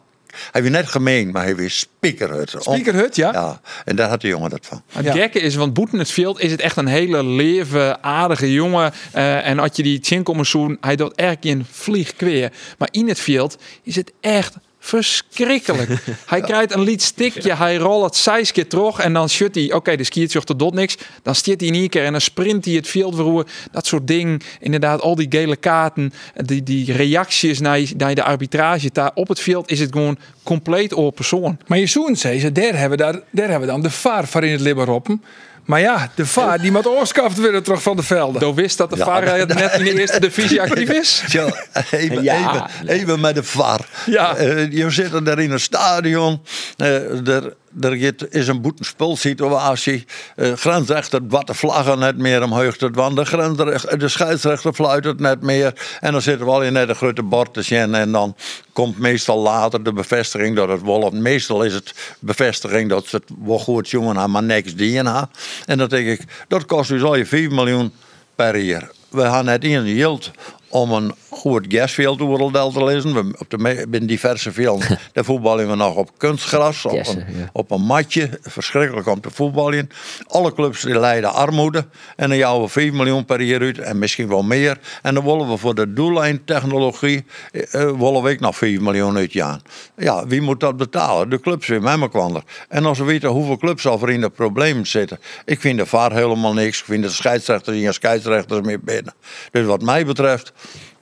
Hij 0.52 0.62
weer 0.62 0.70
net 0.70 0.88
gemeen, 0.88 1.30
maar 1.30 1.42
hij 1.42 1.56
weer 1.56 1.70
speakerhut. 1.70 2.54
Speakerhut, 2.58 3.16
ja? 3.16 3.32
Ja, 3.32 3.60
en 3.84 3.96
daar 3.96 4.08
had 4.08 4.20
de 4.20 4.28
jongen 4.28 4.50
dat 4.50 4.66
van. 4.66 4.82
Het 4.92 5.04
Ja. 5.04 5.12
gekke 5.12 5.40
is, 5.40 5.54
want 5.54 5.74
Boeten 5.74 5.98
het 5.98 6.10
veld 6.10 6.40
is 6.40 6.50
het 6.50 6.60
echt 6.60 6.76
een 6.76 6.86
hele 6.86 7.24
leven, 7.24 8.02
aardige 8.02 8.52
jongen. 8.52 8.92
Eh, 9.12 9.46
en 9.46 9.58
als 9.58 9.70
je 9.72 9.82
die 9.82 10.00
tjin 10.00 10.22
komt 10.22 10.46
zoen, 10.46 10.76
hij 10.80 10.96
doet 10.96 11.14
erg 11.14 11.36
in 11.40 11.66
vlieg 11.70 12.16
kweer. 12.16 12.52
Maar 12.78 12.88
in 12.90 13.08
het 13.08 13.20
veld 13.20 13.56
is 13.82 13.96
het 13.96 14.12
echt 14.20 14.54
Verschrikkelijk. 14.88 15.90
hij 16.26 16.40
krijgt 16.40 16.72
een 16.74 16.80
liet 16.80 17.02
stikje, 17.02 17.54
hij 17.54 17.76
rolt 17.76 18.04
het 18.04 18.16
zes 18.16 18.52
keer 18.52 18.68
terug 18.68 18.98
en 18.98 19.12
dan 19.12 19.28
shut 19.28 19.54
hij, 19.54 19.72
oké, 19.72 19.96
de 19.96 20.04
skiert 20.04 20.34
er 20.34 20.56
dot 20.56 20.74
niks. 20.74 20.96
Dan 21.22 21.34
stiert 21.34 21.60
hij 21.60 21.68
in 21.68 21.74
één 21.74 21.88
keer 21.88 22.04
en 22.04 22.12
dan 22.12 22.20
sprint 22.20 22.64
hij 22.64 22.74
het 22.74 22.88
veld 22.88 23.14
verroer. 23.14 23.46
Dat 23.70 23.86
soort 23.86 24.06
dingen. 24.06 24.40
Inderdaad, 24.60 25.00
al 25.00 25.14
die 25.14 25.26
gele 25.28 25.56
kaarten, 25.56 26.12
die, 26.34 26.62
die 26.62 26.92
reacties 26.92 27.60
naar, 27.60 27.80
naar 27.96 28.14
de 28.14 28.22
arbitrage. 28.22 28.90
Daar 28.92 29.10
op 29.14 29.28
het 29.28 29.40
veld 29.40 29.70
is 29.70 29.80
het 29.80 29.92
gewoon 29.92 30.18
compleet 30.42 30.92
op 30.92 31.14
persoon. 31.14 31.58
Maar 31.66 31.78
je 31.78 31.86
zoen 31.86 32.16
zei 32.16 32.52
daar 32.52 32.78
hebben 32.78 32.98
daar, 32.98 33.20
daar 33.30 33.48
hebben 33.48 33.60
we 33.60 33.66
dan 33.66 33.82
de 33.82 33.90
vaar 33.90 34.28
voor 34.28 34.44
in 34.44 34.52
het 34.52 34.60
Libberoppen. 34.60 35.22
Maar 35.68 35.80
ja, 35.80 36.10
de 36.14 36.26
vaar 36.26 36.58
die 36.58 36.72
moet 36.72 36.86
oorskaft 36.86 37.38
weer 37.38 37.62
terug 37.62 37.82
van 37.82 37.96
de 37.96 38.02
velden. 38.02 38.40
Doe 38.40 38.54
wist 38.54 38.78
dat 38.78 38.90
de 38.90 38.96
Ja, 38.96 39.04
VAR 39.04 39.46
net 39.46 39.72
in 39.72 39.84
de 39.84 40.00
eerste 40.00 40.20
divisie 40.20 40.60
actief 40.62 40.90
is? 40.90 41.22
Zo, 41.28 41.48
even, 41.90 42.22
Ja. 42.22 42.36
even, 42.36 42.88
even 42.88 43.20
met 43.20 43.34
de 43.34 43.42
VAR. 43.42 43.80
Ja. 44.06 44.36
Eh, 44.36 44.72
je 44.72 44.90
zit 44.90 45.24
daar 45.24 45.38
in 45.38 45.50
een 45.50 45.60
stadion. 45.60 46.42
eh, 46.76 47.28
er, 47.28 47.54
er 47.80 48.26
is 48.30 48.48
een 48.48 48.60
boetenspulsituatie. 48.60 50.04
Uh, 50.36 50.52
grensrechter 50.52 51.20
wat 51.28 51.46
de 51.46 51.54
vlaggen 51.54 51.98
net 51.98 52.18
meer 52.18 52.42
omhoog 52.42 52.76
te 52.76 52.90
want 52.90 53.16
de, 53.16 53.24
grensrechter, 53.24 53.98
de 53.98 54.08
scheidsrechter 54.08 54.72
fluit 54.74 55.04
het 55.04 55.20
net 55.20 55.42
meer. 55.42 55.72
En 56.00 56.12
dan 56.12 56.22
zitten 56.22 56.46
we 56.46 56.52
al 56.52 56.62
in 56.62 56.72
net 56.72 56.88
een 56.88 56.94
grote 56.94 57.22
bord 57.22 57.54
te 57.54 57.62
zien. 57.62 57.94
En 57.94 58.12
dan 58.12 58.36
komt 58.78 58.98
meestal 58.98 59.38
later 59.38 59.82
de 59.82 59.92
bevestiging 59.92 60.56
dat 60.56 60.68
het 60.68 60.82
wel... 60.82 61.10
Meestal 61.10 61.62
is 61.62 61.74
het 61.74 61.94
bevestiging 62.18 62.88
dat 62.88 63.10
het 63.10 63.24
wel 63.44 63.58
goed 63.58 63.88
jongen 63.88 64.30
maar 64.30 64.42
niks 64.42 64.74
dienen. 64.74 65.30
En 65.66 65.78
dan 65.78 65.88
denk 65.88 66.06
ik, 66.06 66.20
dat 66.48 66.66
kost 66.66 66.88
dus 66.88 67.02
al 67.02 67.16
je 67.16 67.26
4 67.26 67.52
miljoen 67.52 67.92
per 68.34 68.56
jaar. 68.56 68.90
We 69.08 69.22
gaan 69.22 69.44
net 69.44 69.64
in 69.64 69.86
yield 69.86 70.30
om 70.68 70.92
een 70.92 71.14
goed 71.28 71.66
gasveld 71.68 72.20
oordeel 72.20 72.70
te 72.70 72.84
lezen. 72.84 73.14
We, 73.14 73.34
op 73.38 73.50
de, 73.50 73.86
in 73.90 74.06
diverse 74.06 74.52
velden 74.52 74.98
daar 75.12 75.24
voetballen 75.24 75.68
we 75.68 75.74
nog 75.74 75.94
op 75.94 76.10
kunstgras, 76.16 76.84
op 76.84 77.06
een, 77.06 77.24
op 77.52 77.70
een 77.70 77.82
matje. 77.82 78.38
Verschrikkelijk 78.42 79.06
om 79.06 79.20
te 79.20 79.30
voetballen. 79.30 79.90
Alle 80.26 80.52
clubs 80.52 80.82
die 80.82 80.98
lijden 80.98 81.32
armoede. 81.32 81.86
En 82.16 82.28
dan 82.28 82.38
jouwen 82.38 82.64
we 82.64 82.70
4 82.70 82.94
miljoen 82.94 83.24
per 83.24 83.40
jaar 83.40 83.60
uit 83.60 83.78
en 83.78 83.98
misschien 83.98 84.28
wel 84.28 84.42
meer. 84.42 84.78
En 85.02 85.14
dan 85.14 85.24
willen 85.24 85.48
we 85.48 85.56
voor 85.56 85.74
de 85.74 85.92
doellijntechnologie 85.92 87.24
willen 87.70 88.22
we 88.22 88.30
ook 88.30 88.40
nog 88.40 88.56
4 88.56 88.82
miljoen 88.82 89.16
uitjaan. 89.16 89.62
Ja, 89.96 90.26
wie 90.26 90.40
moet 90.40 90.60
dat 90.60 90.76
betalen? 90.76 91.30
De 91.30 91.40
clubs 91.40 91.66
weer 91.66 91.82
met 91.82 92.00
elkaar. 92.00 92.42
En 92.68 92.84
als 92.84 92.98
we 92.98 93.04
weten 93.04 93.28
hoeveel 93.28 93.56
clubs 93.56 93.86
al 93.86 94.08
in 94.08 94.20
de 94.20 94.30
problemen 94.30 94.86
zitten. 94.86 95.18
Ik 95.44 95.60
vind 95.60 95.78
de 95.78 95.86
VAR 95.86 96.12
helemaal 96.12 96.52
niks. 96.52 96.78
Ik 96.78 96.84
vind 96.84 97.02
de 97.02 97.10
scheidsrechters 97.10 97.76
geen 97.76 97.92
scheidsrechters 97.92 98.60
meer 98.60 98.80
binnen. 98.80 99.14
Dus 99.50 99.66
wat 99.66 99.82
mij 99.82 100.06
betreft, 100.06 100.52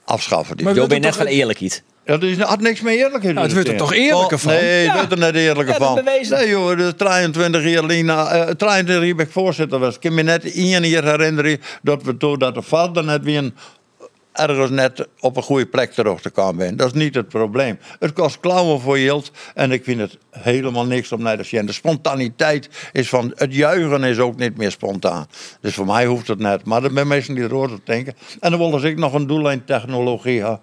afschaffen 0.05 0.55
die. 0.57 0.65
Maar 0.65 0.73
Jo 0.73 0.79
wilt 0.79 0.91
ben 0.93 1.01
u 1.01 1.05
net 1.05 1.15
van 1.15 1.25
eerlijkheid. 1.25 1.83
Ja, 2.05 2.17
dat 2.17 2.29
is, 2.29 2.37
had 2.39 2.61
niks 2.61 2.81
meer 2.81 2.97
eerlijkheid. 2.97 3.33
Nou, 3.35 3.45
het 3.45 3.53
wordt 3.55 3.69
er 3.69 3.77
toch 3.77 3.93
eerlijker 3.93 4.39
van? 4.39 4.51
Nee, 4.53 4.83
Ja. 4.83 4.87
het 4.89 4.93
wordt 4.97 5.11
er 5.11 5.17
net 5.19 5.35
eerlijker 5.35 5.73
Ja, 5.73 5.79
dat 5.79 5.87
van. 5.87 5.95
bewezen. 6.03 6.37
Nee 6.37 6.49
joh, 6.49 6.77
de 6.77 6.95
23 6.95 7.63
jaar 7.63 7.83
Lina, 7.83 8.27
eh 8.31 8.49
23 8.53 9.05
jaar 9.05 9.15
ben 9.15 9.25
ik 9.25 9.31
voorzitter 9.31 9.79
was. 9.79 9.95
Ik 9.95 10.01
kan 10.01 10.13
me 10.13 10.21
net 10.21 10.53
één 10.53 10.87
jaar 10.87 11.03
herinneren 11.03 11.61
dat 11.81 12.03
we 12.03 12.17
toen 12.17 12.39
dat 12.39 12.53
de 12.53 12.61
vader 12.61 13.03
net 13.03 13.23
weer 13.23 13.37
een, 13.37 13.55
ergens 14.37 14.69
net 14.69 15.07
op 15.19 15.37
een 15.37 15.43
goede 15.43 15.65
plek 15.65 15.91
terug 15.91 16.21
te 16.21 16.29
komen 16.29 16.55
ben. 16.55 16.75
Dat 16.75 16.87
is 16.87 16.93
niet 16.93 17.15
het 17.15 17.27
probleem. 17.27 17.79
Het 17.99 18.13
kost 18.13 18.39
klauwen 18.39 18.79
voor 18.79 18.99
Jilt 18.99 19.31
en 19.53 19.71
ik 19.71 19.83
vind 19.83 19.99
het 19.99 20.17
helemaal 20.29 20.85
niks 20.85 21.11
om 21.11 21.21
naar 21.21 21.37
de 21.37 21.43
zien. 21.43 21.65
De 21.65 21.71
spontaniteit 21.71 22.69
is 22.91 23.09
van, 23.09 23.31
het 23.35 23.53
juichen 23.53 24.03
is 24.03 24.19
ook 24.19 24.37
niet 24.37 24.57
meer 24.57 24.71
spontaan. 24.71 25.27
Dus 25.61 25.73
voor 25.73 25.85
mij 25.85 26.05
hoeft 26.05 26.27
het 26.27 26.39
net. 26.39 26.65
Maar 26.65 26.83
er 26.83 26.91
zijn 26.93 27.07
mensen 27.07 27.35
die 27.35 27.43
erover 27.43 27.69
te 27.69 27.81
denken. 27.83 28.13
En 28.39 28.51
dan 28.51 28.59
willen 28.59 28.79
ze 28.79 28.89
ik 28.89 28.97
nog 28.97 29.13
een 29.13 29.27
doellijntechnologie 29.27 30.39
hebben. 30.39 30.59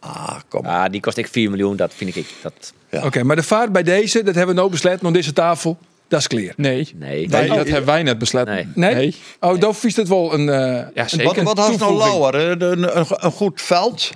Ah, 0.00 0.36
kom. 0.48 0.66
Ah, 0.66 0.90
die 0.90 1.00
kost 1.00 1.16
ik 1.16 1.28
4 1.28 1.50
miljoen, 1.50 1.76
dat 1.76 1.94
vind 1.94 2.16
ik. 2.16 2.26
Dat, 2.42 2.72
Ja. 2.90 3.04
Oké, 3.04 3.22
maar 3.22 3.36
de 3.36 3.42
vaar 3.42 3.70
bij 3.70 3.82
deze, 3.82 4.22
dat 4.22 4.34
hebben 4.34 4.54
we 4.54 4.60
nou 4.60 4.70
besloten 4.70 5.06
op 5.06 5.12
deze 5.12 5.32
tafel. 5.32 5.78
Dat 6.14 6.22
is 6.22 6.28
clear. 6.28 6.52
Nee. 6.56 6.92
nee. 6.96 7.28
Wij, 7.28 7.46
dat 7.48 7.56
hebben 7.68 7.84
wij 7.84 8.02
net 8.02 8.18
besloten. 8.18 8.72
Nee. 8.74 8.94
Nee? 8.94 9.14
Oh, 9.40 9.60
dan 9.60 9.74
vies 9.74 9.96
het 9.96 10.08
wel 10.08 10.34
een. 10.34 10.48
eh, 10.48 10.86
Ja, 10.94 11.08
zeker. 11.08 11.24
Wat, 11.24 11.36
wat 11.36 11.58
had 11.58 11.66
nou 11.66 11.78
toevoeging. 11.78 11.98
lauwer? 12.20 12.34
hè? 12.40 12.56
De- 12.56 12.64
Een, 12.64 12.98
een, 12.98 13.06
een 13.08 13.30
goed 13.32 13.62
veld 13.62 14.10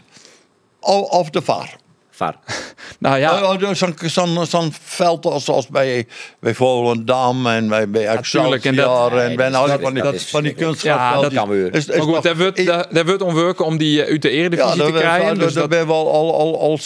o- 0.80 1.00
of 1.00 1.30
de 1.30 1.42
vaar? 1.42 1.76
VAR. 2.18 2.34
Nou 2.98 3.18
ja, 3.18 3.74
Zo'n 4.46 4.72
veld 4.82 5.24
als, 5.26 5.48
als 5.48 5.66
bij, 5.68 6.06
bij 6.40 6.54
Volendam 6.54 7.46
en 7.46 7.68
bij, 7.68 7.88
bij 7.90 8.18
tuurlijk, 8.22 8.64
en 8.64 8.74
dat- 8.74 8.84
Excelsior 8.86 9.20
en 9.20 9.36
bij 9.36 9.50
dat 9.50 9.54
al 9.60 9.64
is- 9.66 9.72
die 9.72 9.80
van 9.82 9.94
die, 9.94 10.02
dat 10.02 10.14
is- 10.14 10.30
van 10.30 10.42
die 10.42 10.54
ja, 10.82 11.20
dat 11.20 11.32
kan 11.32 11.48
weer. 11.48 11.70
Maar 11.88 12.00
goed, 12.00 12.22
daar 12.22 12.36
wordt, 12.36 12.66
daar, 12.66 12.86
daar 12.90 13.04
wordt 13.06 13.22
om 13.22 13.34
werken 13.34 13.64
om 13.64 13.76
die 13.76 14.02
eh, 14.02 14.10
uit 14.10 14.22
de 14.22 14.30
Eredivisie 14.30 14.84
te 14.84 14.92
krijgen. 14.92 15.26
daar 15.26 15.34
Dus 15.44 15.52
daar 15.52 15.62
dat, 15.68 15.70
ben 15.70 15.86
we 15.86 15.92
al, 15.92 16.12
al, 16.12 16.60
al, 16.60 16.78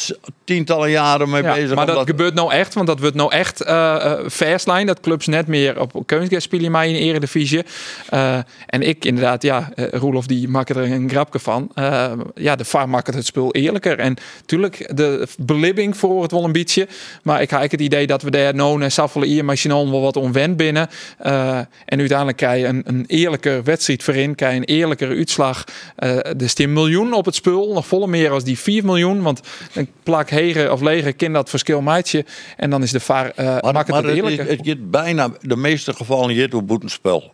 tientallen 0.45 0.91
jaren 0.91 1.31
mee 1.31 1.43
ja, 1.43 1.55
bezig. 1.55 1.75
maar 1.75 1.87
dat 1.87 2.07
gebeurt 2.07 2.35
nou 2.35 2.53
echt, 2.53 2.75
want 2.75 2.87
dat 2.87 3.01
wordt 3.01 3.15
nou 3.17 3.33
echt 3.33 3.61
eh 3.61 4.15
verslijn. 4.27 4.87
Dat 4.87 5.01
clubs 5.01 5.27
net 5.27 5.47
meer 5.47 5.81
op 5.81 6.03
kunstgras 6.07 6.43
spelen 6.43 6.71
maar 6.71 6.87
in 6.87 6.93
de 6.93 6.99
Eredivisie. 6.99 7.63
Eh, 8.09 8.39
en 8.67 8.83
ik 8.83 9.05
inderdaad, 9.05 9.43
ja, 9.43 9.71
eh, 9.75 9.87
Roelof 9.91 10.27
die 10.27 10.49
maakt 10.49 10.71
er 10.71 10.77
een 10.77 11.11
grapje 11.11 11.39
van. 11.39 11.71
Eh, 11.75 12.13
ja, 12.35 12.57
de 12.57 12.65
VAR 12.65 12.89
maakt 12.89 13.15
het 13.15 13.27
spul 13.27 13.53
eerlijker. 13.53 13.99
En 13.99 14.17
natuurlijk, 14.41 14.91
de 14.97 15.22
belibbing 15.39 15.97
voor 15.97 16.23
het 16.23 16.31
wel 16.31 16.45
een 16.45 16.53
beetje. 16.53 16.89
Maar 17.23 17.43
ik 17.43 17.51
heb 17.51 17.59
eigenlijk 17.59 17.73
het 17.73 17.81
idee 17.81 18.07
dat 18.07 18.23
we 18.23 18.31
daar 18.31 18.55
nou 18.55 18.83
en 18.83 18.93
Saffelen 18.93 19.29
hier 19.29 19.45
machinaal 19.45 19.91
wel 19.91 20.01
wat 20.01 20.17
onwend 20.17 20.57
binnen. 20.57 20.89
Eh, 21.19 21.59
en 21.85 21.99
uiteindelijk 21.99 22.37
krijg 22.37 22.61
je 22.61 22.67
een, 22.67 22.83
een 22.85 23.05
eerlijke 23.07 23.61
wedstrijd 23.65 24.03
voorin. 24.03 24.35
Krijg 24.35 24.53
je 24.53 24.59
een 24.59 24.65
eerlijkere 24.65 25.15
uitslag. 25.15 25.65
Eh 25.97 26.41
er 26.41 26.49
staat 26.49 26.67
een 26.67 26.73
miljoen 26.73 27.13
op 27.13 27.25
het 27.25 27.35
spul. 27.35 27.73
Nog 27.73 27.87
volle 27.87 28.07
meer 28.07 28.31
als 28.31 28.45
die 28.45 28.59
4 28.59 28.85
miljoen. 28.85 29.23
Want 29.23 29.41
een 29.75 29.89
plak 30.03 30.31
hegen 30.31 30.73
of 30.73 30.81
lege 30.81 31.13
kind 31.13 31.35
dat 31.35 31.51
verschil 31.51 31.81
maatje. 31.81 32.25
En 32.57 32.71
dan 32.71 32.83
is 32.83 32.91
de 32.91 33.01
VAR 33.01 33.31
eh 33.31 33.47
Maar, 33.47 33.73
maakt 33.73 33.77
het, 33.77 34.03
maar 34.05 34.13
het 34.13 34.49
het, 34.49 34.67
het, 34.67 34.91
bijna 34.91 35.31
de 35.41 35.57
meeste 35.57 35.93
gevallen 35.93 36.51
door 36.51 36.65
boetenspel. 36.65 37.33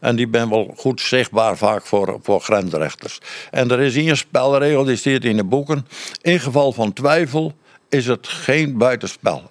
En 0.00 0.16
die 0.16 0.28
ben 0.28 0.48
wel 0.48 0.74
goed 0.76 1.00
zichtbaar 1.00 1.56
vaak 1.56 1.86
voor, 1.86 2.18
voor 2.22 2.40
grensrechters. 2.40 3.18
En 3.50 3.70
er 3.70 3.80
is 3.80 3.94
hier 3.94 4.10
een 4.10 4.16
spelregel, 4.16 4.84
die 4.84 4.96
staat 4.96 5.24
in 5.24 5.36
de 5.36 5.44
boeken. 5.44 5.86
In 6.22 6.40
geval 6.40 6.72
van 6.72 6.92
twijfel 6.92 7.52
is 7.88 8.06
het 8.06 8.28
geen 8.28 8.78
buitenspel. 8.78 9.42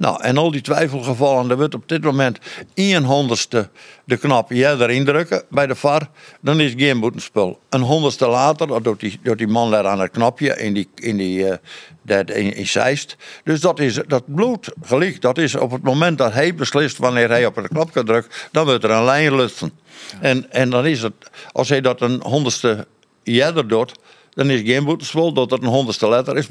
Nou, 0.00 0.22
en 0.22 0.36
al 0.36 0.50
die 0.50 0.60
twijfelgevallen, 0.60 1.50
er 1.50 1.56
wordt 1.56 1.74
op 1.74 1.88
dit 1.88 2.02
moment 2.02 2.38
1 2.74 3.04
honderdste 3.04 3.68
de 4.04 4.16
knop 4.16 4.50
jij 4.50 4.76
erin 4.76 5.04
drukken 5.04 5.42
bij 5.50 5.66
de 5.66 5.74
VAR, 5.74 6.08
dan 6.40 6.60
is 6.60 6.70
het 6.70 6.80
geen 6.80 7.00
boetenspel. 7.00 7.60
Een 7.68 7.80
honderdste 7.80 8.26
later, 8.26 8.66
dat 8.66 8.84
doet 8.84 9.00
die, 9.00 9.20
doet 9.22 9.38
die 9.38 9.46
man 9.46 9.70
daar 9.70 9.86
aan 9.86 10.00
het 10.00 10.10
knopje 10.10 10.56
in 10.56 10.74
die, 10.74 10.88
in 10.94 11.16
die 11.16 11.48
eh, 11.48 11.56
dat 12.02 12.30
in, 12.30 12.54
in 12.54 12.66
Zeist. 12.66 13.16
Dus 13.44 13.60
dat 13.60 13.78
is 13.78 14.00
dat 14.06 14.34
bloed 14.34 14.72
gelijk. 14.82 15.20
Dat 15.20 15.38
is 15.38 15.54
op 15.54 15.70
het 15.70 15.82
moment 15.82 16.18
dat 16.18 16.32
hij 16.32 16.54
beslist 16.54 16.98
wanneer 16.98 17.28
hij 17.28 17.46
op 17.46 17.56
het 17.56 17.68
knopje 17.68 18.04
drukt, 18.04 18.48
dan 18.52 18.64
wordt 18.64 18.84
er 18.84 18.90
een 18.90 19.04
lijn 19.04 19.36
lusten. 19.36 19.72
En, 20.20 20.52
en 20.52 20.70
dan 20.70 20.86
is 20.86 21.02
het, 21.02 21.30
als 21.52 21.68
hij 21.68 21.80
dat 21.80 22.00
een 22.00 22.22
honderdste 22.22 22.86
jeder 23.22 23.68
doet, 23.68 23.92
dan 24.30 24.50
is 24.50 24.60
geen 24.64 24.84
boetenspel. 24.84 25.32
Dat 25.32 25.50
het 25.50 25.62
een 25.62 25.68
honderdste 25.68 26.08
letter 26.08 26.36
is 26.36 26.46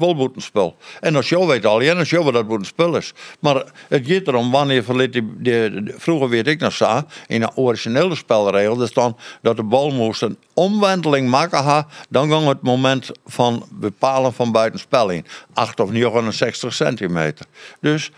wel. 0.52 0.76
En 1.00 1.16
als 1.16 1.28
jou 1.28 1.46
weet 1.46 1.66
al, 1.66 1.80
ja, 1.80 1.94
als 1.94 2.10
jou 2.10 2.32
dat 2.32 2.46
boetenspel 2.46 2.96
is. 2.96 3.12
Maar 3.40 3.64
het 3.88 4.06
gaat 4.06 4.28
erom 4.28 4.50
wanneer 4.50 4.84
verliet 4.84 5.12
die, 5.12 5.24
vroeger 5.96 6.28
weet 6.28 6.46
ik 6.46 6.60
nog 6.60 6.72
zo, 6.72 7.02
in 7.26 7.40
de 7.40 7.50
originele 7.54 8.14
spelregel, 8.14 8.80
er 8.80 8.88
staan 8.88 9.16
dat 9.42 9.56
de 9.56 9.62
bal 9.62 9.90
moest 9.90 10.22
een 10.22 10.38
omwenteling 10.54 11.28
maken, 11.28 11.62
ha, 11.62 11.86
dan 12.08 12.30
ging 12.30 12.46
het 12.48 12.62
moment 12.62 13.10
van 13.26 13.66
bepalen 13.70 14.32
van 14.32 14.52
buitenspel 14.52 15.10
in. 15.10 15.26
8 15.54 15.80
of 15.80 15.90
69 15.90 16.74
centimeter. 16.74 17.46
Dus 17.80 18.10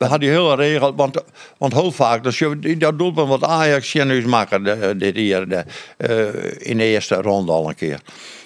we 0.00 0.06
hadden 0.06 0.28
hele 0.28 0.54
regel, 0.54 0.94
want, 0.94 1.22
want 1.58 1.72
heel 1.72 1.92
vaak, 1.92 2.22
dus 2.22 2.38
je, 2.38 2.76
dat 2.76 2.98
doelpunt 2.98 3.28
wat 3.28 3.44
Ajax 3.44 3.94
nu 3.94 4.26
maken 4.26 4.98
dit 4.98 5.16
hier 5.16 5.48
de, 5.48 5.64
eh, 5.96 6.68
in 6.70 6.76
de 6.76 6.84
eerste 6.84 7.14
ronde 7.14 7.52
al 7.52 7.68
een 7.68 7.74
keer. 7.74 8.00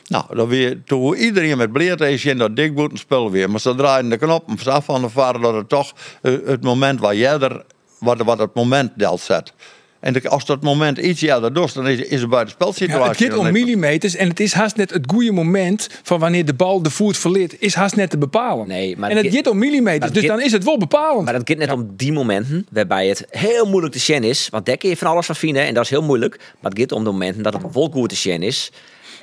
Nou, 0.06 0.24
dan 0.36 0.48
weer, 0.48 0.82
toen 0.84 1.14
iedereen 1.14 1.56
met 1.56 1.72
bleert 1.72 2.00
is 2.00 2.24
in 2.24 2.38
dat 2.38 2.56
dikboetenspel 2.56 3.30
weer. 3.30 3.50
Maar 3.50 3.60
ze 3.60 3.74
draaien 3.74 4.08
de 4.08 4.16
knop 4.16 4.44
vanaf 4.56 4.84
van 4.84 5.00
de 5.00 5.08
vader 5.08 5.40
dat 5.40 5.54
het 5.54 5.68
toch 5.68 5.92
eh, 6.22 6.32
het 6.44 6.62
moment 6.62 7.00
waar 7.00 7.16
jij 7.16 7.38
er, 7.38 7.64
wat, 7.98 8.22
wat 8.22 8.38
het 8.38 8.54
moment 8.54 8.92
delt 8.96 9.20
zet. 9.20 9.52
En 10.04 10.12
de- 10.12 10.28
als 10.28 10.44
dat 10.44 10.62
moment 10.62 10.98
iets 10.98 11.22
eerder 11.22 11.52
doet, 11.52 11.74
dan 11.74 11.88
is, 11.88 11.98
is 11.98 12.20
het 12.20 12.30
buitenspelsituatie. 12.30 13.00
Ja, 13.02 13.08
het 13.08 13.18
gaat 13.22 13.36
om 13.36 13.52
millimeters 13.52 14.14
en 14.16 14.28
het 14.28 14.40
is 14.40 14.52
haast 14.52 14.76
net 14.76 14.90
het 14.90 15.04
goede 15.10 15.32
moment 15.32 15.88
van 16.02 16.18
wanneer 16.20 16.44
de 16.44 16.54
bal 16.54 16.82
de 16.82 16.90
voet 16.90 17.16
verliet, 17.16 17.56
is 17.58 17.74
haast 17.74 17.96
net 17.96 18.10
te 18.10 18.18
bepalen. 18.18 18.68
Nee, 18.68 18.96
maar 18.96 19.10
en 19.10 19.16
het 19.16 19.34
gaat 19.34 19.46
om 19.46 19.58
millimeters, 19.58 20.12
dus 20.12 20.26
dan 20.26 20.40
is 20.40 20.52
het 20.52 20.64
wel 20.64 20.78
bepalend. 20.78 21.24
Maar 21.24 21.32
dat 21.32 21.42
gaat 21.48 21.58
net 21.58 21.72
om 21.72 21.90
die 21.96 22.12
momenten 22.12 22.66
waarbij 22.70 23.08
het 23.08 23.26
heel 23.30 23.66
moeilijk 23.66 23.92
te 23.92 23.98
zien 24.00 24.24
is. 24.24 24.48
Want 24.50 24.66
daar 24.66 24.76
kun 24.76 24.88
je 24.88 24.96
van 24.96 25.08
alles 25.08 25.26
van 25.26 25.36
vinden 25.36 25.62
en 25.66 25.74
dat 25.74 25.84
is 25.84 25.90
heel 25.90 26.02
moeilijk. 26.02 26.38
Maar 26.60 26.70
het 26.70 26.80
gaat 26.80 26.92
om 26.92 27.04
de 27.04 27.10
momenten 27.10 27.42
dat 27.42 27.52
het 27.52 27.62
wel 27.72 27.88
goed 27.92 28.08
te 28.08 28.14
zien 28.16 28.42
is. 28.42 28.70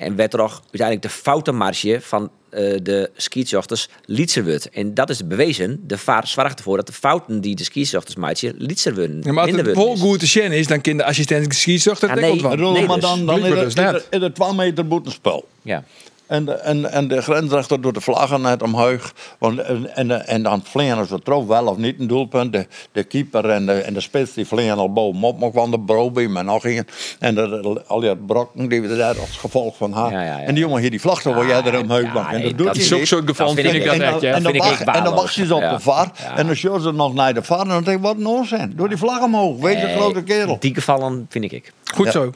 En 0.01 0.15
werd 0.15 0.33
er 0.33 0.41
ook 0.41 0.51
uiteindelijk 0.61 1.01
de 1.01 1.09
foute 1.09 1.51
marge 1.51 1.99
van 2.01 2.31
eh, 2.49 2.75
de 2.83 3.09
skietjochters 3.15 3.87
lietser 4.05 4.43
wordt. 4.43 4.69
En 4.69 4.93
dat 4.93 5.09
is 5.09 5.27
bewezen. 5.27 5.83
De 5.87 5.97
vaart 5.97 6.29
zorgt 6.29 6.57
ervoor 6.57 6.77
dat 6.77 6.87
de 6.87 6.93
fouten 6.93 7.41
die 7.41 7.55
de 7.55 7.63
skietjochters 7.63 8.15
maken 8.15 8.53
lietser 8.57 8.95
worden. 8.95 9.21
Ja, 9.23 9.31
maar 9.31 9.47
als 9.47 9.55
het 9.55 9.75
wel 9.75 9.95
goed 9.97 10.19
te 10.19 10.25
zien 10.25 10.51
is, 10.51 10.67
dan 10.67 10.81
kan 10.81 10.97
de 10.97 11.03
assistent 11.03 11.55
scheidsrechter 11.55 12.09
Ja, 12.09 12.15
dat 12.15 12.23
nee. 12.23 12.41
Bedoel, 12.41 12.71
Nee, 12.71 12.85
maar 12.85 12.99
dus. 12.99 13.09
dan, 13.09 13.25
dan 13.25 13.45
is 13.45 13.73
dus 13.73 14.03
is 14.09 14.21
het 14.21 14.35
12 14.35 14.55
meter 14.55 14.87
boetenspel. 14.87 15.47
Ja. 15.61 15.83
En 16.31 16.45
de, 16.45 16.51
en, 16.53 16.91
en 16.91 17.07
de 17.07 17.21
grensrechter 17.21 17.81
doet 17.81 17.93
de 17.93 18.01
vlaggen 18.01 18.41
net 18.41 18.63
omhoog. 18.63 19.13
Want, 19.39 19.59
en, 19.59 19.95
en, 19.95 20.27
en 20.27 20.43
dan 20.43 20.61
vliegen 20.63 21.07
ze 21.07 21.19
trof 21.23 21.45
wel 21.47 21.65
of 21.65 21.77
niet 21.77 21.99
een 21.99 22.07
doelpunt. 22.07 22.51
De, 22.53 22.67
de 22.91 23.03
keeper 23.03 23.49
en 23.49 23.65
de, 23.65 23.71
en 23.73 23.93
de 23.93 24.01
spits 24.01 24.33
die 24.33 24.45
vliegen 24.45 24.77
al 24.77 24.93
bovenop. 24.93 25.39
Maar 25.39 25.51
kwam 25.51 25.71
de 25.71 25.79
Broby 25.79 26.29
en 26.35 26.45
nog 26.45 26.65
een. 26.65 26.87
En 27.19 27.35
de, 27.35 27.81
al 27.87 27.99
die 27.99 28.17
brokken 28.17 28.69
die 28.69 28.81
we 28.81 28.97
daar 28.97 29.19
als 29.19 29.37
gevolg 29.37 29.77
van 29.77 29.93
haar. 29.93 30.11
Ja, 30.11 30.21
ja, 30.23 30.37
ja. 30.39 30.43
En 30.45 30.53
die 30.53 30.63
jongen 30.63 30.81
hier, 30.81 30.89
die 30.89 31.01
vlaggen 31.01 31.35
waar 31.35 31.47
jij 31.47 31.63
er 31.63 31.79
omhoog 31.79 32.01
ja, 32.01 32.13
mag. 32.13 32.31
En 32.33 32.41
dat 32.41 32.57
doet 32.57 32.67
dat 32.67 32.75
is 32.75 32.83
Zulke 32.87 32.99
niet. 32.99 33.07
soort 33.09 33.25
gevallen 33.29 33.55
Dat 33.55 33.65
vind 33.65 33.75
ik 33.75 33.85
dat 33.85 33.93
En 33.93 34.01
echt, 34.01 34.23
en, 34.23 34.31
dan 34.31 34.41
vind 34.41 34.55
ik 34.55 34.61
wacht, 34.61 34.97
en 34.97 35.03
dan 35.03 35.13
wacht 35.15 35.33
je 35.33 35.45
ze 35.45 35.55
op 35.55 35.61
Ja. 35.61 35.73
de 35.75 35.79
VAR. 35.79 36.11
Ja. 36.17 36.37
En 36.37 36.45
dan 36.45 36.55
showen 36.55 36.81
ze 36.81 36.91
nog 36.91 37.13
naar 37.13 37.33
de 37.33 37.43
VAR. 37.43 37.59
En 37.59 37.67
dan 37.67 37.83
denk 37.83 37.97
ik, 37.97 38.03
wat 38.03 38.17
nou 38.17 38.45
zijn? 38.45 38.73
Door 38.75 38.87
die 38.89 38.97
vlag 38.97 39.21
omhoog. 39.23 39.59
Wees 39.61 39.83
een 39.83 39.89
grote 39.89 40.23
kerel. 40.23 40.57
Die 40.59 40.73
gevallen 40.73 41.25
vind 41.29 41.43
ik 41.43 41.51
ik. 41.51 41.71
Goed 41.93 42.05
Ja. 42.05 42.11
zo. 42.11 42.31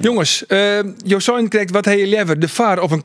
Jongens, 0.00 0.44
uh, 0.48 0.78
Josijn 1.04 1.48
kreeg 1.48 1.70
wat 1.70 1.84
hij 1.84 2.06
liever, 2.06 2.38
de 2.40 2.48
vaar 2.48 2.80
of 2.80 2.90
een 2.90 3.02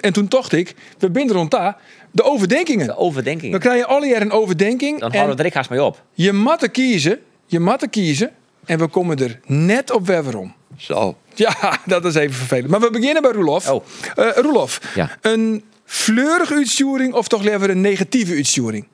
En 0.00 0.12
toen 0.12 0.26
dacht 0.28 0.52
ik, 0.52 0.74
we 0.98 1.10
binden 1.10 1.36
rond 1.36 1.50
daar 1.50 1.76
de 2.10 2.22
overdenkingen. 2.22 2.86
De 2.86 2.96
overdenking. 2.96 3.52
We 3.52 3.58
krijgen 3.58 3.88
alle 3.88 4.06
jaar 4.06 4.20
een 4.20 4.30
overdenking. 4.32 4.98
Dan 5.00 5.08
en 5.10 5.14
houden 5.16 5.36
we 5.36 5.42
er 5.42 5.48
ik 5.48 5.54
haast 5.54 5.70
mee 5.70 5.82
op. 5.82 6.02
je 6.12 6.32
moet 6.32 6.62
er 6.62 6.70
kiezen, 6.70 7.18
je 7.46 7.60
moet 7.60 7.82
er 7.82 7.88
kiezen. 7.88 8.30
En 8.64 8.78
we 8.78 8.86
komen 8.86 9.18
er 9.18 9.40
net 9.46 9.90
op 9.90 10.06
weer 10.06 10.38
om. 10.38 10.54
Zo. 10.76 11.16
Ja, 11.34 11.54
dat 11.86 12.04
is 12.04 12.14
even 12.14 12.34
vervelend. 12.34 12.68
Maar 12.68 12.80
we 12.80 12.90
beginnen 12.90 13.22
bij 13.22 13.30
Roelof. 13.30 13.70
Oh. 13.70 13.84
Eh, 14.14 14.28
Roelof, 14.34 14.80
Ja. 14.94 15.16
een 15.20 15.64
fleurige 15.84 16.54
uitsturing 16.54 17.14
of 17.14 17.28
toch 17.28 17.42
liever 17.42 17.70
een 17.70 17.80
negatieve 17.80 18.32
uitsturing? 18.34 18.86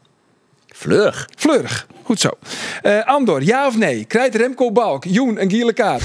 Vleurig. 0.69 1.29
Fleurig, 1.37 1.87
goed 2.03 2.21
zo. 2.21 2.31
Eh, 2.83 3.05
Andor, 3.05 3.43
ja 3.43 3.67
of 3.67 3.77
nee? 3.77 4.05
Krijgt 4.05 4.35
Remco 4.35 4.73
Balk, 4.73 5.05
Joen 5.05 5.41
een 5.43 5.51
gele 5.51 5.73
kaart? 5.73 6.03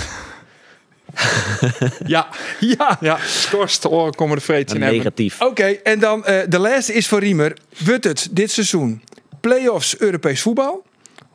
Ja, 2.05 2.27
ja. 2.59 2.97
ja. 3.01 3.17
Skorst 3.25 3.85
oren 3.87 4.15
komen 4.15 4.37
de 4.37 4.43
vreedje 4.43 4.75
in 4.75 4.81
hebben. 4.81 4.97
negatief. 4.99 5.41
Oké, 5.41 5.65
en 5.65 5.99
dan 5.99 6.25
eh, 6.25 6.43
de 6.47 6.59
laatste 6.59 6.93
is 6.93 7.07
voor 7.07 7.19
Riemer. 7.19 7.57
Wordt 7.85 8.03
het 8.03 8.27
dit 8.31 8.51
seizoen 8.51 9.03
play-offs 9.39 9.97
Europees 9.97 10.41
voetbal? 10.41 10.85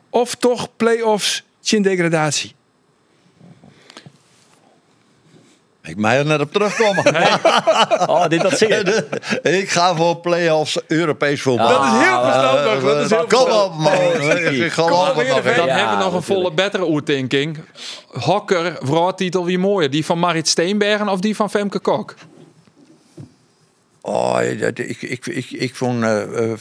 Of 0.09 0.35
toch 0.35 0.69
play-offs 0.77 1.43
chin 1.61 1.81
degradatie? 1.81 2.53
Ik 5.85 5.97
mag 5.97 6.13
er 6.13 6.25
net 6.25 6.39
op 6.39 6.51
terugkomen. 6.51 7.03
Oh, 8.07 8.27
dit 8.27 8.41
dat 8.41 8.61
ik 9.61 9.69
ga 9.69 9.95
voor 9.95 10.15
play-offs 10.17 10.79
Europees 10.87 11.41
voetbal. 11.41 11.67
Dat 11.67 11.83
is 11.83 11.89
heel 12.07 12.23
verstandig. 12.23 12.83
Dat 12.83 13.03
is 13.03 13.09
heel 13.09 13.25
Kom 13.25 13.51
op, 13.51 13.77
man. 13.77 13.93
Ik 14.63 14.71
geloof 14.71 15.15
het 15.15 15.27
nog. 15.27 15.43
Dan. 15.43 15.65
Ja, 15.65 15.75
hebben 15.75 15.97
we 15.97 16.03
nog 16.03 16.13
een 16.13 16.23
volle 16.23 16.51
betere 16.51 16.85
oertinking. 16.85 17.59
Hokker, 18.07 18.77
vrouwtitel, 18.81 19.45
wie 19.45 19.59
mooier? 19.59 19.89
Die 19.89 20.05
van 20.05 20.19
Marit 20.19 20.47
Steenbergen 20.47 21.09
of 21.09 21.19
die 21.19 21.35
van 21.35 21.49
Femke 21.49 21.79
Kok? 21.79 22.13
Oh, 24.01 24.37
ik, 24.41 24.79
ik, 25.01 25.25
ik, 25.25 25.51
ik 25.51 25.75
vond... 25.75 26.03
eh, 26.03 26.51
eh, 26.51 26.57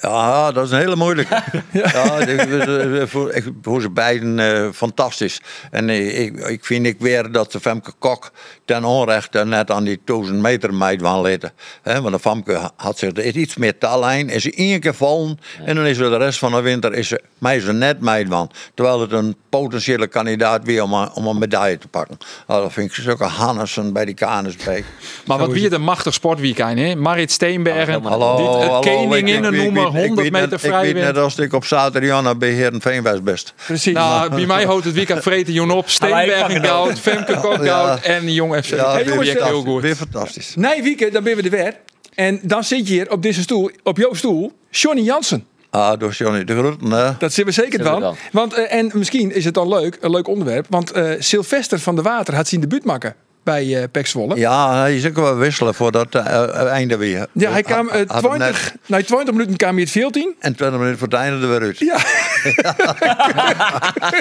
ja, 0.00 0.52
dat 0.52 0.64
is 0.64 0.70
een 0.70 0.78
hele 0.78 0.96
moeilijke. 0.96 1.42
ja, 1.72 2.18
ik, 2.18 3.08
voor, 3.08 3.42
voor 3.62 3.80
ze 3.80 3.90
beiden 3.90 4.38
eh, 4.38 4.68
fantastisch. 4.72 5.40
En 5.70 5.88
eh, 5.88 6.20
ik, 6.20 6.36
ik 6.36 6.64
vind 6.64 6.86
ik 6.86 6.96
weer 6.98 7.32
dat 7.32 7.52
de 7.52 7.60
Femke 7.60 7.92
Kok 7.98 8.30
ten 8.64 8.84
onrechte 8.84 9.44
net 9.44 9.70
aan 9.70 9.84
die 9.84 10.00
1000 10.04 10.38
meter 10.38 10.74
meid 10.74 11.00
van 11.00 11.20
litten. 11.20 11.52
Hè, 11.82 12.00
want 12.00 12.14
de 12.14 12.20
Femke 12.20 12.70
had 12.76 12.98
zich 12.98 13.16
er 13.16 13.36
iets 13.36 13.56
meer 13.56 13.78
tallijn. 13.78 14.28
Is 14.28 14.42
ze 14.42 14.52
één 14.54 14.80
keer 14.80 14.94
vallen 14.94 15.38
en 15.64 15.74
dan 15.74 15.84
is 15.84 15.96
ze 15.96 16.08
de 16.08 16.16
rest 16.16 16.38
van 16.38 16.52
de 16.52 16.60
winter 16.60 16.94
is 16.94 17.08
ze, 17.08 17.20
mij 17.38 17.60
ze 17.60 17.72
net 17.72 18.00
meid 18.00 18.28
van. 18.28 18.50
Terwijl 18.74 19.00
het 19.00 19.12
een 19.12 19.36
potentiële 19.48 20.06
kandidaat 20.06 20.64
weer 20.64 20.82
om 20.82 20.92
een, 20.92 21.12
om 21.12 21.26
een 21.26 21.38
medaille 21.38 21.78
te 21.78 21.88
pakken. 21.88 22.18
Nou, 22.46 22.62
dat 22.62 22.72
vind 22.72 22.90
ik 22.90 22.94
zulke 22.94 23.24
Hannessen 23.24 23.92
bij 23.92 24.04
die 24.04 24.14
KNSB. 24.14 24.82
Maar 25.26 25.38
wat 25.38 25.52
wie 25.52 25.64
het 25.64 25.72
een 25.72 25.82
machtig 25.82 26.14
sportweekend, 26.14 26.78
hè? 26.78 26.94
Marit 26.94 27.30
Steenbergen, 27.30 28.02
Hallo, 28.02 28.36
dit, 28.36 28.62
het 28.62 28.70
hallo, 28.70 29.50
noemen, 29.50 29.81
ik- 29.86 29.92
ik 29.92 29.98
100 30.00 30.20
weet 30.22 30.30
net- 30.32 30.40
meter 30.40 30.52
Ik 30.52 30.58
vrij 30.72 30.82
weet 30.94 30.94
net 31.04 31.16
als 31.18 31.38
ik 31.38 31.52
op 31.52 31.64
zaterdag 31.64 32.36
bij 32.38 32.48
Heerenveen 32.50 33.02
was 33.02 33.22
best. 33.22 33.54
Precies. 33.66 33.92
Nou, 33.94 34.30
bij 34.34 34.46
mij 34.46 34.64
houdt 34.64 34.84
het 34.84 34.94
weekend 34.94 35.22
vreten 35.28 35.52
Jon 35.52 35.70
op. 35.70 35.88
Steenbergen 35.88 36.40
pakken 36.40 36.64
goud, 36.64 36.98
Femke 37.00 37.34
Kok 37.40 37.66
goud 37.66 38.00
en 38.00 38.32
Jong 38.32 38.56
FC. 38.64 38.64
Ja, 38.74 38.92
Hey, 38.92 39.04
jongens, 39.04 39.28
heel 39.28 39.36
fantastisch, 39.36 39.72
goed. 39.72 39.82
weer 39.82 39.96
fantastisch. 39.96 40.54
Nee, 40.56 40.82
Wieke, 40.82 41.10
dan 41.10 41.22
ben 41.22 41.36
we 41.36 41.42
er 41.42 41.50
weer. 41.50 41.76
En 42.14 42.40
dan 42.42 42.64
zit 42.64 42.88
je 42.88 42.94
hier 42.94 43.10
op 43.10 43.22
deze 43.22 43.40
stoel, 43.42 43.70
op 43.82 43.96
jouw 43.96 44.14
stoel, 44.14 44.52
Johnny 44.70 45.02
Jansen. 45.02 45.46
Ah, 45.70 45.98
door 45.98 46.10
Johnny 46.12 46.44
de 46.44 46.56
Groeten, 46.58 46.90
hè. 46.90 47.04
Dat 47.18 47.32
zitten 47.32 47.44
we 47.44 47.50
zeker 47.62 47.84
van. 47.84 48.00
wel. 48.00 48.16
Want, 48.32 48.54
eh, 48.54 48.74
en 48.78 48.90
misschien 48.94 49.34
is 49.34 49.44
het 49.44 49.54
dan 49.54 49.68
leuk, 49.68 49.98
een 50.00 50.10
leuk 50.10 50.28
onderwerp. 50.28 50.66
Want 50.68 50.90
eh, 50.90 51.10
Sylvester 51.18 51.78
van 51.78 51.94
der 51.94 52.04
Water 52.04 52.34
had 52.34 52.48
zien 52.48 52.60
debuut 52.60 52.84
maken 52.84 53.14
bij 53.44 53.82
eh 53.82 53.88
Pek 53.92 54.06
Zwolle. 54.06 54.36
Ja, 54.36 54.80
hij 54.80 54.96
is 54.96 55.06
ook 55.06 55.14
wel 55.14 55.36
wisselen 55.36 55.74
voor 55.74 55.92
dat 55.92 56.14
eh, 56.14 56.66
einde 56.66 56.96
weer. 56.96 57.26
Ja, 57.32 57.50
hij 57.50 57.62
kwam 57.62 57.88
eh, 57.88 58.00
Had 58.06 58.22
hem 58.22 58.38
net- 58.38 58.54
20, 58.54 58.74
na 58.86 59.02
20 59.02 59.34
minuten 59.34 59.56
kwam 59.56 59.72
hij 59.72 59.80
het 59.80 59.90
veld 59.90 60.16
in. 60.16 60.34
En 60.38 60.54
20 60.54 60.78
minuten 60.78 60.98
voor 60.98 61.08
het 61.08 61.16
einde 61.16 61.46
er 61.46 61.48
weer 61.52 61.60
uit. 61.60 61.78
Ja, 61.78 61.96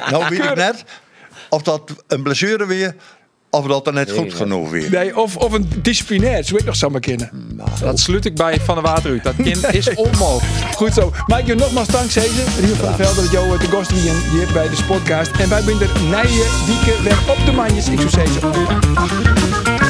Nou 0.11 0.25
weet 0.29 0.43
ik 0.43 0.55
net 0.55 0.83
of 1.49 1.61
dat 1.61 1.91
een 2.07 2.23
blessure 2.23 2.65
weer, 2.65 2.95
of 3.51 3.67
dat 3.67 3.87
er 3.87 3.93
net 3.93 4.11
goed 4.11 4.33
genoeg 4.33 4.69
weer. 4.69 4.91
nee, 4.91 5.17
of, 5.17 5.37
of 5.37 5.53
een 5.53 5.69
disciplinair, 5.81 6.43
zo 6.43 6.55
ik 6.55 6.65
nog 6.65 6.75
zou 6.75 6.91
maar 6.91 7.01
kennen. 7.01 7.31
Dat 7.81 7.99
sluit 7.99 8.25
ik 8.25 8.35
bij 8.35 8.59
Van 8.59 8.75
der 8.75 8.83
Water 8.83 9.11
uit. 9.11 9.23
Dat 9.23 9.35
kind 9.35 9.73
is 9.73 9.93
onmogelijk. 9.93 10.75
Goed 10.75 10.93
zo. 10.93 11.11
Mike, 11.25 11.45
je 11.45 11.55
nogmaals 11.55 11.87
dankzij 11.87 12.23
ze. 12.23 12.61
Rio 12.61 12.73
van 12.73 12.85
der 12.85 12.95
Velde, 12.95 13.21
dat 13.21 13.31
jou 13.31 13.59
te 13.59 13.65
gast 13.65 13.91
hier 13.91 14.47
bij 14.53 14.69
de 14.69 14.83
podcast. 14.87 15.31
En 15.31 15.49
wij 15.49 15.61
zijn 15.61 15.81
er 15.81 16.01
nije, 16.01 16.45
dieke 16.65 17.03
weg 17.03 17.29
op 17.29 17.45
de 17.45 17.51
manjes. 17.51 17.89
Ik 17.89 17.99
zou 17.99 18.09
zeggen. 18.09 19.80